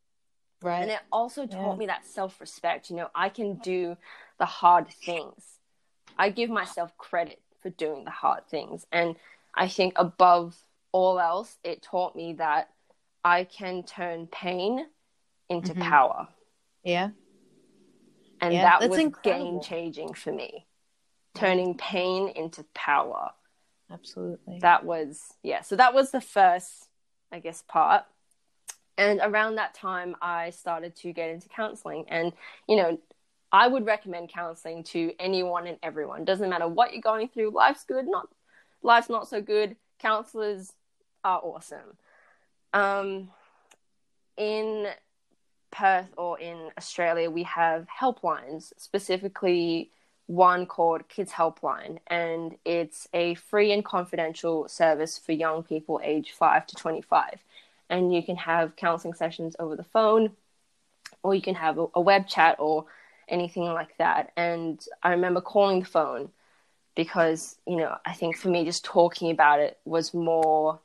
right 0.62 0.82
and 0.82 0.92
it 0.92 1.00
also 1.12 1.46
taught 1.46 1.74
yeah. 1.74 1.78
me 1.78 1.86
that 1.88 2.06
self-respect 2.06 2.90
you 2.90 2.96
know 2.96 3.10
i 3.16 3.30
can 3.30 3.56
do 3.56 3.96
the 4.38 4.46
hard 4.46 4.88
things 4.88 5.58
i 6.18 6.30
give 6.30 6.50
myself 6.50 6.96
credit 6.98 7.42
for 7.62 7.70
doing 7.72 8.04
the 8.04 8.12
hard 8.12 8.46
things 8.50 8.86
and 8.92 9.16
i 9.56 9.68
think 9.68 9.94
above 9.96 10.56
all 10.92 11.20
else 11.20 11.58
it 11.64 11.82
taught 11.82 12.16
me 12.16 12.34
that 12.34 12.70
I 13.24 13.44
can 13.44 13.84
turn 13.84 14.28
pain 14.28 14.86
into 15.50 15.74
mm-hmm. 15.74 15.84
power. 15.84 16.28
Yeah. 16.84 17.10
And 18.42 18.54
yeah, 18.54 18.64
that 18.80 18.90
was 18.90 19.00
game 19.24 19.62
changing 19.62 20.14
for 20.14 20.34
me. 20.34 20.66
Turning 21.36 21.78
pain 21.78 22.28
into 22.30 22.66
power. 22.74 23.32
Absolutely. 23.92 24.60
That 24.60 24.84
was, 24.84 25.34
yeah. 25.44 25.62
So 25.62 25.76
that 25.76 25.94
was 25.94 26.12
the 26.12 26.22
first, 26.22 26.90
I 27.32 27.40
guess, 27.40 27.64
part. 27.68 28.04
And 28.98 29.20
around 29.24 29.56
that 29.56 29.74
time, 29.74 30.16
I 30.22 30.50
started 30.50 30.96
to 30.98 31.14
get 31.14 31.30
into 31.30 31.48
counseling. 31.50 32.06
And, 32.08 32.34
you 32.68 32.76
know, 32.76 33.00
I 33.52 33.68
would 33.68 33.86
recommend 33.86 34.30
counseling 34.30 34.84
to 34.86 35.14
anyone 35.20 35.68
and 35.68 35.78
everyone. 35.84 36.26
Doesn't 36.26 36.50
matter 36.50 36.68
what 36.68 36.94
you're 36.94 37.02
going 37.02 37.28
through. 37.28 37.52
Life's 37.52 37.84
good, 37.84 38.08
not 38.08 38.28
life's 38.82 39.10
not 39.10 39.28
so 39.28 39.42
good. 39.42 39.76
Counselors 40.00 40.74
are 41.24 41.40
awesome. 41.40 41.98
Um, 42.74 43.30
in 44.38 44.88
Perth 45.72 46.14
or 46.18 46.40
in 46.40 46.70
Australia, 46.78 47.30
we 47.30 47.44
have 47.44 47.88
helplines, 47.88 48.74
specifically 48.78 49.92
one 50.28 50.66
called 50.66 51.08
Kids 51.10 51.32
Helpline, 51.32 52.00
and 52.08 52.56
it's 52.64 53.08
a 53.14 53.36
free 53.36 53.72
and 53.72 53.84
confidential 53.84 54.68
service 54.68 55.18
for 55.18 55.34
young 55.34 55.64
people 55.64 56.00
aged 56.04 56.32
5 56.32 56.68
to 56.68 56.76
25. 56.76 57.44
And 57.90 58.14
you 58.14 58.24
can 58.24 58.38
have 58.38 58.76
counseling 58.78 59.14
sessions 59.14 59.56
over 59.60 59.76
the 59.76 59.84
phone, 59.84 60.32
or 61.24 61.36
you 61.36 61.42
can 61.42 61.56
have 61.56 61.78
a, 61.78 61.88
a 61.96 62.02
web 62.02 62.28
chat 62.28 62.56
or 62.60 62.86
anything 63.28 63.64
like 63.64 63.98
that. 63.98 64.32
And 64.38 64.82
I 65.04 65.12
remember 65.12 65.42
calling 65.42 65.82
the 65.82 65.86
phone 65.86 66.30
because, 66.96 67.58
you 67.68 67.78
know, 67.78 67.98
I 68.06 68.14
think 68.14 68.38
for 68.38 68.50
me, 68.50 68.64
just 68.64 68.86
talking 68.86 69.32
about 69.32 69.60
it 69.60 69.80
was 69.86 70.14
more 70.14 70.80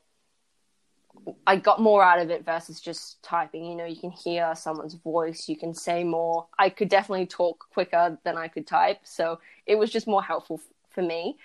I 1.45 1.57
got 1.57 1.81
more 1.81 2.03
out 2.03 2.19
of 2.19 2.29
it 2.29 2.45
versus 2.45 2.79
just 2.79 3.21
typing. 3.23 3.65
You 3.65 3.75
know, 3.75 3.85
you 3.85 3.95
can 3.95 4.11
hear 4.11 4.53
someone's 4.55 4.95
voice, 4.95 5.49
you 5.49 5.57
can 5.57 5.73
say 5.73 6.03
more. 6.03 6.47
I 6.57 6.69
could 6.69 6.89
definitely 6.89 7.25
talk 7.25 7.65
quicker 7.71 8.17
than 8.23 8.37
I 8.37 8.47
could 8.47 8.67
type, 8.67 8.99
so 9.03 9.39
it 9.65 9.75
was 9.75 9.89
just 9.91 10.07
more 10.07 10.23
helpful 10.23 10.59
f- 10.61 10.73
for 10.89 11.01
me. 11.01 11.37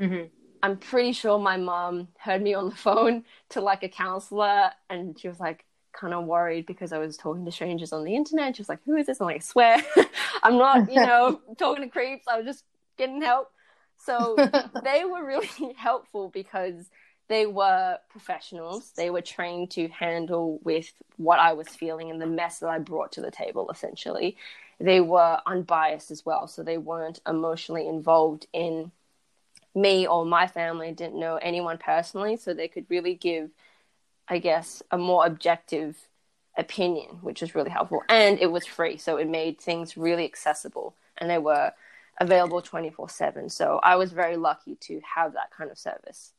Mm-hmm. 0.00 0.26
I'm 0.62 0.76
pretty 0.76 1.12
sure 1.12 1.38
my 1.38 1.56
mom 1.56 2.08
heard 2.18 2.40
me 2.42 2.54
on 2.54 2.68
the 2.68 2.76
phone 2.76 3.24
to 3.50 3.60
like 3.60 3.82
a 3.82 3.88
counselor, 3.88 4.70
and 4.88 5.18
she 5.18 5.28
was 5.28 5.40
like, 5.40 5.64
kind 5.92 6.14
of 6.14 6.24
worried 6.24 6.64
because 6.66 6.92
I 6.92 6.98
was 6.98 7.16
talking 7.16 7.44
to 7.44 7.52
strangers 7.52 7.92
on 7.92 8.04
the 8.04 8.14
internet. 8.14 8.56
She 8.56 8.62
was 8.62 8.68
like, 8.68 8.82
"Who 8.84 8.96
is 8.96 9.06
this?" 9.06 9.20
I'm 9.20 9.26
like, 9.26 9.36
I 9.36 9.40
"Swear, 9.40 9.78
I'm 10.42 10.56
not, 10.56 10.90
you 10.90 11.00
know, 11.00 11.40
talking 11.58 11.84
to 11.84 11.90
creeps. 11.90 12.26
I 12.28 12.38
was 12.38 12.46
just 12.46 12.64
getting 12.96 13.20
help." 13.20 13.50
So 13.98 14.36
they 14.82 15.04
were 15.04 15.24
really 15.24 15.74
helpful 15.76 16.30
because 16.30 16.90
they 17.32 17.46
were 17.46 17.98
professionals. 18.10 18.92
They 18.92 19.10
were 19.10 19.22
trained 19.22 19.70
to 19.72 19.88
handle 19.88 20.60
with 20.62 20.92
what 21.16 21.38
I 21.38 21.52
was 21.54 21.68
feeling 21.68 22.10
and 22.10 22.20
the 22.20 22.26
mess 22.26 22.58
that 22.60 22.68
I 22.68 22.78
brought 22.78 23.12
to 23.12 23.20
the 23.20 23.30
table. 23.30 23.70
Essentially, 23.70 24.36
they 24.78 25.00
were 25.00 25.40
unbiased 25.46 26.10
as 26.10 26.24
well, 26.26 26.46
so 26.46 26.62
they 26.62 26.78
weren't 26.78 27.20
emotionally 27.26 27.88
involved 27.88 28.46
in 28.52 28.92
me 29.74 30.06
or 30.06 30.24
my 30.24 30.46
family. 30.46 30.92
Didn't 30.92 31.18
know 31.18 31.36
anyone 31.36 31.78
personally, 31.78 32.36
so 32.36 32.52
they 32.52 32.68
could 32.68 32.86
really 32.88 33.14
give 33.14 33.50
I 34.28 34.38
guess, 34.38 34.82
a 34.90 34.98
more 34.98 35.26
objective 35.26 35.96
opinion, 36.56 37.18
which 37.22 37.40
was 37.40 37.54
really 37.54 37.70
helpful. 37.70 38.02
And 38.08 38.38
it 38.38 38.50
was 38.50 38.66
free, 38.66 38.96
so 38.96 39.16
it 39.16 39.28
made 39.28 39.60
things 39.60 39.96
really 39.96 40.24
accessible 40.24 40.94
and 41.18 41.28
they 41.28 41.38
were 41.38 41.72
available 42.20 42.62
24 42.62 43.08
7. 43.08 43.48
So 43.50 43.78
I 43.82 43.96
was 43.96 44.12
very 44.12 44.36
lucky 44.36 44.76
to 44.76 45.00
have 45.14 45.34
that 45.34 45.50
kind 45.50 45.70
of 45.70 45.78
service. 45.78 46.32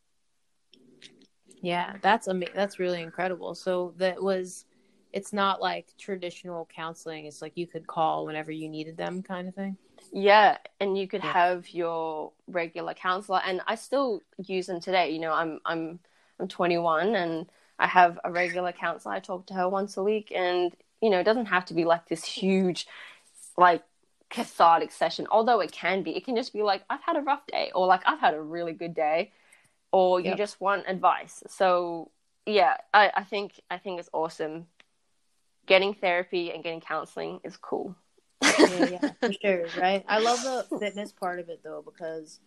Yeah, 1.63 1.95
that's 2.01 2.27
ama- 2.27 2.53
that's 2.53 2.77
really 2.77 3.01
incredible. 3.01 3.55
So 3.55 3.93
that 3.97 4.21
was 4.21 4.65
it's 5.13 5.31
not 5.31 5.61
like 5.61 5.93
traditional 5.97 6.67
counseling. 6.75 7.25
It's 7.25 7.41
like 7.41 7.53
you 7.55 7.67
could 7.67 7.87
call 7.87 8.25
whenever 8.25 8.51
you 8.51 8.67
needed 8.67 8.97
them 8.97 9.23
kind 9.23 9.47
of 9.47 9.55
thing. 9.55 9.77
Yeah, 10.11 10.57
and 10.81 10.97
you 10.97 11.07
could 11.07 11.23
yeah. 11.23 11.31
have 11.31 11.69
your 11.69 12.33
regular 12.47 12.93
counselor 12.93 13.41
and 13.45 13.61
I 13.65 13.75
still 13.75 14.21
use 14.45 14.67
them 14.67 14.81
today. 14.81 15.11
You 15.11 15.19
know, 15.19 15.33
I'm 15.33 15.59
I'm 15.65 15.99
I'm 16.39 16.49
21 16.49 17.15
and 17.15 17.47
I 17.79 17.87
have 17.87 18.19
a 18.25 18.31
regular 18.31 18.73
counselor. 18.73 19.15
I 19.15 19.19
talk 19.21 19.45
to 19.47 19.53
her 19.53 19.69
once 19.69 19.95
a 19.97 20.03
week, 20.03 20.31
and 20.35 20.75
you 21.01 21.09
know, 21.09 21.19
it 21.19 21.23
doesn't 21.23 21.47
have 21.47 21.65
to 21.67 21.73
be 21.73 21.85
like 21.85 22.09
this 22.09 22.25
huge, 22.25 22.87
like 23.57 23.83
cathartic 24.29 24.91
session. 24.91 25.27
Although 25.31 25.61
it 25.61 25.71
can 25.71 26.03
be, 26.03 26.15
it 26.15 26.25
can 26.25 26.35
just 26.35 26.53
be 26.53 26.61
like, 26.63 26.83
I've 26.89 27.01
had 27.01 27.15
a 27.17 27.21
rough 27.21 27.45
day, 27.47 27.71
or 27.73 27.87
like 27.87 28.01
I've 28.05 28.19
had 28.19 28.33
a 28.33 28.41
really 28.41 28.73
good 28.73 28.93
day, 28.93 29.31
or 29.93 30.19
you 30.19 30.29
yep. 30.29 30.37
just 30.37 30.59
want 30.59 30.83
advice. 30.87 31.43
So 31.47 32.11
yeah, 32.45 32.75
I, 32.93 33.11
I 33.15 33.23
think 33.23 33.61
I 33.69 33.77
think 33.77 33.99
it's 33.99 34.09
awesome. 34.11 34.65
Getting 35.65 35.93
therapy 35.93 36.51
and 36.51 36.61
getting 36.61 36.81
counseling 36.81 37.39
is 37.45 37.55
cool. 37.55 37.95
yeah, 38.41 38.89
yeah, 38.89 39.11
for 39.21 39.31
sure, 39.31 39.67
right? 39.79 40.03
I 40.09 40.19
love 40.19 40.43
the 40.43 40.77
fitness 40.79 41.13
part 41.13 41.39
of 41.39 41.47
it 41.47 41.61
though 41.63 41.81
because 41.85 42.41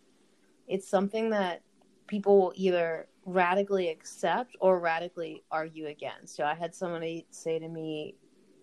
it's 0.66 0.86
something 0.86 1.30
that 1.30 1.62
people 2.08 2.38
will 2.38 2.52
either 2.56 3.06
radically 3.24 3.88
accept 3.88 4.56
or 4.60 4.78
radically 4.78 5.44
argue 5.50 5.86
against. 5.86 6.36
So 6.36 6.44
I 6.44 6.54
had 6.54 6.74
somebody 6.74 7.26
say 7.30 7.58
to 7.58 7.68
me 7.68 8.16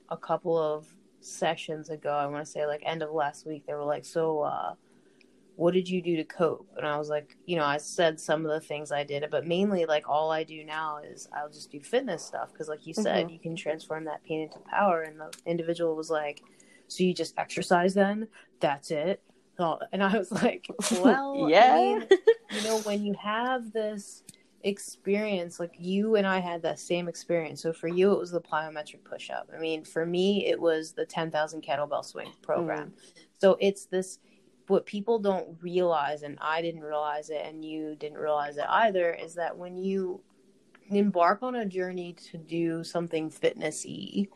a 0.10 0.18
couple 0.18 0.58
of 0.58 0.86
sessions 1.22 1.90
ago, 1.90 2.12
I 2.12 2.26
want 2.28 2.46
to 2.46 2.52
say 2.52 2.68
like 2.68 2.84
end 2.86 3.02
of 3.02 3.12
last 3.12 3.48
week, 3.48 3.66
they 3.66 3.74
were 3.74 3.86
like, 3.86 4.06
So, 4.06 4.42
uh, 4.42 4.74
what 5.56 5.74
did 5.74 5.88
you 5.88 6.02
do 6.02 6.16
to 6.18 6.24
cope? 6.24 6.68
And 6.78 6.86
I 6.86 6.98
was 6.98 7.10
like, 7.10 7.38
you 7.46 7.56
know, 7.56 7.66
I 7.66 7.78
said 7.78 8.20
some 8.20 8.46
of 8.46 8.52
the 8.52 8.60
things 8.60 8.92
I 8.92 9.04
did, 9.04 9.26
but 9.30 9.46
mainly 9.46 9.86
like 9.86 10.10
all 10.10 10.32
I 10.32 10.44
do 10.44 10.64
now 10.64 10.98
is 10.98 11.28
I'll 11.36 11.50
just 11.50 11.72
do 11.72 11.80
fitness 11.80 12.24
stuff 12.26 12.52
because, 12.52 12.68
like 12.68 12.88
you 12.88 12.94
said, 12.94 13.26
mm-hmm. 13.26 13.34
you 13.34 13.40
can 13.40 13.56
transform 13.56 14.06
that 14.06 14.24
pain 14.24 14.42
into 14.42 14.60
power. 14.60 15.04
And 15.04 15.20
the 15.20 15.32
individual 15.46 15.96
was 15.96 16.10
like, 16.10 16.42
So 16.88 17.04
you 17.04 17.14
just 17.14 17.38
exercise 17.38 17.94
then? 17.94 18.28
That's 18.60 18.92
it. 18.92 19.22
And 19.60 20.04
I 20.04 20.18
was 20.18 20.32
like, 20.32 20.68
Well, 21.04 21.48
yeah. 21.50 21.76
I 21.76 21.78
mean, 21.78 22.08
you 22.52 22.64
know, 22.64 22.80
when 22.80 23.04
you 23.04 23.14
have 23.22 23.72
this 23.72 24.24
experience 24.66 25.60
like 25.60 25.74
you 25.78 26.16
and 26.16 26.26
I 26.26 26.40
had 26.40 26.62
that 26.62 26.80
same 26.80 27.08
experience. 27.10 27.62
So 27.62 27.74
for 27.74 27.90
you 27.90 28.14
it 28.14 28.20
was 28.20 28.32
the 28.32 28.42
plyometric 28.42 29.04
push 29.04 29.30
up. 29.30 29.50
I 29.54 29.60
mean, 29.60 29.84
for 29.84 30.06
me 30.06 30.48
it 30.48 30.60
was 30.60 30.94
the 30.94 31.06
10,000 31.06 31.62
kettlebell 31.62 32.06
swing 32.06 32.32
program. 32.42 32.94
Mm. 32.96 33.24
So 33.40 33.58
it's 33.60 33.86
this 33.88 34.20
what 34.74 34.88
people 34.88 35.20
don't 35.20 35.56
realize 35.62 36.24
and 36.24 36.36
I 36.42 36.64
didn't 36.64 36.82
realize 36.82 37.30
it 37.30 37.46
and 37.46 37.64
you 37.64 37.96
didn't 37.96 38.18
realize 38.18 38.58
it 38.58 38.66
either 38.68 39.14
is 39.14 39.36
that 39.36 39.56
when 39.56 39.78
you 39.78 40.20
embark 40.90 41.44
on 41.44 41.54
a 41.54 41.66
journey 41.66 42.14
to 42.32 42.40
do 42.40 42.84
something 42.84 43.30
fitnessy, 43.30 44.30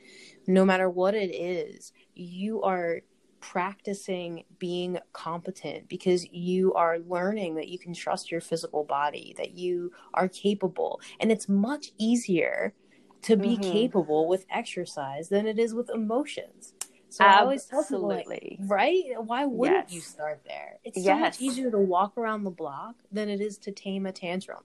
no 0.45 0.63
matter 0.63 0.91
what 0.91 1.15
it 1.15 1.33
is, 1.33 1.91
you 2.13 2.61
are 2.61 3.01
practicing 3.39 4.43
being 4.59 4.99
competent 5.11 5.89
because 5.89 6.31
you 6.31 6.71
are 6.75 6.99
learning 6.99 7.55
that 7.55 7.67
you 7.67 7.79
can 7.79 7.95
trust 7.95 8.29
your 8.29 8.41
physical 8.41 8.83
body, 8.83 9.33
that 9.39 9.57
you 9.57 9.91
are 10.13 10.27
capable. 10.27 11.01
And 11.19 11.31
it's 11.31 11.49
much 11.49 11.93
easier 11.97 12.75
to 13.23 13.35
be 13.35 13.57
mm-hmm. 13.57 13.71
capable 13.71 14.27
with 14.27 14.45
exercise 14.51 15.29
than 15.29 15.47
it 15.47 15.57
is 15.57 15.73
with 15.73 15.89
emotions. 15.89 16.73
So 17.10 17.24
Absolutely. 17.24 17.26
I 17.26 17.41
always 17.41 17.66
tell 17.66 17.84
people, 17.84 18.08
like, 18.08 18.58
right? 18.68 19.03
Why 19.18 19.45
wouldn't 19.45 19.89
yes. 19.89 19.93
you 19.93 20.01
start 20.01 20.41
there? 20.45 20.78
It's 20.84 20.97
so 20.97 21.03
yes. 21.03 21.20
much 21.20 21.41
easier 21.41 21.72
to 21.72 21.78
walk 21.78 22.18
around 22.18 22.43
the 22.43 22.51
block 22.51 22.95
than 23.12 23.30
it 23.30 23.39
is 23.39 23.58
to 23.60 23.72
tame 23.72 24.05
a 24.05 24.12
tantrum. 24.12 24.64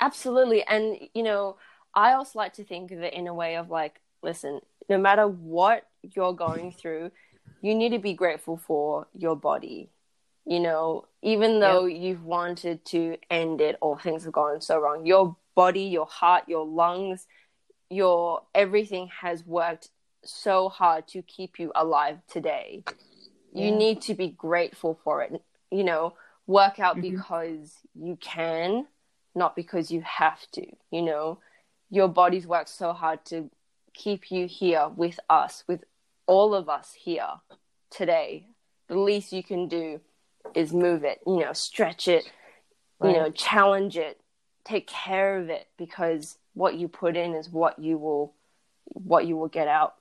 Absolutely. 0.00 0.62
And, 0.64 0.96
you 1.14 1.22
know, 1.22 1.56
I 1.94 2.12
also 2.12 2.38
like 2.38 2.54
to 2.54 2.64
think 2.64 2.92
of 2.92 3.00
it 3.00 3.12
in 3.12 3.26
a 3.26 3.34
way 3.34 3.56
of 3.56 3.70
like, 3.70 4.00
listen, 4.22 4.60
no 4.88 4.98
matter 4.98 5.26
what 5.26 5.86
you're 6.02 6.32
going 6.32 6.72
through, 6.78 7.10
you 7.60 7.74
need 7.74 7.90
to 7.90 7.98
be 7.98 8.14
grateful 8.14 8.56
for 8.56 9.08
your 9.12 9.36
body. 9.36 9.90
You 10.46 10.60
know, 10.60 11.06
even 11.22 11.60
though 11.60 11.84
yep. 11.84 12.00
you've 12.00 12.24
wanted 12.24 12.84
to 12.86 13.18
end 13.30 13.60
it 13.60 13.76
or 13.80 14.00
things 14.00 14.24
have 14.24 14.32
gone 14.32 14.60
so 14.60 14.80
wrong, 14.80 15.06
your 15.06 15.36
body, 15.54 15.82
your 15.82 16.06
heart, 16.06 16.44
your 16.48 16.64
lungs, 16.64 17.26
your 17.90 18.42
everything 18.54 19.10
has 19.20 19.44
worked 19.44 19.90
so 20.24 20.68
hard 20.68 21.06
to 21.08 21.22
keep 21.22 21.58
you 21.58 21.72
alive 21.74 22.18
today. 22.28 22.84
Yeah. 23.52 23.66
You 23.66 23.76
need 23.76 24.02
to 24.02 24.14
be 24.14 24.28
grateful 24.28 24.98
for 25.02 25.22
it. 25.22 25.40
You 25.70 25.84
know, 25.84 26.14
work 26.46 26.78
out 26.78 26.96
mm-hmm. 26.96 27.16
because 27.16 27.74
you 27.94 28.16
can, 28.20 28.86
not 29.34 29.56
because 29.56 29.90
you 29.90 30.02
have 30.02 30.40
to. 30.52 30.66
You 30.90 31.02
know, 31.02 31.38
your 31.90 32.08
body's 32.08 32.46
worked 32.46 32.68
so 32.68 32.92
hard 32.92 33.24
to 33.26 33.50
keep 33.94 34.30
you 34.30 34.46
here 34.46 34.88
with 34.88 35.18
us, 35.28 35.64
with 35.66 35.84
all 36.26 36.54
of 36.54 36.68
us 36.68 36.94
here 36.94 37.28
today, 37.90 38.46
the 38.88 38.98
least 38.98 39.32
you 39.32 39.42
can 39.42 39.68
do 39.68 40.00
is 40.54 40.72
move 40.72 41.04
it, 41.04 41.20
you 41.26 41.40
know, 41.40 41.52
stretch 41.52 42.08
it, 42.08 42.30
right. 42.98 43.10
you 43.10 43.16
know, 43.16 43.30
challenge 43.30 43.96
it, 43.96 44.20
take 44.64 44.86
care 44.86 45.38
of 45.38 45.50
it 45.50 45.68
because 45.76 46.38
what 46.54 46.76
you 46.76 46.88
put 46.88 47.16
in 47.16 47.34
is 47.34 47.50
what 47.50 47.78
you 47.78 47.98
will 47.98 48.34
what 48.86 49.26
you 49.26 49.36
will 49.36 49.48
get 49.48 49.68
out. 49.68 49.94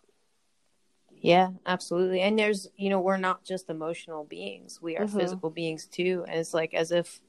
Yeah, 1.21 1.49
absolutely. 1.65 2.21
And 2.21 2.39
there's, 2.39 2.67
you 2.77 2.89
know, 2.89 2.99
we're 2.99 3.17
not 3.17 3.43
just 3.43 3.69
emotional 3.69 4.23
beings. 4.23 4.79
We 4.81 4.97
are 4.97 5.05
mm-hmm. 5.05 5.19
physical 5.19 5.49
beings 5.49 5.85
too. 5.85 6.23
And 6.27 6.39
it's 6.39 6.53
like 6.53 6.73
as 6.73 6.91
if 6.91 7.21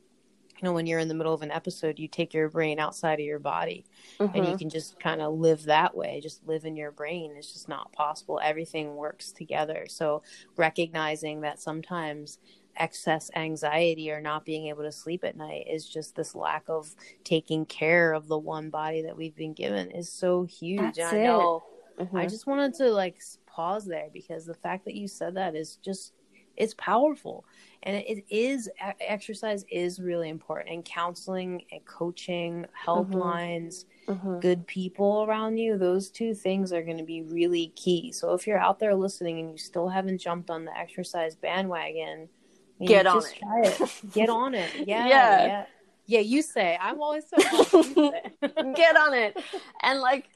you 0.61 0.69
know 0.69 0.75
when 0.75 0.87
you're 0.87 0.99
in 0.99 1.09
the 1.09 1.15
middle 1.15 1.33
of 1.33 1.43
an 1.43 1.51
episode 1.51 1.99
you 1.99 2.07
take 2.07 2.35
your 2.35 2.51
brain 2.51 2.79
outside 2.79 3.19
of 3.19 3.25
your 3.25 3.39
body 3.39 3.87
mm-hmm. 4.19 4.35
and 4.37 4.45
you 4.45 4.51
mm-hmm. 4.51 4.59
can 4.59 4.69
just 4.69 5.01
kind 5.01 5.23
of 5.23 5.33
live 5.33 5.65
that 5.65 5.97
way 5.97 6.21
just 6.23 6.47
live 6.47 6.67
in 6.67 6.77
your 6.77 6.91
brain 6.91 7.33
it's 7.37 7.53
just 7.53 7.69
not 7.69 7.91
possible 7.93 8.39
everything 8.43 8.95
works 8.97 9.33
together 9.33 9.87
so 9.89 10.23
recognizing 10.57 11.41
that 11.41 11.59
sometimes 11.59 12.39
excess 12.77 13.31
anxiety 13.35 14.11
or 14.11 14.21
not 14.21 14.45
being 14.45 14.67
able 14.67 14.83
to 14.83 14.93
sleep 14.93 15.25
at 15.25 15.37
night 15.37 15.67
is 15.69 15.89
just 15.89 16.15
this 16.15 16.35
lack 16.35 16.65
of 16.69 16.95
taking 17.25 17.67
care 17.67 18.13
of 18.13 18.29
the 18.29 18.39
one 18.39 18.71
body 18.71 19.03
that 19.03 19.17
we've 19.17 19.37
been 19.37 19.53
given 19.53 19.91
is 19.91 20.11
so 20.11 20.45
huge 20.45 20.97
That's 20.97 21.13
I 21.13 21.25
know 21.25 21.65
mm-hmm. 21.99 22.17
I 22.17 22.27
just 22.27 22.47
wanted 22.47 22.75
to 22.75 22.91
like 22.91 23.21
pause 23.61 23.85
there 23.85 24.09
because 24.11 24.47
the 24.47 24.55
fact 24.55 24.87
that 24.87 24.95
you 24.95 25.07
said 25.07 25.35
that 25.35 25.55
is 25.55 25.77
just 25.77 26.15
it's 26.57 26.75
powerful. 26.75 27.45
And 27.83 27.97
it 27.97 28.25
is 28.29 28.69
exercise 29.01 29.65
is 29.71 30.01
really 30.01 30.29
important. 30.29 30.71
And 30.71 30.85
counseling 30.85 31.65
and 31.71 31.85
coaching 31.85 32.67
helplines 32.87 33.85
mm-hmm. 34.07 34.13
mm-hmm. 34.13 34.41
good 34.41 34.67
people 34.67 35.25
around 35.27 35.59
you 35.59 35.79
those 35.79 36.11
two 36.11 36.35
things 36.35 36.73
are 36.73 36.83
going 36.83 36.99
to 36.99 37.05
be 37.05 37.23
really 37.23 37.69
key. 37.77 38.13
So 38.13 38.33
if 38.35 38.47
you're 38.47 38.59
out 38.59 38.79
there 38.79 38.95
listening 38.95 39.41
and 39.41 39.51
you 39.53 39.59
still 39.59 39.89
haven't 39.89 40.19
jumped 40.19 40.51
on 40.51 40.65
the 40.65 40.77
exercise 40.77 41.35
bandwagon 41.35 42.29
get 42.87 43.07
on 43.07 43.23
it. 43.23 43.81
it. 43.81 44.13
get 44.13 44.31
on 44.31 44.55
it. 44.55 44.71
Yeah, 44.75 45.07
yeah. 45.07 45.47
yeah. 45.47 45.65
Yeah 46.07 46.21
you 46.21 46.43
say. 46.43 46.77
I'm 46.81 47.01
always 47.01 47.25
so 47.29 47.37
get 48.75 48.97
on 48.97 49.15
it. 49.15 49.37
And 49.83 50.01
like 50.01 50.29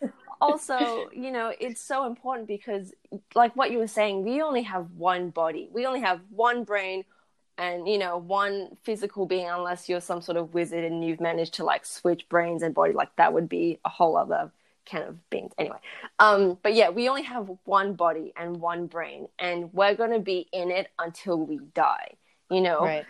also, 0.45 1.09
you 1.12 1.30
know, 1.30 1.53
it's 1.59 1.80
so 1.80 2.07
important 2.07 2.47
because, 2.47 2.92
like 3.34 3.57
what 3.57 3.70
you 3.70 3.78
were 3.78 3.86
saying, 3.86 4.24
we 4.24 4.42
only 4.42 4.62
have 4.62 4.90
one 4.97 5.30
body, 5.30 5.68
we 5.72 5.86
only 5.86 6.01
have 6.01 6.20
one 6.30 6.64
brain, 6.64 7.05
and 7.57 7.88
you 7.88 7.99
know, 7.99 8.18
one 8.18 8.76
physical 8.82 9.26
being. 9.26 9.49
Unless 9.49 9.88
you're 9.88 10.01
some 10.01 10.20
sort 10.20 10.36
of 10.36 10.55
wizard 10.55 10.84
and 10.84 11.05
you've 11.05 11.20
managed 11.20 11.55
to 11.55 11.64
like 11.64 11.86
switch 11.86 12.28
brains 12.28 12.62
and 12.62 12.74
body, 12.74 12.92
like 12.92 13.14
that 13.16 13.32
would 13.32 13.49
be 13.49 13.78
a 13.84 13.88
whole 13.88 14.16
other 14.16 14.51
kind 14.90 15.05
of 15.05 15.30
beings. 15.30 15.53
Anyway, 15.59 15.78
um, 16.18 16.59
but 16.62 16.74
yeah, 16.74 16.90
we 16.90 17.09
only 17.09 17.22
have 17.22 17.51
one 17.64 17.95
body 17.95 18.32
and 18.36 18.57
one 18.57 18.86
brain, 18.86 19.28
and 19.38 19.72
we're 19.72 19.95
gonna 19.95 20.20
be 20.20 20.49
in 20.53 20.70
it 20.70 20.88
until 20.99 21.38
we 21.38 21.59
die. 21.74 22.14
You 22.51 22.61
know, 22.61 22.80
right. 22.80 23.07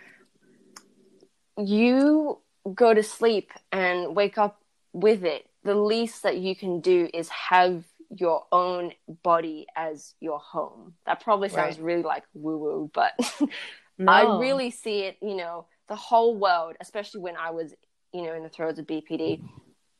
you 1.57 2.39
go 2.73 2.93
to 2.93 3.03
sleep 3.03 3.51
and 3.71 4.15
wake 4.15 4.37
up 4.37 4.61
with 4.93 5.23
it 5.25 5.45
the 5.65 5.75
least 5.75 6.23
that 6.23 6.37
you 6.37 6.55
can 6.55 6.79
do 6.81 7.09
is 7.13 7.29
have 7.29 7.83
your 8.15 8.45
own 8.51 8.93
body 9.23 9.67
as 9.75 10.13
your 10.21 10.39
home. 10.39 10.93
That 11.07 11.21
probably 11.21 11.49
sounds 11.49 11.77
Right. 11.77 11.85
really 11.85 12.03
like 12.03 12.23
woo 12.35 12.57
woo, 12.57 12.91
but 12.93 13.13
No. 13.97 14.11
I 14.11 14.25
really 14.25 14.71
see 14.71 15.01
it, 15.01 15.17
you 15.21 15.35
know, 15.35 15.65
the 15.89 15.95
whole 15.97 16.37
world, 16.37 16.75
especially 16.81 17.21
when 17.21 17.35
I 17.37 17.51
was, 17.51 17.73
you 18.13 18.23
know, 18.23 18.33
in 18.35 18.43
the 18.43 18.49
throes 18.49 18.79
of 18.79 18.87
BPD, 18.87 19.41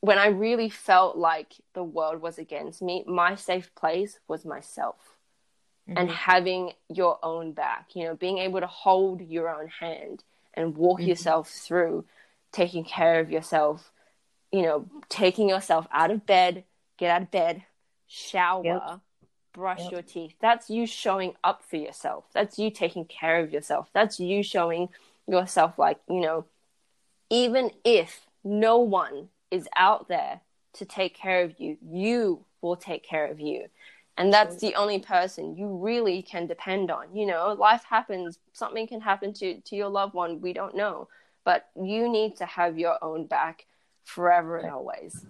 when 0.02 0.20
I 0.20 0.28
really 0.28 0.70
felt 0.70 1.18
like 1.18 1.54
the 1.74 1.84
world 1.84 2.22
was 2.22 2.38
against 2.38 2.82
me, 2.84 3.04
my 3.08 3.36
safe 3.36 3.74
place 3.76 4.20
was 4.28 4.46
myself. 4.46 4.98
And 5.96 6.10
Mhm. 6.10 6.14
having 6.14 6.74
your 6.90 7.20
own 7.24 7.54
back, 7.54 7.96
you 7.96 8.04
know, 8.06 8.16
being 8.16 8.38
able 8.40 8.60
to 8.60 8.68
hold 8.68 9.22
your 9.22 9.50
own 9.50 9.68
hand 9.68 10.24
and 10.54 10.78
walk 10.78 11.00
Mhm. 11.00 11.08
yourself 11.08 11.50
through 11.50 12.06
taking 12.52 12.84
care 12.86 13.20
of 13.20 13.32
yourself, 13.32 13.92
you 14.52 14.62
know, 14.62 14.86
taking 15.10 15.50
yourself 15.50 15.88
out 15.92 16.12
of 16.12 16.26
bed, 16.26 16.64
get 16.98 17.12
out 17.12 17.24
of 17.24 17.32
bed, 17.32 17.64
shower, 18.08 18.64
Yep. 18.64 19.00
brush 19.54 19.84
Yep. 19.84 19.92
your 19.92 20.02
teeth. 20.02 20.36
That's 20.40 20.70
you 20.70 20.86
showing 20.86 21.36
up 21.44 21.64
for 21.64 21.78
yourself. 21.78 22.26
That's 22.34 22.60
you 22.60 22.70
taking 22.70 23.06
care 23.06 23.40
of 23.40 23.52
yourself. 23.52 23.90
That's 23.94 24.20
you 24.20 24.44
showing 24.44 24.90
yourself, 25.28 25.78
like, 25.80 26.00
you 26.10 26.20
know, 26.20 26.46
even 27.30 27.72
if 27.84 28.28
no 28.44 28.78
one 28.78 29.30
is 29.52 29.68
out 29.76 30.08
there 30.08 30.42
to 30.74 30.86
take 30.86 31.16
care 31.16 31.44
of 31.44 31.60
you, 31.60 31.78
you 31.82 32.46
will 32.62 32.76
take 32.76 33.04
care 33.04 33.26
of 33.26 33.40
you. 33.40 33.68
And 34.18 34.32
that's 34.32 34.58
the 34.58 34.76
only 34.76 35.00
person 35.00 35.58
you 35.58 35.68
really 35.68 36.22
can 36.22 36.48
depend 36.48 36.90
on. 36.90 37.14
You 37.14 37.26
know, 37.26 37.54
life 37.54 37.84
happens, 37.90 38.40
something 38.54 38.88
can 38.88 39.02
happen 39.02 39.34
to, 39.34 39.60
to 39.60 39.76
your 39.76 39.90
loved 39.90 40.14
one, 40.14 40.40
we 40.40 40.54
don't 40.54 40.76
know. 40.76 41.10
But 41.44 41.68
you 41.76 42.10
need 42.10 42.38
to 42.38 42.46
have 42.46 42.80
your 42.80 42.98
own 43.04 43.26
back 43.26 43.66
forever 44.06 44.58
and 44.58 44.72
always. 44.72 45.26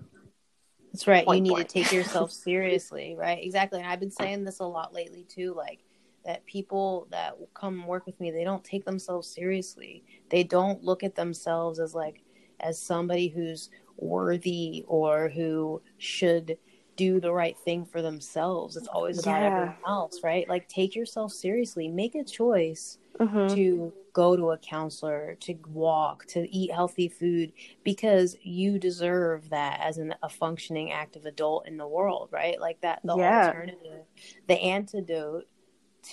That's 0.94 1.08
right. 1.08 1.26
Point 1.26 1.38
you 1.38 1.42
need 1.44 1.50
blank. 1.50 1.68
to 1.68 1.74
take 1.74 1.92
yourself 1.92 2.32
seriously, 2.48 3.16
right? 3.18 3.40
Exactly. 3.44 3.80
And 3.80 3.88
I've 3.88 4.00
been 4.00 4.12
saying 4.12 4.44
this 4.44 4.60
a 4.60 4.66
lot 4.66 4.94
lately 4.94 5.24
too, 5.28 5.54
like 5.56 5.80
that 6.26 6.46
people 6.46 7.08
that 7.12 7.36
come 7.54 7.86
work 7.86 8.06
with 8.06 8.20
me, 8.20 8.32
they 8.32 8.44
don't 8.44 8.64
take 8.64 8.86
themselves 8.86 9.28
seriously. 9.28 10.04
They 10.30 10.44
don't 10.44 10.84
look 10.84 11.04
at 11.04 11.16
themselves 11.16 11.80
as 11.80 11.94
like 11.94 12.22
as 12.60 12.82
somebody 12.82 13.28
who's 13.28 13.70
worthy 13.98 14.86
or 14.88 15.30
who 15.30 15.82
should 15.98 16.58
do 16.96 17.20
the 17.20 17.32
right 17.34 17.58
thing 17.66 17.86
for 17.86 18.02
themselves. 18.02 18.78
It's 18.78 18.88
always 18.88 19.20
about 19.20 19.42
Yeah. 19.42 19.48
everyone 19.48 19.76
else, 19.86 20.22
right? 20.24 20.48
Like 20.48 20.70
take 20.70 20.96
yourself 20.96 21.34
seriously. 21.34 21.88
Make 21.88 22.16
a 22.16 22.24
choice 22.24 22.98
Mm-hmm. 23.20 23.54
to 23.56 23.94
go 24.16 24.38
to 24.38 24.52
a 24.52 24.58
counselor, 24.58 25.36
to 25.42 25.54
walk, 25.68 26.26
to 26.26 26.50
eat 26.50 26.72
healthy 26.72 27.10
food, 27.10 27.52
because 27.84 28.38
you 28.42 28.80
deserve 28.80 29.50
that 29.50 29.82
as 29.82 29.98
an, 29.98 30.16
a 30.24 30.30
functioning 30.30 30.90
active 30.94 31.26
adult 31.26 31.68
in 31.68 31.76
the 31.76 31.88
world, 31.88 32.30
right? 32.32 32.60
Like 32.60 32.80
that, 32.82 33.02
the 33.04 33.16
Yeah. 33.18 33.48
alternative, 33.48 34.06
the 34.48 34.60
antidote 34.62 35.48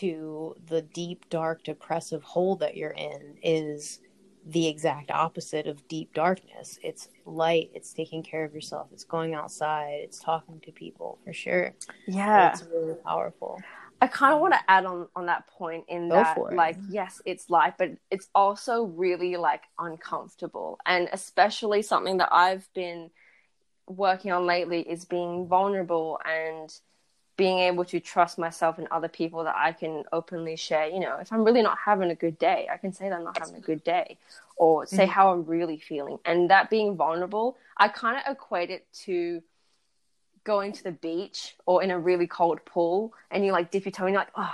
to 0.01 0.57
the 0.67 0.83
deep, 0.83 1.29
dark, 1.31 1.63
depressive 1.63 2.25
hole 2.25 2.57
that 2.57 2.77
you're 2.77 2.91
in 2.91 3.39
is 3.43 4.01
the 4.45 4.67
exact 4.67 5.13
opposite 5.13 5.69
of 5.69 5.87
deep 5.87 6.13
darkness. 6.13 6.81
It's 6.83 7.09
light, 7.25 7.71
it's 7.73 7.93
taking 7.93 8.25
care 8.25 8.45
of 8.45 8.53
yourself, 8.53 8.89
it's 8.93 9.05
going 9.05 9.35
outside, 9.35 10.01
it's 10.03 10.19
talking 10.19 10.59
to 10.65 10.73
people 10.73 11.19
for 11.25 11.33
sure. 11.33 11.75
Yeah. 12.09 12.51
It's 12.53 12.65
really 12.65 12.95
powerful. 13.05 13.61
I 14.03 14.09
kind 14.09 14.35
of 14.35 14.41
want 14.41 14.53
to 14.55 14.61
add 14.69 14.85
on 14.85 15.07
on 15.15 15.27
that 15.27 15.47
point 15.47 15.85
in 15.89 16.09
Go 16.09 16.17
that, 16.17 16.37
like, 16.53 16.77
yes, 16.89 17.23
it's 17.25 17.49
light, 17.49 17.75
but 17.79 17.91
it's 18.11 18.29
also 18.35 18.85
really 18.85 19.37
like 19.37 19.63
uncomfortable, 19.79 20.79
and 20.85 21.09
especially 21.13 21.83
something 21.83 22.17
that 22.19 22.31
I've 22.33 22.69
been 22.75 23.11
working 23.87 24.33
on 24.33 24.45
lately 24.45 24.81
is 24.81 25.05
being 25.05 25.47
vulnerable 25.47 26.19
and 26.25 26.69
being 27.37 27.61
able 27.61 27.85
to 27.85 27.99
trust 28.01 28.39
myself 28.39 28.79
and 28.79 28.89
other 28.91 29.09
people 29.09 29.45
that 29.45 29.57
I 29.57 29.73
can 29.73 30.05
openly 30.13 30.57
share. 30.57 30.87
You 30.89 31.01
know, 31.01 31.17
if 31.21 31.33
I'm 31.33 31.45
really 31.45 31.63
not 31.63 31.79
having 31.85 32.11
a 32.11 32.15
good 32.15 32.39
day, 32.39 32.69
I 32.73 32.77
can 32.77 32.93
say 32.93 33.09
that 33.09 33.17
I'm 33.17 33.25
not 33.25 33.39
having 33.39 33.57
a 33.57 33.61
good 33.61 33.85
day, 33.85 34.19
or 34.57 34.85
say 34.87 35.07
Mhm. 35.07 35.11
how 35.11 35.33
I'm 35.33 35.45
really 35.45 35.79
feeling, 35.79 36.19
and 36.25 36.51
that 36.51 36.71
being 36.71 36.97
vulnerable, 36.97 37.57
I 37.77 37.89
kind 37.89 38.17
of 38.19 38.25
equate 38.33 38.71
it 38.71 38.87
to 39.05 39.43
going 40.45 40.73
to 40.73 40.85
the 40.85 40.93
beach 40.93 41.57
or 41.67 41.83
in 41.83 41.91
a 41.91 41.99
really 41.99 42.27
cold 42.27 42.65
pool 42.65 43.13
and 43.31 43.45
you 43.45 43.53
like 43.53 43.71
dip 43.71 43.85
your 43.85 43.93
toe 43.93 44.07
and 44.07 44.15
you're 44.15 44.23
like, 44.23 44.33
oh. 44.37 44.51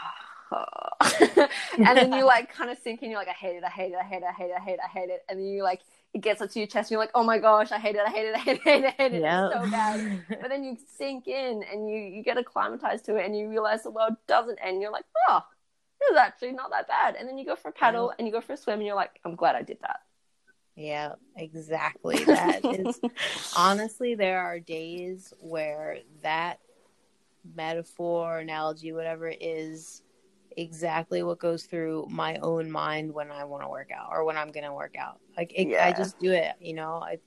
and 1.77 1.97
then 1.97 2.13
you 2.13 2.25
like 2.25 2.53
kind 2.53 2.71
of 2.71 2.79
sink 2.79 3.03
in, 3.03 3.11
you're 3.11 3.19
like, 3.19 3.29
I 3.29 3.33
hate 3.33 3.57
it, 3.57 3.65
I 3.65 3.69
hate 3.69 3.93
it, 3.93 3.99
I 4.01 4.03
hate 4.03 4.23
it, 4.23 4.25
I 4.25 4.33
hate 4.33 4.47
it, 4.47 4.55
I 4.57 4.61
hate 4.61 4.73
it, 4.73 4.81
I 4.83 4.89
hate 4.89 5.11
it. 5.11 5.25
And 5.29 5.39
then 5.39 5.47
you 5.47 5.63
like, 5.63 5.81
it 6.15 6.23
gets 6.23 6.41
up 6.41 6.51
to 6.51 6.59
your 6.59 6.67
chest 6.67 6.91
and 6.91 6.93
you're 6.93 7.01
like, 7.01 7.11
oh 7.15 7.23
my 7.23 7.39
gosh, 7.39 7.71
I 7.71 7.79
hate 7.79 7.97
it, 7.97 8.01
I 8.07 8.11
hate 8.11 8.27
it, 8.27 8.35
I 8.35 8.39
hate 8.39 8.57
it, 8.57 8.67
I 8.67 8.71
hate 8.71 8.85
it, 8.85 8.95
I 8.99 9.03
hate 9.03 9.15
it. 9.15 9.23
Yeah. 9.23 9.47
It's 9.47 9.55
so 9.55 9.71
bad. 9.71 10.25
But 10.41 10.49
then 10.49 10.65
you 10.65 10.77
sink 10.97 11.29
in 11.29 11.63
and 11.71 11.91
you, 11.91 11.99
you 11.99 12.23
get 12.23 12.39
acclimatized 12.39 13.05
to 13.07 13.17
it 13.17 13.27
and 13.27 13.37
you 13.37 13.49
realize 13.49 13.83
the 13.83 13.91
world 13.91 14.15
doesn't 14.27 14.59
end. 14.63 14.81
You're 14.81 14.93
like, 14.93 15.05
oh, 15.29 15.43
this 16.01 16.11
is 16.11 16.17
actually 16.17 16.53
not 16.53 16.71
that 16.71 16.89
bad. 16.89 17.17
And 17.17 17.29
then 17.29 17.37
you 17.37 17.45
go 17.45 17.57
for 17.57 17.69
a 17.69 17.73
paddle 17.73 18.13
and 18.19 18.27
you 18.27 18.33
go 18.33 18.41
for 18.41 18.55
a 18.55 18.57
swim 18.57 18.79
and 18.79 18.87
you're 18.87 18.97
like, 18.97 19.21
I'm 19.25 19.37
glad 19.37 19.55
I 19.55 19.63
did 19.63 19.79
that. 19.83 20.01
Yeah, 20.79 21.15
exactly. 21.37 22.19
That 22.27 22.65
is 22.65 23.01
honestly, 23.57 24.15
there 24.15 24.41
are 24.41 24.61
days 24.61 25.35
where 25.41 25.99
that 26.23 26.61
metaphor, 27.57 28.39
analogy, 28.39 28.93
whatever 28.93 29.29
is 29.29 30.03
exactly 30.57 31.23
what 31.23 31.41
goes 31.41 31.65
through 31.65 32.07
my 32.11 32.37
own 32.37 32.71
mind 32.71 33.13
when 33.13 33.33
I 33.33 33.45
want 33.45 33.65
to 33.65 33.69
work 33.69 33.91
out 33.93 34.09
or 34.13 34.25
when 34.25 34.37
I'm 34.37 34.53
going 34.53 34.65
to 34.65 34.73
work 34.73 34.95
out. 34.97 35.19
Like, 35.37 35.53
it, 35.55 35.77
I 35.81 35.93
just 35.93 36.19
do 36.21 36.31
it, 36.31 36.53
you 36.61 36.75
know, 36.75 37.03
I, 37.03 37.19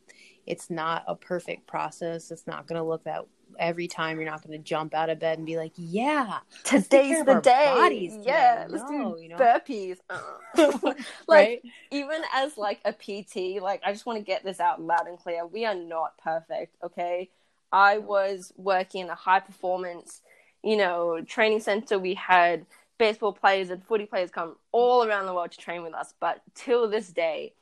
it's 0.45 0.69
not 0.69 1.03
a 1.07 1.15
perfect 1.15 1.67
process. 1.67 2.31
It's 2.31 2.47
not 2.47 2.67
going 2.67 2.79
to 2.79 2.87
look 2.87 3.03
that 3.03 3.25
every 3.59 3.87
time. 3.87 4.19
You're 4.19 4.29
not 4.29 4.45
going 4.45 4.57
to 4.57 4.63
jump 4.63 4.93
out 4.93 5.09
of 5.09 5.19
bed 5.19 5.37
and 5.37 5.45
be 5.45 5.57
like, 5.57 5.73
yeah, 5.75 6.39
Let's 6.71 6.87
take 6.87 7.07
care 7.07 7.23
Today's 7.23 7.25
the 7.25 7.41
day. 7.41 7.65
bodies 7.65 8.17
yeah, 8.21 8.67
let's 8.69 8.83
No, 8.89 9.15
do 9.15 9.21
you 9.21 9.29
know? 9.29 9.37
burpees. 9.37 9.97
Uh. 10.09 10.19
like 11.27 11.27
right? 11.27 11.61
even 11.91 12.21
as 12.33 12.57
like 12.57 12.79
a 12.85 12.93
PT, 12.93 13.61
like 13.61 13.81
I 13.85 13.91
just 13.91 14.05
want 14.05 14.19
to 14.19 14.23
get 14.23 14.43
this 14.43 14.59
out 14.59 14.81
loud 14.81 15.07
and 15.07 15.17
clear. 15.17 15.45
We 15.45 15.65
are 15.65 15.75
not 15.75 16.17
perfect, 16.17 16.75
okay? 16.83 17.29
I 17.71 17.99
was 17.99 18.53
working 18.57 19.01
in 19.01 19.09
a 19.09 19.15
high 19.15 19.39
performance, 19.39 20.21
you 20.63 20.75
know, 20.77 21.21
training 21.21 21.61
center. 21.61 21.97
We 21.97 22.15
had 22.15 22.65
baseball 22.97 23.33
players 23.33 23.69
and 23.69 23.83
footy 23.83 24.05
players 24.05 24.29
come 24.29 24.55
all 24.71 25.03
around 25.03 25.25
the 25.25 25.33
world 25.33 25.51
to 25.51 25.57
train 25.57 25.83
with 25.83 25.93
us. 25.93 26.13
But 26.19 26.41
till 26.53 26.89
this 26.89 27.07
day, 27.09 27.53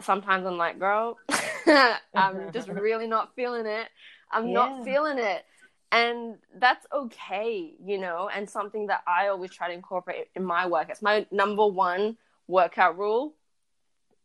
sometimes 0.00 0.46
I'm 0.46 0.56
like, 0.56 0.78
girl, 0.78 1.18
I'm 2.14 2.52
just 2.52 2.68
really 2.68 3.06
not 3.06 3.34
feeling 3.34 3.66
it. 3.66 3.88
I'm 4.30 4.48
Yeah. 4.48 4.54
not 4.54 4.84
feeling 4.84 5.18
it. 5.18 5.44
And 5.92 6.36
that's 6.54 6.86
okay, 6.92 7.74
you 7.84 7.98
know, 7.98 8.28
and 8.32 8.48
something 8.48 8.86
that 8.86 9.02
I 9.08 9.26
always 9.28 9.50
try 9.50 9.66
to 9.68 9.74
incorporate 9.74 10.28
in 10.36 10.44
my 10.44 10.66
workouts. 10.66 11.02
My 11.02 11.26
number 11.32 11.66
one 11.66 12.16
workout 12.46 12.96
rule 12.96 13.34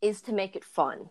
is 0.01 0.21
to 0.23 0.31
make 0.33 0.55
it 0.55 0.63
fun. 0.63 1.09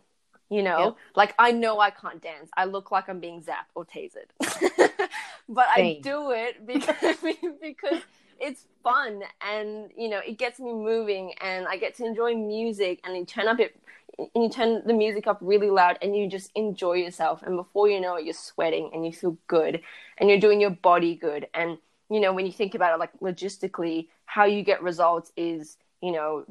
You 0.49 0.63
know, 0.63 0.79
Yep. 0.79 0.97
like 1.17 1.35
I 1.39 1.51
know 1.51 1.81
I 1.81 1.91
can't 1.91 2.23
dance. 2.23 2.51
I 2.57 2.67
look 2.67 2.93
like 2.93 3.09
I'm 3.09 3.19
being 3.19 3.43
zapped 3.43 3.73
or 3.75 3.85
tasered. 3.85 4.31
but 5.49 5.67
I 5.69 5.99
do 6.03 6.31
it 6.31 6.65
because 6.65 7.17
because 7.61 8.03
it's 8.39 8.67
fun 8.85 9.23
and 9.41 9.91
you 9.97 10.09
know, 10.09 10.21
it 10.25 10.39
gets 10.39 10.61
me 10.61 10.73
moving 10.73 11.33
and 11.41 11.67
I 11.67 11.77
get 11.79 11.97
to 11.97 12.05
enjoy 12.05 12.37
music 12.37 13.01
and 13.05 13.27
turn 13.27 13.49
up 13.49 13.59
it 13.59 13.75
and 14.19 14.45
you 14.45 14.49
turn 14.49 14.83
the 14.87 14.93
music 14.93 15.27
up 15.27 15.39
really 15.41 15.71
loud 15.71 15.99
and 16.03 16.17
you 16.17 16.29
just 16.29 16.51
enjoy 16.55 16.95
yourself. 16.95 17.43
And 17.43 17.57
before 17.57 17.89
you 17.89 18.01
know 18.01 18.17
it 18.17 18.25
you're 18.25 18.35
sweating 18.35 18.91
and 18.93 19.05
you 19.05 19.13
feel 19.13 19.37
good 19.47 19.81
and 20.19 20.29
you're 20.29 20.41
doing 20.41 20.61
your 20.61 20.71
body 20.71 21.15
good. 21.15 21.49
And 21.55 21.79
you 22.11 22.21
know 22.21 22.33
when 22.33 22.47
you 22.47 22.53
think 22.53 22.75
about 22.75 22.95
it 22.95 23.01
like 23.01 23.19
logistically 23.21 24.09
how 24.27 24.45
you 24.45 24.63
get 24.63 24.83
results 24.83 25.33
is 25.37 25.77
you 26.01 26.13
know 26.13 26.45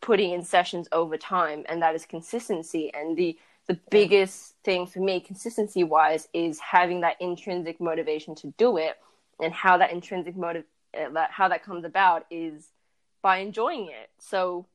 putting 0.00 0.32
in 0.32 0.42
sessions 0.42 0.88
over 0.92 1.16
time. 1.16 1.64
And 1.68 1.82
that 1.82 1.94
is 1.94 2.06
consistency. 2.06 2.92
And 2.94 3.16
the 3.16 3.38
the 3.66 3.78
biggest 3.90 4.54
thing 4.62 4.86
for 4.86 5.00
me 5.00 5.20
consistency 5.20 5.84
wise 5.84 6.28
is 6.34 6.58
having 6.58 7.00
that 7.00 7.16
intrinsic 7.20 7.80
motivation 7.80 8.34
to 8.36 8.52
do 8.58 8.76
it. 8.76 8.96
And 9.40 9.52
how 9.52 9.78
that 9.78 9.90
intrinsic 9.90 10.36
motive 10.36 10.64
uh, 10.98 11.10
that 11.10 11.30
how 11.32 11.48
that 11.48 11.64
comes 11.64 11.84
about 11.84 12.24
is 12.30 12.68
by 13.20 13.38
enjoying 13.38 13.86
it. 13.86 14.10
So 14.18 14.66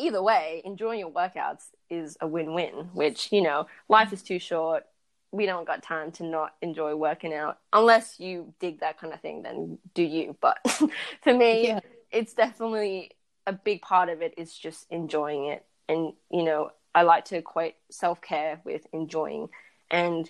either 0.00 0.22
way 0.22 0.62
enjoying 0.64 1.00
your 1.00 1.10
workouts 1.10 1.64
is 1.88 2.16
a 2.20 2.26
win-win 2.26 2.88
which 2.94 3.30
you 3.32 3.42
know 3.42 3.66
life 3.88 4.12
is 4.12 4.22
too 4.22 4.38
short. 4.38 4.84
We 5.32 5.46
don't 5.46 5.66
got 5.66 5.82
time 5.84 6.10
to 6.12 6.24
not 6.24 6.54
enjoy 6.60 6.96
working 6.96 7.32
out. 7.32 7.58
Unless 7.72 8.18
you 8.18 8.52
dig 8.58 8.80
that 8.80 8.98
kind 8.98 9.12
of 9.12 9.20
thing 9.20 9.42
then 9.42 9.78
do 9.94 10.02
you. 10.02 10.36
But 10.40 10.58
for 11.22 11.34
me 11.34 11.68
Yeah. 11.68 11.80
it's 12.10 12.34
definitely 12.34 13.12
a 13.46 13.52
big 13.52 13.82
part 13.82 14.08
of 14.08 14.22
it 14.22 14.34
is 14.36 14.52
just 14.54 14.86
enjoying 14.90 15.44
it. 15.46 15.64
And 15.88 16.12
you 16.30 16.42
know 16.42 16.70
i 16.94 17.02
like 17.02 17.24
to 17.26 17.36
equate 17.36 17.76
self-care 17.90 18.60
with 18.64 18.86
enjoying. 18.92 19.48
And 19.90 20.28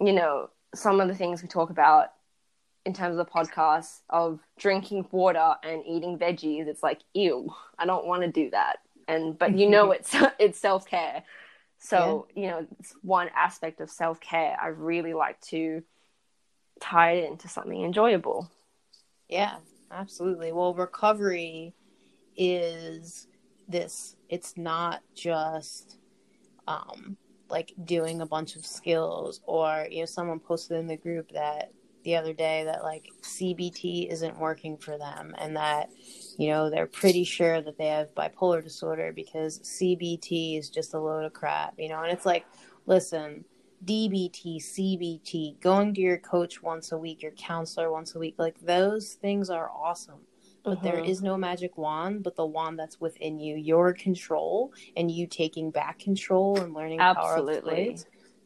you 0.00 0.12
know 0.12 0.50
some 0.74 1.00
of 1.00 1.08
the 1.08 1.14
things 1.14 1.42
we 1.42 1.48
talk 1.48 1.70
about 1.70 2.12
in 2.86 2.94
terms 2.94 3.18
of 3.18 3.26
the 3.26 3.30
podcast 3.30 4.00
of 4.08 4.40
drinking 4.58 5.06
water 5.10 5.54
and 5.62 5.84
eating 5.86 6.16
veggies 6.18 6.66
it's 6.66 6.82
like 6.82 7.00
ew 7.12 7.52
i 7.78 7.84
don't 7.84 8.06
want 8.06 8.22
to 8.22 8.28
do 8.28 8.48
that 8.50 8.76
and 9.10 9.38
but 9.38 9.56
you 9.56 9.68
know 9.68 9.90
it's 9.90 10.14
it's 10.38 10.58
self-care 10.58 11.22
so 11.78 12.26
you 12.34 12.46
know 12.46 12.66
it's 12.78 12.94
one 13.02 13.28
aspect 13.34 13.80
of 13.80 13.90
self-care 13.90 14.56
i 14.60 14.68
really 14.68 15.14
like 15.14 15.40
to 15.40 15.82
tie 16.80 17.12
it 17.12 17.30
into 17.30 17.46
something 17.48 17.84
enjoyable. 17.84 18.50
Yeah, 19.28 19.56
absolutely. 19.90 20.50
Well, 20.52 20.74
recovery 20.74 21.74
is 22.36 23.28
this. 23.68 24.16
It's 24.28 24.56
not 24.56 25.02
just 25.14 25.98
um 26.66 27.16
like 27.48 27.72
doing 27.84 28.20
a 28.20 28.26
bunch 28.26 28.54
of 28.54 28.64
skills 28.64 29.40
or 29.46 29.86
you 29.90 30.00
know 30.00 30.06
someone 30.06 30.38
posted 30.38 30.78
in 30.78 30.86
the 30.86 30.96
group 30.96 31.32
that 31.32 31.72
the 32.02 32.16
other 32.16 32.32
day 32.32 32.64
that 32.64 32.82
like 32.82 33.08
CBT 33.22 34.10
isn't 34.10 34.38
working 34.38 34.76
for 34.76 34.96
them 34.96 35.34
and 35.38 35.56
that 35.56 35.90
you 36.38 36.48
know 36.48 36.70
they're 36.70 36.86
pretty 36.86 37.24
sure 37.24 37.60
that 37.60 37.78
they 37.78 37.86
have 37.86 38.14
bipolar 38.14 38.62
disorder 38.62 39.12
because 39.12 39.60
CBT 39.60 40.58
is 40.58 40.70
just 40.70 40.94
a 40.94 41.00
load 41.00 41.24
of 41.24 41.32
crap 41.32 41.74
you 41.78 41.88
know? 41.88 42.02
And 42.02 42.12
it's 42.12 42.26
like 42.26 42.46
listen 42.86 43.44
DBT 43.84 44.58
CBT 44.58 45.60
going 45.60 45.94
to 45.94 46.00
your 46.00 46.18
coach 46.18 46.62
once 46.62 46.92
a 46.92 46.98
week 46.98 47.22
your 47.22 47.32
counselor 47.32 47.90
once 47.90 48.14
a 48.14 48.18
week 48.18 48.34
like 48.38 48.58
those 48.60 49.14
things 49.14 49.50
are 49.50 49.70
awesome. 49.70 50.20
But 50.62 50.76
mm-hmm. 50.76 50.84
there 50.84 51.00
is 51.00 51.22
no 51.22 51.38
magic 51.38 51.78
wand 51.78 52.22
but 52.22 52.36
the 52.36 52.46
wand 52.46 52.78
that's 52.78 53.00
within 53.00 53.38
you 53.38 53.56
your 53.56 53.92
control 53.94 54.72
and 54.96 55.10
you 55.10 55.26
taking 55.26 55.70
back 55.70 55.98
control 55.98 56.58
and 56.60 56.74
learning 56.74 57.00
absolutely 57.00 57.96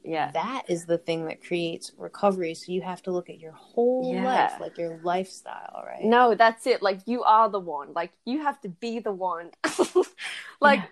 yeah 0.04 0.30
that 0.32 0.62
is 0.68 0.84
the 0.84 0.98
thing 0.98 1.26
that 1.26 1.42
creates 1.42 1.92
recovery 1.96 2.54
so 2.54 2.70
you 2.70 2.82
have 2.82 3.02
to 3.02 3.10
look 3.10 3.30
at 3.30 3.40
your 3.40 3.52
whole 3.52 4.14
yeah. 4.14 4.24
life 4.24 4.60
like 4.60 4.76
your 4.76 5.00
lifestyle 5.02 5.82
right 5.84 6.04
no 6.04 6.34
that's 6.34 6.66
it 6.66 6.82
like 6.82 7.00
you 7.06 7.22
are 7.22 7.48
the 7.48 7.60
one 7.60 7.92
like 7.94 8.12
you 8.24 8.42
have 8.42 8.60
to 8.60 8.68
be 8.68 8.98
the 8.98 9.12
one 9.12 9.50
like 10.60 10.80
yeah. 10.80 10.86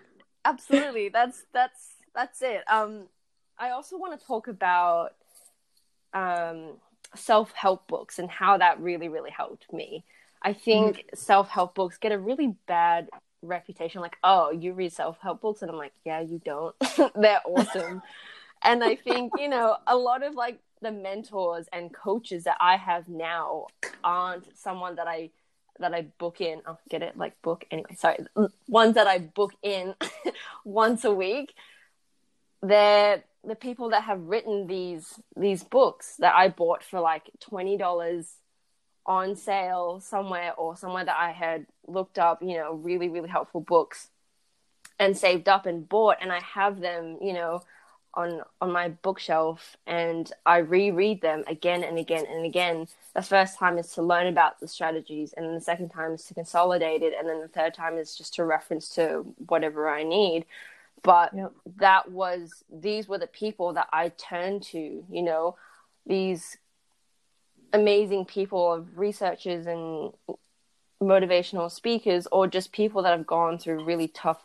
absolutely 0.45 1.09
that's 1.09 1.45
that's 1.53 1.89
that's 2.15 2.41
it 2.41 2.63
um 2.71 3.03
i 3.59 3.69
also 3.69 3.97
want 3.97 4.19
to 4.19 4.25
talk 4.25 4.47
about 4.47 5.13
um 6.13 6.71
self-help 7.15 7.87
books 7.87 8.17
and 8.17 8.29
how 8.31 8.57
that 8.57 8.79
really 8.79 9.09
really 9.09 9.31
helped 9.31 9.71
me 9.71 10.03
I 10.43 10.53
think 10.53 10.97
mm-hmm. 10.97 11.15
self 11.15 11.49
help 11.49 11.73
books 11.73 11.97
get 11.97 12.11
a 12.11 12.19
really 12.19 12.55
bad 12.67 13.09
reputation. 13.41 14.01
Like, 14.01 14.17
oh, 14.23 14.51
you 14.51 14.73
read 14.73 14.91
self 14.91 15.17
help 15.21 15.41
books, 15.41 15.61
and 15.61 15.71
I'm 15.71 15.77
like, 15.77 15.93
yeah, 16.05 16.19
you 16.19 16.41
don't. 16.43 16.75
They're 17.15 17.41
awesome. 17.45 18.01
and 18.63 18.83
I 18.83 18.95
think 18.95 19.33
you 19.37 19.49
know 19.49 19.77
a 19.87 19.95
lot 19.95 20.23
of 20.23 20.35
like 20.35 20.59
the 20.81 20.91
mentors 20.91 21.67
and 21.71 21.93
coaches 21.93 22.43
that 22.43 22.57
I 22.59 22.77
have 22.77 23.07
now 23.07 23.67
aren't 24.03 24.57
someone 24.57 24.95
that 24.95 25.07
I 25.07 25.31
that 25.79 25.93
I 25.93 26.03
book 26.17 26.41
in. 26.41 26.61
Oh, 26.67 26.77
get 26.89 27.01
it 27.01 27.17
like 27.17 27.41
book 27.41 27.65
anyway. 27.71 27.95
Sorry, 27.95 28.17
ones 28.67 28.95
that 28.95 29.07
I 29.07 29.19
book 29.19 29.53
in 29.63 29.95
once 30.65 31.03
a 31.03 31.13
week. 31.13 31.53
They're 32.61 33.23
the 33.43 33.55
people 33.55 33.89
that 33.89 34.03
have 34.03 34.21
written 34.21 34.67
these 34.67 35.19
these 35.35 35.63
books 35.63 36.15
that 36.19 36.35
I 36.35 36.49
bought 36.49 36.83
for 36.83 36.99
like 36.99 37.29
twenty 37.39 37.77
dollars 37.77 38.37
on 39.05 39.35
sale 39.35 39.99
somewhere 39.99 40.53
or 40.53 40.77
somewhere 40.77 41.03
that 41.03 41.17
I 41.17 41.31
had 41.31 41.65
looked 41.87 42.17
up, 42.17 42.41
you 42.41 42.55
know, 42.57 42.73
really, 42.73 43.09
really 43.09 43.27
helpful 43.27 43.59
books 43.59 44.09
and 44.97 45.17
saved 45.17 45.49
up 45.49 45.65
and 45.65 45.89
bought 45.89 46.17
and 46.21 46.31
I 46.31 46.39
have 46.39 46.79
them, 46.79 47.17
you 47.21 47.33
know, 47.33 47.61
on 48.15 48.41
on 48.61 48.71
my 48.71 48.89
bookshelf 48.89 49.75
and 49.87 50.31
I 50.45 50.57
reread 50.57 51.21
them 51.21 51.43
again 51.47 51.83
and 51.83 51.97
again 51.97 52.25
and 52.29 52.45
again. 52.45 52.87
The 53.15 53.21
first 53.21 53.57
time 53.57 53.77
is 53.77 53.89
to 53.93 54.01
learn 54.01 54.27
about 54.27 54.59
the 54.59 54.67
strategies 54.67 55.33
and 55.33 55.45
then 55.45 55.55
the 55.55 55.61
second 55.61 55.89
time 55.89 56.13
is 56.13 56.23
to 56.25 56.33
consolidate 56.33 57.01
it 57.01 57.13
and 57.17 57.27
then 57.27 57.41
the 57.41 57.47
third 57.47 57.73
time 57.73 57.97
is 57.97 58.15
just 58.15 58.35
to 58.35 58.45
reference 58.45 58.89
to 58.95 59.25
whatever 59.47 59.89
I 59.89 60.03
need. 60.03 60.45
But 61.01 61.35
yep. 61.35 61.51
that 61.77 62.11
was 62.11 62.63
these 62.71 63.07
were 63.07 63.17
the 63.17 63.27
people 63.27 63.73
that 63.73 63.87
I 63.91 64.09
turned 64.09 64.63
to, 64.63 65.03
you 65.09 65.21
know, 65.21 65.57
these 66.05 66.57
amazing 67.73 68.25
people 68.25 68.71
of 68.71 68.97
researchers 68.97 69.65
and 69.65 70.13
motivational 71.01 71.69
speakers 71.69 72.27
or 72.31 72.47
just 72.47 72.71
people 72.71 73.01
that 73.03 73.11
have 73.11 73.27
gone 73.27 73.57
through 73.57 73.83
really 73.83 74.07
tough 74.07 74.41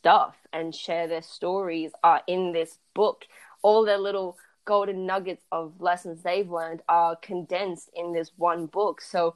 stuff 0.00 0.36
and 0.52 0.74
share 0.74 1.06
their 1.06 1.22
stories 1.22 1.92
are 2.02 2.22
in 2.26 2.52
this 2.52 2.78
book 2.94 3.26
all 3.62 3.84
their 3.84 3.98
little 3.98 4.36
golden 4.64 5.06
nuggets 5.06 5.44
of 5.52 5.80
lessons 5.80 6.22
they've 6.22 6.50
learned 6.50 6.80
are 6.88 7.16
condensed 7.16 7.90
in 7.94 8.12
this 8.12 8.32
one 8.36 8.66
book 8.66 9.00
so 9.00 9.34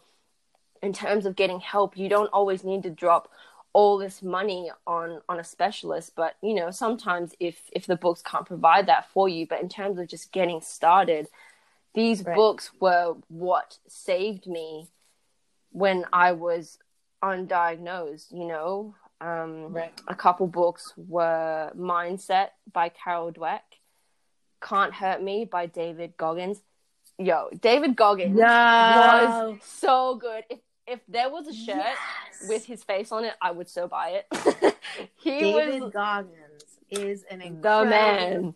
in 0.83 0.93
terms 0.93 1.27
of 1.27 1.37
getting 1.37 1.61
help 1.61 1.97
you 1.97 2.09
don't 2.09 2.33
always 2.33 2.65
need 2.65 2.83
to 2.83 2.91
drop 2.91 3.31
all 3.73 3.99
this 3.99 4.23
money 4.23 4.71
on 4.87 5.21
on 5.29 5.39
a 5.41 5.45
specialist 5.45 6.13
but 6.15 6.37
you 6.43 6.55
know 6.55 6.71
sometimes 6.71 7.35
if 7.41 7.63
if 7.73 7.87
the 7.87 7.97
books 7.97 8.23
can't 8.23 8.47
provide 8.47 8.87
that 8.87 9.09
for 9.13 9.29
you 9.29 9.47
but 9.47 9.61
in 9.61 9.69
terms 9.69 9.99
of 9.99 10.07
just 10.07 10.33
getting 10.33 10.61
started 10.61 11.27
these 11.95 12.25
right. 12.25 12.37
books 12.37 12.71
were 12.81 13.15
what 13.29 13.79
saved 13.89 14.47
me 14.47 14.89
when 15.71 16.05
I 16.13 16.33
was 16.33 16.79
undiagnosed, 17.23 18.33
you 18.33 18.47
know. 18.47 18.95
Um, 19.21 19.73
right. 19.73 19.93
A 20.09 20.15
couple 20.15 20.47
books 20.47 20.93
were 20.97 21.73
Mindset 21.77 22.49
by 22.73 22.91
Carol 22.91 23.33
Dweck, 23.33 23.61
Can't 24.61 24.93
Hurt 24.93 25.23
Me 25.23 25.45
by 25.51 25.67
David 25.67 26.17
Goggins. 26.17 26.61
Yo, 27.19 27.49
David 27.61 27.97
Goggins 27.97 28.37
was 28.37 29.59
so 29.63 30.17
good. 30.17 30.45
If 30.51 30.59
if 30.87 31.01
there 31.09 31.31
was 31.31 31.47
a 31.49 31.55
shirt 31.55 31.77
yes. 31.77 32.47
with 32.49 32.67
his 32.67 32.85
face 32.85 33.11
on 33.11 33.25
it, 33.25 33.35
I 33.41 33.51
would 33.51 33.69
so 33.69 33.89
buy 33.89 34.23
it. 34.23 34.77
he 35.17 35.41
David 35.41 35.83
was 35.83 35.93
Goggins 35.93 36.65
is 36.91 37.25
an 37.31 37.41
incredible 37.41 37.85
the 37.85 37.91
man. 37.91 38.55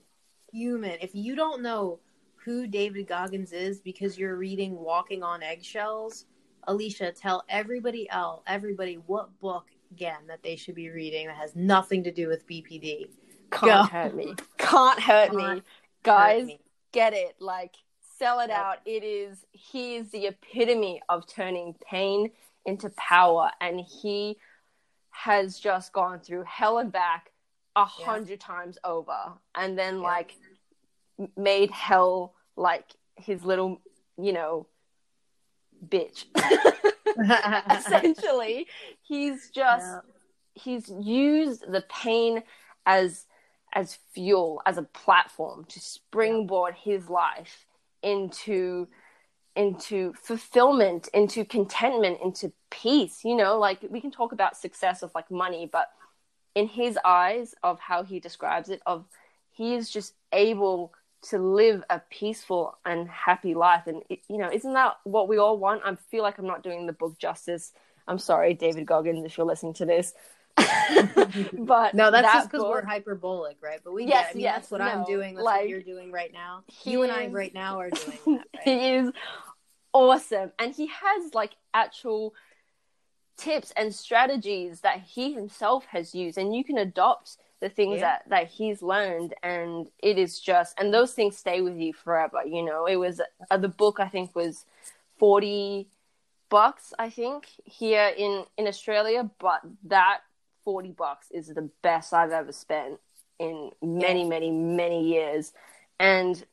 human. 0.52 0.98
If 1.00 1.14
you 1.14 1.34
don't 1.34 1.62
know 1.62 2.00
who 2.44 2.66
David 2.66 3.06
Goggins 3.06 3.52
is 3.52 3.80
because 3.80 4.18
you're 4.18 4.36
reading 4.36 4.76
Walking 4.78 5.22
on 5.22 5.42
Eggshells, 5.42 6.26
Alicia, 6.66 7.12
tell 7.12 7.44
everybody 7.48 8.08
else, 8.10 8.42
everybody 8.46 8.96
what 9.06 9.38
book 9.40 9.66
again 9.90 10.26
that 10.28 10.42
they 10.42 10.56
should 10.56 10.74
be 10.74 10.90
reading 10.90 11.26
that 11.26 11.36
has 11.36 11.54
nothing 11.54 12.02
to 12.04 12.12
do 12.12 12.28
with 12.28 12.46
BPD. 12.46 13.08
Can't 13.50 13.62
Go. 13.62 13.82
hurt 13.84 14.14
me. 14.14 14.34
Can't 14.58 15.00
hurt 15.00 15.30
Can't 15.30 15.56
me. 15.56 15.62
Guys, 16.02 16.40
hurt 16.40 16.46
me. 16.46 16.60
get 16.92 17.14
it. 17.14 17.36
Like, 17.40 17.76
sell 18.18 18.40
it 18.40 18.50
yep. 18.50 18.58
out. 18.58 18.76
It 18.84 19.04
is, 19.04 19.44
he 19.52 19.96
is 19.96 20.10
the 20.10 20.26
epitome 20.26 21.00
of 21.08 21.26
turning 21.26 21.74
pain 21.88 22.30
into 22.66 22.90
power. 22.90 23.50
And 23.60 23.80
he 23.80 24.36
has 25.10 25.58
just 25.58 25.92
gone 25.92 26.20
through 26.20 26.44
hell 26.46 26.78
and 26.78 26.92
back 26.92 27.30
a 27.76 27.84
hundred 27.84 28.40
times 28.40 28.78
over. 28.84 29.32
And 29.54 29.78
then, 29.78 30.00
like, 30.00 30.36
made 31.36 31.70
hell 31.70 32.34
like 32.56 32.84
his 33.16 33.44
little, 33.44 33.80
you 34.20 34.32
know, 34.32 34.66
bitch. 35.86 36.24
Essentially, 37.70 38.66
he's 39.02 39.50
just 39.50 39.86
yeah. 39.86 40.00
he's 40.54 40.88
used 40.88 41.70
the 41.70 41.84
pain 41.88 42.42
as 42.86 43.26
as 43.74 43.98
fuel, 44.12 44.62
as 44.66 44.78
a 44.78 44.82
platform 44.82 45.64
to 45.66 45.80
springboard 45.80 46.74
his 46.74 47.08
life 47.08 47.66
into 48.02 48.88
into 49.56 50.12
fulfillment, 50.14 51.08
into 51.12 51.44
contentment, 51.44 52.18
into 52.22 52.52
peace. 52.70 53.24
You 53.24 53.36
know, 53.36 53.58
like 53.58 53.84
we 53.90 54.00
can 54.00 54.10
talk 54.10 54.32
about 54.32 54.56
success 54.56 55.02
of 55.02 55.12
like 55.14 55.30
money, 55.30 55.68
but 55.70 55.88
in 56.54 56.68
his 56.68 56.98
eyes 57.04 57.54
of 57.62 57.78
how 57.80 58.04
he 58.04 58.20
describes 58.20 58.68
it, 58.68 58.80
of 58.86 59.06
he 59.50 59.74
is 59.74 59.90
just 59.90 60.14
able 60.32 60.92
to 61.20 61.38
live 61.38 61.82
a 61.90 62.00
peaceful 62.10 62.78
and 62.84 63.08
happy 63.08 63.54
life. 63.54 63.86
And, 63.86 64.02
you 64.08 64.38
know, 64.38 64.50
isn't 64.50 64.72
that 64.72 64.98
what 65.04 65.28
we 65.28 65.38
all 65.38 65.58
want? 65.58 65.82
I 65.84 65.94
feel 66.10 66.22
like 66.22 66.38
I'm 66.38 66.46
not 66.46 66.62
doing 66.62 66.86
the 66.86 66.92
book 66.92 67.18
justice. 67.18 67.72
I'm 68.06 68.18
sorry, 68.18 68.54
David 68.54 68.86
Goggins, 68.86 69.24
if 69.24 69.36
you're 69.36 69.46
listening 69.46 69.74
to 69.74 69.84
this. 69.84 70.14
but 70.56 71.94
no, 71.94 72.10
that's 72.10 72.26
that 72.26 72.34
just 72.34 72.50
because 72.50 72.64
we're 72.64 72.84
hyperbolic, 72.84 73.58
right? 73.62 73.80
But 73.82 73.92
we 73.92 74.06
yes, 74.06 74.10
get, 74.10 74.30
I 74.30 74.34
mean, 74.34 74.42
yes, 74.42 74.54
that's 74.56 74.70
what 74.70 74.78
no, 74.78 74.86
I'm 74.86 75.04
doing. 75.04 75.34
That's 75.34 75.44
like, 75.44 75.60
what 75.60 75.68
you're 75.68 75.82
doing 75.82 76.10
right 76.10 76.32
now. 76.32 76.64
You 76.84 77.02
and 77.02 77.12
I 77.12 77.28
right 77.28 77.54
now 77.54 77.80
are 77.80 77.90
doing 78.24 78.38
that. 78.38 78.46
Right? 78.54 78.64
he 78.64 78.94
is 78.94 79.12
awesome, 79.92 80.52
and 80.58 80.74
he 80.74 80.86
has 80.88 81.34
like 81.34 81.52
actual 81.74 82.34
tips 83.36 83.72
and 83.76 83.94
strategies 83.94 84.80
that 84.80 85.02
he 85.02 85.32
himself 85.32 85.84
has 85.86 86.14
used, 86.14 86.38
and 86.38 86.54
you 86.54 86.64
can 86.64 86.78
adopt 86.78 87.36
the 87.60 87.68
things 87.68 87.96
yeah. 87.96 88.00
that 88.00 88.22
that 88.28 88.46
he's 88.48 88.82
learned 88.82 89.34
and 89.42 89.88
it 90.02 90.18
is 90.18 90.38
just 90.38 90.78
and 90.78 90.92
those 90.92 91.12
things 91.12 91.36
stay 91.36 91.60
with 91.60 91.76
you 91.76 91.92
forever 91.92 92.42
you 92.46 92.62
know 92.62 92.86
it 92.86 92.96
was 92.96 93.20
uh, 93.50 93.56
the 93.56 93.68
book 93.68 93.98
i 94.00 94.08
think 94.08 94.34
was 94.34 94.64
40 95.18 95.88
bucks 96.48 96.92
i 96.98 97.10
think 97.10 97.48
here 97.64 98.12
in 98.16 98.44
in 98.56 98.66
australia 98.66 99.28
but 99.38 99.60
that 99.84 100.20
40 100.64 100.92
bucks 100.92 101.30
is 101.30 101.48
the 101.48 101.68
best 101.82 102.12
i've 102.12 102.30
ever 102.30 102.52
spent 102.52 103.00
in 103.38 103.70
many 103.82 104.22
yeah. 104.22 104.28
many 104.28 104.50
many 104.50 105.08
years 105.08 105.52
and 106.00 106.44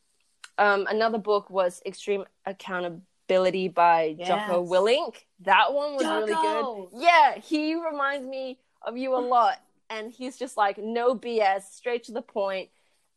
um, 0.57 0.87
another 0.89 1.17
book 1.17 1.49
was 1.49 1.81
extreme 1.85 2.23
accountability 2.45 3.67
by 3.67 4.15
yes. 4.17 4.27
jocko 4.27 4.65
willink 4.65 5.15
that 5.41 5.73
one 5.73 5.95
was 5.95 6.03
Jocko! 6.03 6.25
really 6.25 6.33
good 6.33 7.01
yeah 7.03 7.37
he 7.37 7.75
reminds 7.75 8.25
me 8.25 8.57
of 8.85 8.97
you 8.97 9.15
a 9.15 9.19
lot 9.19 9.59
and 9.89 10.11
he's 10.11 10.37
just 10.37 10.57
like 10.57 10.77
no 10.77 11.15
BS, 11.15 11.63
straight 11.71 12.03
to 12.05 12.11
the 12.11 12.21
point, 12.21 12.69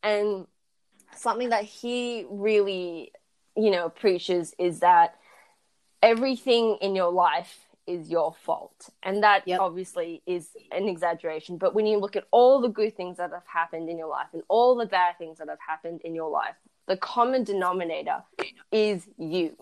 and 0.03 0.45
something 1.15 1.49
that 1.49 1.63
he 1.63 2.25
really 2.29 3.11
you 3.59 3.71
know, 3.71 3.89
preaches 3.89 4.53
is 4.57 4.79
that 4.79 5.15
everything 6.01 6.77
in 6.81 6.95
your 6.95 7.11
life 7.11 7.65
is 7.87 8.09
your 8.09 8.33
fault. 8.33 8.89
And 9.03 9.23
that 9.23 9.47
Yep. 9.47 9.59
obviously 9.59 10.21
is 10.25 10.55
an 10.71 10.87
exaggeration. 10.87 11.57
But 11.57 11.73
when 11.73 11.85
you 11.85 11.97
look 11.97 12.15
at 12.15 12.25
all 12.31 12.61
the 12.61 12.69
good 12.69 12.95
things 12.95 13.17
that 13.17 13.31
have 13.31 13.45
happened 13.45 13.89
in 13.89 13.97
your 13.97 14.07
life 14.07 14.27
and 14.31 14.43
all 14.47 14.75
the 14.75 14.85
bad 14.85 15.17
things 15.17 15.39
that 15.39 15.49
have 15.49 15.59
happened 15.59 16.01
in 16.05 16.15
your 16.15 16.29
life, 16.29 16.55
the 16.87 16.95
common 16.95 17.43
denominator 17.43 18.23
is 18.71 19.07
you. 19.17 19.57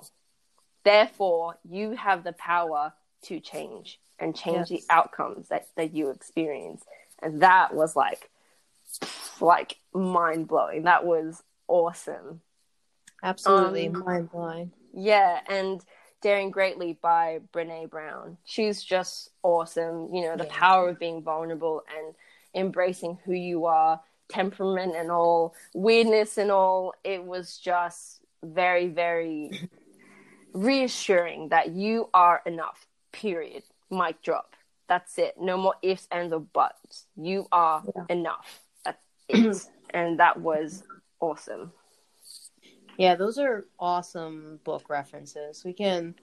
Therefore, 0.83 1.57
you 1.67 1.91
have 1.91 2.23
the 2.23 2.33
power 2.33 2.93
to 3.23 3.39
change 3.39 3.99
and 4.19 4.35
change 4.35 4.69
Yes. 4.71 4.81
the 4.87 4.93
outcomes 4.93 5.49
that, 5.49 5.67
that 5.75 5.93
you 5.93 6.09
experience. 6.09 6.83
And 7.21 7.41
that 7.41 7.73
was 7.73 7.95
like, 7.95 8.29
like 9.41 9.77
mind 9.93 10.47
blowing. 10.47 10.83
That 10.83 11.05
was 11.05 11.43
awesome. 11.67 12.41
Absolutely 13.23 13.87
Um, 13.87 14.03
mind 14.05 14.31
blowing. 14.31 14.71
Yeah, 14.93 15.39
and 15.47 15.81
Daring 16.21 16.49
Greatly 16.51 16.93
by 17.01 17.39
Brene 17.53 17.89
Brown. 17.89 18.37
She's 18.43 18.83
just 18.83 19.29
awesome. 19.43 20.13
You 20.13 20.23
know, 20.23 20.35
the 20.37 20.45
Yeah. 20.45 20.53
power 20.59 20.89
of 20.89 20.99
being 20.99 21.21
vulnerable 21.21 21.83
and 21.95 22.15
embracing 22.55 23.17
who 23.23 23.33
you 23.33 23.65
are, 23.65 24.01
temperament 24.29 24.95
and 24.95 25.11
all, 25.11 25.53
weirdness 25.75 26.37
and 26.37 26.49
all. 26.51 26.93
It 27.03 27.23
was 27.23 27.57
just 27.59 28.21
very, 28.43 28.87
very 28.87 29.51
reassuring 30.53 31.49
that 31.49 31.69
you 31.69 32.09
are 32.13 32.41
enough. 32.45 32.87
Period. 33.11 33.63
Mic 33.89 34.21
drop. 34.21 34.55
That's 34.87 35.17
it. 35.17 35.35
No 35.39 35.57
more 35.57 35.75
ifs, 35.81 36.07
ands, 36.11 36.33
or 36.33 36.39
buts. 36.39 37.05
You 37.15 37.47
are 37.51 37.83
Yeah. 37.95 38.03
enough. 38.09 38.61
That's 38.85 38.97
it. 39.29 39.57
and 39.93 40.19
that 40.19 40.39
was 40.39 40.83
awesome. 41.19 41.71
Yeah, 42.97 43.15
those 43.15 43.37
are 43.37 43.65
awesome 43.79 44.59
book 44.63 44.89
references. 44.89 45.63
We 45.63 45.73
can 45.73 46.15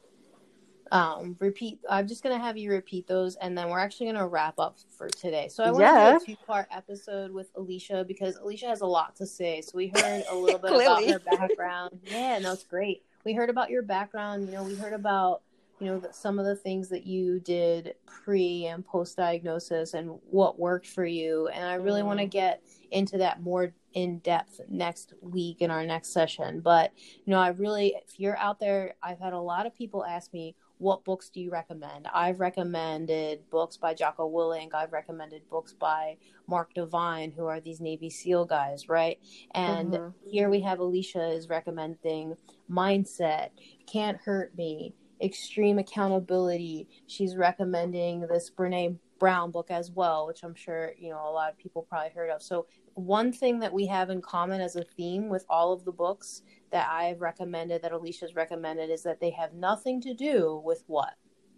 um 0.93 1.35
repeat 1.41 1.79
I'm 1.89 2.07
just 2.07 2.23
gonna 2.23 2.39
have 2.39 2.59
you 2.59 2.71
repeat 2.71 3.07
those 3.07 3.37
and 3.37 3.57
then 3.57 3.71
we're 3.71 3.79
actually 3.79 4.07
gonna 4.07 4.27
wrap 4.29 4.59
up 4.59 4.77
for 4.97 5.09
today. 5.09 5.49
So 5.49 5.65
I 5.65 5.71
want 5.71 5.83
Yeah. 5.85 6.13
to 6.19 6.19
do 6.19 6.33
a 6.33 6.37
two 6.37 6.45
part 6.47 6.67
episode 6.71 7.31
with 7.31 7.51
Alicia 7.57 8.05
because 8.07 8.37
Alicia 8.37 8.67
has 8.67 8.81
a 8.83 8.87
lot 8.87 9.17
to 9.17 9.27
say. 9.27 9.61
So 9.63 9.73
we 9.77 9.89
heard 9.89 10.25
a 10.29 10.35
little 10.35 10.59
bit 10.63 10.73
about 10.73 11.05
her 11.05 11.19
background. 11.21 12.01
Yeah, 12.05 12.39
no, 12.39 12.53
it's 12.53 12.65
great. 12.65 13.03
We 13.25 13.33
heard 13.33 13.49
about 13.51 13.71
your 13.71 13.83
background, 13.83 14.47
you 14.49 14.53
know, 14.55 14.63
we 14.65 14.75
heard 14.75 14.93
about 14.93 15.41
you 15.85 15.91
know 15.91 16.03
some 16.13 16.39
of 16.39 16.47
the 16.47 16.57
things 16.57 16.89
that 16.89 17.07
you 17.07 17.39
did 17.41 17.95
pre 18.07 18.65
and 18.67 18.87
post 18.87 19.19
diagnosis 19.19 19.93
and 19.93 20.19
what 20.31 20.59
worked 20.59 20.87
for 20.87 21.05
you. 21.05 21.49
And 21.49 21.65
i 21.67 21.75
really 21.75 22.03
want 22.03 22.21
to 22.21 22.27
Mm. 22.27 22.31
get 22.31 22.63
into 22.91 23.19
that 23.19 23.43
more 23.43 23.75
in 23.93 24.19
depth 24.21 24.61
next 24.69 25.13
week 25.21 25.61
in 25.61 25.71
our 25.71 25.85
next 25.85 26.13
session. 26.13 26.61
But 26.61 26.93
you 26.97 27.31
know 27.31 27.39
i 27.39 27.49
really 27.49 27.95
if 28.03 28.19
you're 28.19 28.39
out 28.39 28.59
there 28.61 28.95
i've 29.03 29.21
had 29.21 29.35
a 29.35 29.41
lot 29.41 29.67
of 29.67 29.75
people 29.75 30.05
ask 30.05 30.33
me 30.33 30.57
what 30.79 31.05
books 31.05 31.31
do 31.31 31.41
you 31.41 31.53
recommend? 31.53 32.09
I've 32.13 32.41
recommended 32.41 33.49
books 33.49 33.77
by 33.77 33.95
jocko 33.95 34.29
willink. 34.29 34.75
I've 34.75 34.93
recommended 34.93 35.49
books 35.49 35.73
by 35.73 36.17
mark 36.49 36.75
divine 36.75 37.31
who 37.31 37.47
are 37.47 37.61
these 37.61 37.81
navy 37.81 38.11
seal 38.11 38.45
guys 38.45 38.89
right? 38.89 39.19
And 39.53 39.93
Mhm. 39.95 40.15
here 40.27 40.51
we 40.51 40.61
have 40.63 40.81
alicia 40.81 41.29
is 41.29 41.49
recommending 41.49 42.37
mindset 42.71 43.51
can't 43.87 44.19
hurt 44.19 44.57
me 44.57 44.95
extreme 45.23 45.79
accountability 45.79 46.89
she's 47.07 47.37
recommending 47.37 48.21
this 48.29 48.51
brene 48.51 48.99
brown 49.21 49.51
book 49.51 49.71
as 49.71 49.91
well 49.93 50.27
which 50.27 50.43
i'm 50.43 50.55
sure 50.55 50.93
you 50.99 51.11
know 51.11 51.29
a 51.29 51.31
lot 51.31 51.51
of 51.51 51.57
people 51.57 51.87
probably 51.89 52.11
heard 52.11 52.31
of 52.31 52.43
so 52.43 52.67
one 52.95 53.33
thing 53.33 53.61
that 53.61 53.73
we 53.73 53.87
have 53.87 54.11
in 54.11 54.21
common 54.21 54.61
as 54.61 54.77
a 54.77 54.85
theme 54.97 55.29
with 55.29 55.45
all 55.49 55.73
of 55.73 55.85
the 55.85 55.93
books 55.93 56.43
that 56.73 56.89
i've 56.91 57.21
recommended 57.21 57.81
that 57.81 57.93
alicia's 57.93 58.35
recommended 58.35 58.91
is 58.91 59.03
that 59.03 59.21
they 59.21 59.31
have 59.31 59.55
nothing 59.55 60.01
to 60.01 60.13
do 60.15 60.61
with 60.65 60.83
what 60.89 61.15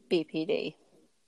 BPD. 0.08 0.74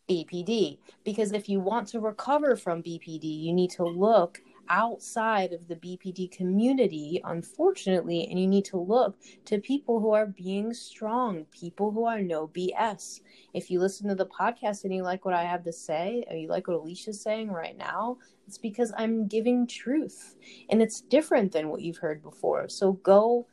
BPD. 0.08 0.78
Because 1.04 1.32
if 1.32 1.48
you 1.48 1.60
want 1.60 1.88
to 1.88 2.00
recover 2.00 2.56
from 2.56 2.82
BPD, 2.82 3.24
you 3.24 3.52
need 3.52 3.70
to 3.72 3.84
look 3.84 4.40
outside 4.68 5.52
of 5.52 5.68
the 5.68 5.76
BPD 5.76 6.30
community, 6.30 7.20
unfortunately, 7.24 8.26
and 8.30 8.38
you 8.38 8.46
need 8.46 8.64
to 8.66 8.78
look 8.78 9.16
to 9.46 9.58
people 9.60 10.00
who 10.00 10.12
are 10.12 10.26
being 10.26 10.72
strong, 10.74 11.46
people 11.50 11.90
who 11.90 12.04
are 12.04 12.20
no 12.20 12.48
BS. 12.48 13.20
If 13.54 13.70
you 13.70 13.80
listen 13.80 14.08
to 14.08 14.14
the 14.14 14.26
podcast 14.26 14.84
and 14.84 14.94
you 14.94 15.02
like 15.02 15.24
what 15.24 15.34
I 15.34 15.44
have 15.44 15.64
to 15.64 15.72
say, 15.72 16.24
or 16.30 16.36
you 16.36 16.48
like 16.48 16.68
what 16.68 16.76
Alicia's 16.76 17.20
saying 17.22 17.50
right 17.50 17.76
now, 17.76 18.18
it's 18.46 18.58
because 18.58 18.92
I'm 18.96 19.26
giving 19.28 19.66
truth. 19.66 20.36
And 20.70 20.82
it's 20.82 21.00
different 21.00 21.52
than 21.52 21.68
what 21.68 21.82
you've 21.82 21.98
heard 21.98 22.22
before. 22.22 22.68
So 22.68 22.92
go 22.92 23.46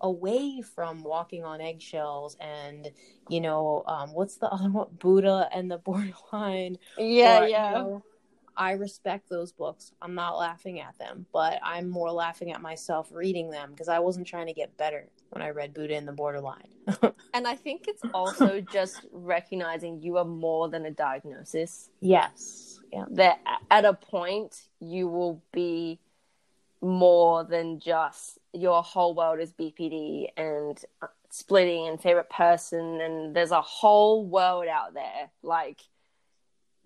away 0.00 0.60
from 0.62 1.02
walking 1.04 1.44
on 1.44 1.60
eggshells 1.60 2.36
and 2.40 2.90
you 3.28 3.40
know 3.40 3.84
um 3.86 4.12
what's 4.12 4.36
the 4.36 4.48
other 4.48 4.68
one 4.68 4.88
buddha 4.98 5.48
and 5.52 5.70
the 5.70 5.78
borderline 5.86 6.76
Yeah, 6.96 7.40
or, 7.40 7.46
you 7.46 7.50
yeah. 7.50 7.72
know, 7.72 8.04
i 8.56 8.72
respect 8.72 9.28
those 9.28 9.52
books 9.52 9.92
i'm 10.02 10.14
not 10.14 10.36
laughing 10.38 10.80
at 10.80 10.96
them 10.98 11.26
but 11.32 11.58
i'm 11.62 11.88
more 11.88 12.10
laughing 12.10 12.52
at 12.52 12.60
myself 12.60 13.08
reading 13.12 13.50
them 13.50 13.70
because 13.70 13.88
i 13.88 13.98
wasn't 13.98 14.26
trying 14.26 14.46
to 14.46 14.52
get 14.52 14.76
better 14.76 15.08
when 15.30 15.42
i 15.42 15.48
read 15.48 15.72
buddha 15.74 15.94
in 15.94 16.06
the 16.06 16.12
borderline 16.12 16.68
And 17.34 17.46
I 17.46 17.54
think 17.56 17.88
it's 17.88 18.02
also 18.12 18.60
just 18.60 19.06
recognizing 19.10 20.02
you 20.02 20.18
are 20.18 20.24
more 20.24 20.68
than 20.68 20.84
a 20.84 20.90
diagnosis. 20.90 21.88
yes 22.00 22.78
yeah 22.92 23.04
That 23.10 23.38
at 23.70 23.86
a 23.86 23.94
point 23.94 24.68
you 24.80 25.08
will 25.08 25.42
be 25.50 25.98
more 26.82 27.44
than 27.44 27.80
just 27.80 28.38
your 28.52 28.82
whole 28.82 29.14
world 29.14 29.40
is 29.40 29.52
BPD 29.52 30.26
and 30.36 30.78
uh, 31.00 31.06
splitting 31.30 31.88
and 31.88 32.00
favorite 32.00 32.28
person, 32.28 33.00
and 33.00 33.34
there's 33.34 33.52
a 33.52 33.62
whole 33.62 34.26
world 34.26 34.66
out 34.66 34.92
there. 34.92 35.30
Like 35.42 35.80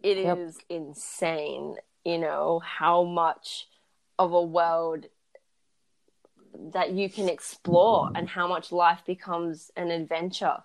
it 0.07 0.17
is 0.19 0.59
Yep. 0.69 0.81
insane, 0.81 1.77
you 2.05 2.19
know, 2.19 2.61
how 2.61 3.03
much 3.03 3.67
of 4.19 4.33
a 4.33 4.43
world 4.43 5.07
that 6.73 6.93
you 6.93 7.11
can 7.11 7.29
explore 7.29 8.11
and 8.15 8.29
how 8.29 8.47
much 8.47 8.71
life 8.71 9.03
becomes 9.05 9.71
an 9.77 9.91
adventure 9.91 10.59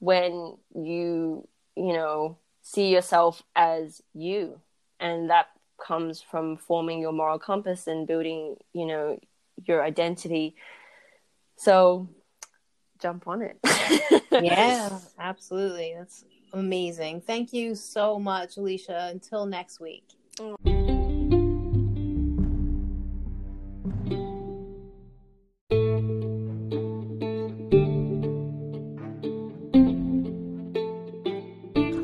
when 0.00 0.56
you 0.74 1.48
you 1.76 1.92
know 1.92 2.36
see 2.62 2.88
yourself 2.92 3.42
as 3.56 4.02
you. 4.12 4.60
And 5.00 5.30
that 5.30 5.46
comes 5.84 6.20
from 6.20 6.56
forming 6.56 7.00
your 7.00 7.12
moral 7.12 7.38
compass 7.38 7.86
and 7.86 8.06
building 8.06 8.56
you 8.74 8.86
know 8.86 9.18
your 9.66 9.82
identity. 9.82 10.56
So 11.56 12.08
jump 13.00 13.26
on 13.26 13.42
it. 13.42 13.58
Yeah 14.40 15.00
absolutely. 15.18 15.94
That's 15.96 16.24
amazing 16.54 17.20
thank 17.20 17.52
you 17.52 17.74
so 17.74 18.18
much 18.18 18.56
alicia 18.56 19.08
until 19.10 19.44
next 19.46 19.80
week 19.80 20.04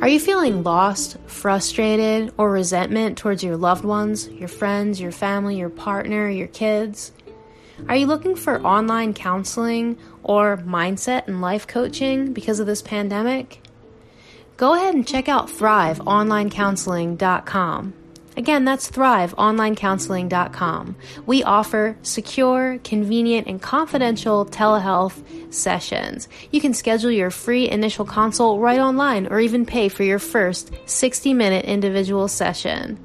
Are 0.00 0.08
you 0.08 0.18
feeling 0.18 0.62
lost, 0.62 1.18
frustrated, 1.26 2.32
or 2.38 2.50
resentment 2.50 3.18
towards 3.18 3.44
your 3.44 3.58
loved 3.58 3.84
ones, 3.84 4.28
your 4.28 4.48
friends, 4.48 4.98
your 4.98 5.12
family, 5.12 5.58
your 5.58 5.68
partner, 5.68 6.28
your 6.28 6.48
kids? 6.48 7.12
Are 7.86 7.96
you 7.96 8.06
looking 8.06 8.34
for 8.34 8.60
online 8.62 9.14
counseling 9.14 9.98
or 10.22 10.56
mindset 10.56 11.28
and 11.28 11.40
life 11.40 11.66
coaching 11.66 12.32
because 12.32 12.60
of 12.60 12.66
this 12.66 12.82
pandemic? 12.82 13.59
Go 14.60 14.74
ahead 14.74 14.94
and 14.94 15.08
check 15.08 15.28
out 15.30 15.48
thriveonlinecounseling.com. 15.48 17.94
Again, 18.36 18.64
that's 18.66 18.90
thriveonlinecounseling.com. 18.90 20.96
We 21.24 21.42
offer 21.42 21.96
secure, 22.02 22.78
convenient, 22.84 23.46
and 23.46 23.62
confidential 23.62 24.44
telehealth 24.44 25.22
sessions. 25.50 26.28
You 26.50 26.60
can 26.60 26.74
schedule 26.74 27.10
your 27.10 27.30
free 27.30 27.70
initial 27.70 28.04
consult 28.04 28.60
right 28.60 28.80
online 28.80 29.28
or 29.28 29.40
even 29.40 29.64
pay 29.64 29.88
for 29.88 30.02
your 30.02 30.18
first 30.18 30.70
60 30.84 31.32
minute 31.32 31.64
individual 31.64 32.28
session. 32.28 32.98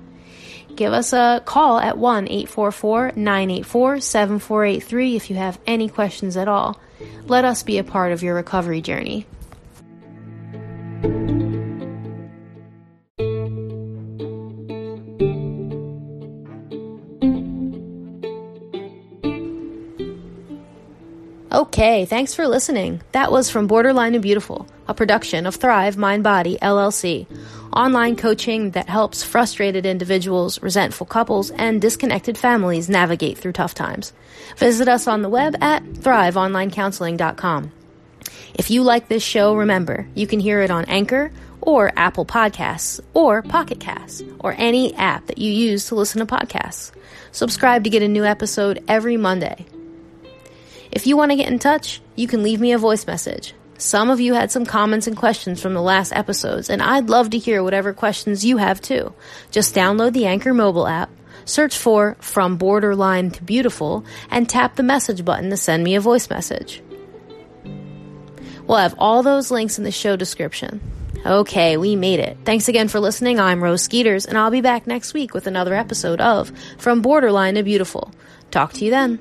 Give 0.75 0.91
us 0.91 1.13
a 1.13 1.41
call 1.45 1.79
at 1.79 1.97
1 1.97 2.27
844 2.27 3.13
984 3.15 4.01
7483 4.01 5.15
if 5.15 5.29
you 5.29 5.37
have 5.37 5.57
any 5.65 5.87
questions 5.87 6.35
at 6.35 6.49
all. 6.49 6.81
Let 7.27 7.45
us 7.45 7.63
be 7.63 7.77
a 7.77 7.83
part 7.85 8.11
of 8.11 8.23
your 8.23 8.35
recovery 8.35 8.81
journey. 8.81 9.25
Okay, 21.55 22.05
thanks 22.05 22.33
for 22.33 22.47
listening. 22.47 23.01
That 23.13 23.31
was 23.31 23.49
from 23.49 23.67
Borderline 23.67 24.13
and 24.13 24.21
Beautiful, 24.21 24.67
a 24.87 24.93
production 24.93 25.45
of 25.45 25.55
Thrive 25.55 25.97
Mind 25.97 26.23
Body 26.23 26.57
LLC. 26.61 27.27
online 27.71 28.15
coaching 28.15 28.71
that 28.71 28.87
helps 28.87 29.23
frustrated 29.23 29.85
individuals, 29.85 30.61
resentful 30.61 31.05
couples, 31.05 31.51
and 31.51 31.81
disconnected 31.81 32.37
families 32.37 32.89
navigate 32.89 33.37
through 33.37 33.51
tough 33.51 33.73
times. 33.73 34.13
Visit 34.57 34.87
us 34.87 35.07
on 35.07 35.21
the 35.21 35.29
web 35.29 35.55
at 35.61 35.83
thriveonlinecounseling.com. 35.83 37.71
If 38.53 38.71
you 38.71 38.83
like 38.83 39.07
this 39.07 39.23
show, 39.23 39.55
remember, 39.55 40.07
you 40.15 40.27
can 40.27 40.39
hear 40.39 40.61
it 40.61 40.71
on 40.71 40.85
Anchor 40.85 41.31
or 41.61 41.91
Apple 41.95 42.25
Podcasts 42.25 42.99
or 43.13 43.41
Pocket 43.41 43.79
Casts 43.79 44.23
or 44.39 44.55
any 44.57 44.93
app 44.95 45.25
that 45.27 45.37
you 45.37 45.51
use 45.51 45.87
to 45.87 45.95
listen 45.95 46.25
to 46.25 46.35
podcasts. 46.35 46.91
Subscribe 47.31 47.83
to 47.83 47.89
get 47.89 48.03
a 48.03 48.07
new 48.07 48.23
episode 48.23 48.83
every 48.87 49.17
Monday. 49.17 49.65
If 50.91 51.05
you 51.07 51.17
want 51.17 51.31
to 51.31 51.35
get 51.35 51.49
in 51.49 51.59
touch, 51.59 52.01
you 52.15 52.27
can 52.27 52.43
leave 52.43 52.61
me 52.61 52.71
a 52.71 52.77
voice 52.77 53.05
message. 53.05 53.53
Some 53.77 54.09
of 54.09 54.21
you 54.21 54.33
had 54.33 54.51
some 54.51 54.65
comments 54.65 55.07
and 55.07 55.17
questions 55.17 55.61
from 55.61 55.73
the 55.73 55.81
last 55.81 56.13
episodes, 56.13 56.69
and 56.69 56.81
I'd 56.81 57.09
love 57.09 57.31
to 57.31 57.37
hear 57.37 57.61
whatever 57.61 57.93
questions 57.93 58.45
you 58.45 58.55
have 58.57 58.79
too. 58.79 59.13
Just 59.51 59.75
download 59.75 60.13
the 60.13 60.27
Anchor 60.27 60.53
mobile 60.53 60.87
app, 60.87 61.09
search 61.43 61.77
for 61.77 62.15
From 62.21 62.55
Borderline 62.55 63.31
to 63.31 63.43
Beautiful, 63.43 64.05
and 64.31 64.47
tap 64.47 64.77
the 64.77 64.83
message 64.83 65.25
button 65.25 65.49
to 65.49 65.57
send 65.57 65.83
me 65.83 65.95
a 65.95 65.99
voice 65.99 66.29
message. 66.29 66.81
We'll 68.67 68.77
have 68.77 68.95
all 68.97 69.23
those 69.23 69.51
links 69.51 69.77
in 69.77 69.83
the 69.83 69.91
show 69.91 70.15
description. 70.15 70.81
Okay, 71.25 71.77
we 71.77 71.95
made 71.95 72.19
it. 72.19 72.37
Thanks 72.45 72.67
again 72.67 72.87
for 72.87 72.99
listening. 72.99 73.39
I'm 73.39 73.63
Rose 73.63 73.81
Skeeters, 73.81 74.25
and 74.25 74.37
I'll 74.37 74.51
be 74.51 74.61
back 74.61 74.85
next 74.85 75.13
week 75.13 75.33
with 75.33 75.47
another 75.47 75.73
episode 75.73 76.21
of 76.21 76.51
From 76.77 77.01
Borderline 77.01 77.55
to 77.55 77.63
Beautiful. 77.63 78.11
Talk 78.51 78.73
to 78.73 78.85
you 78.85 78.91
then. 78.91 79.19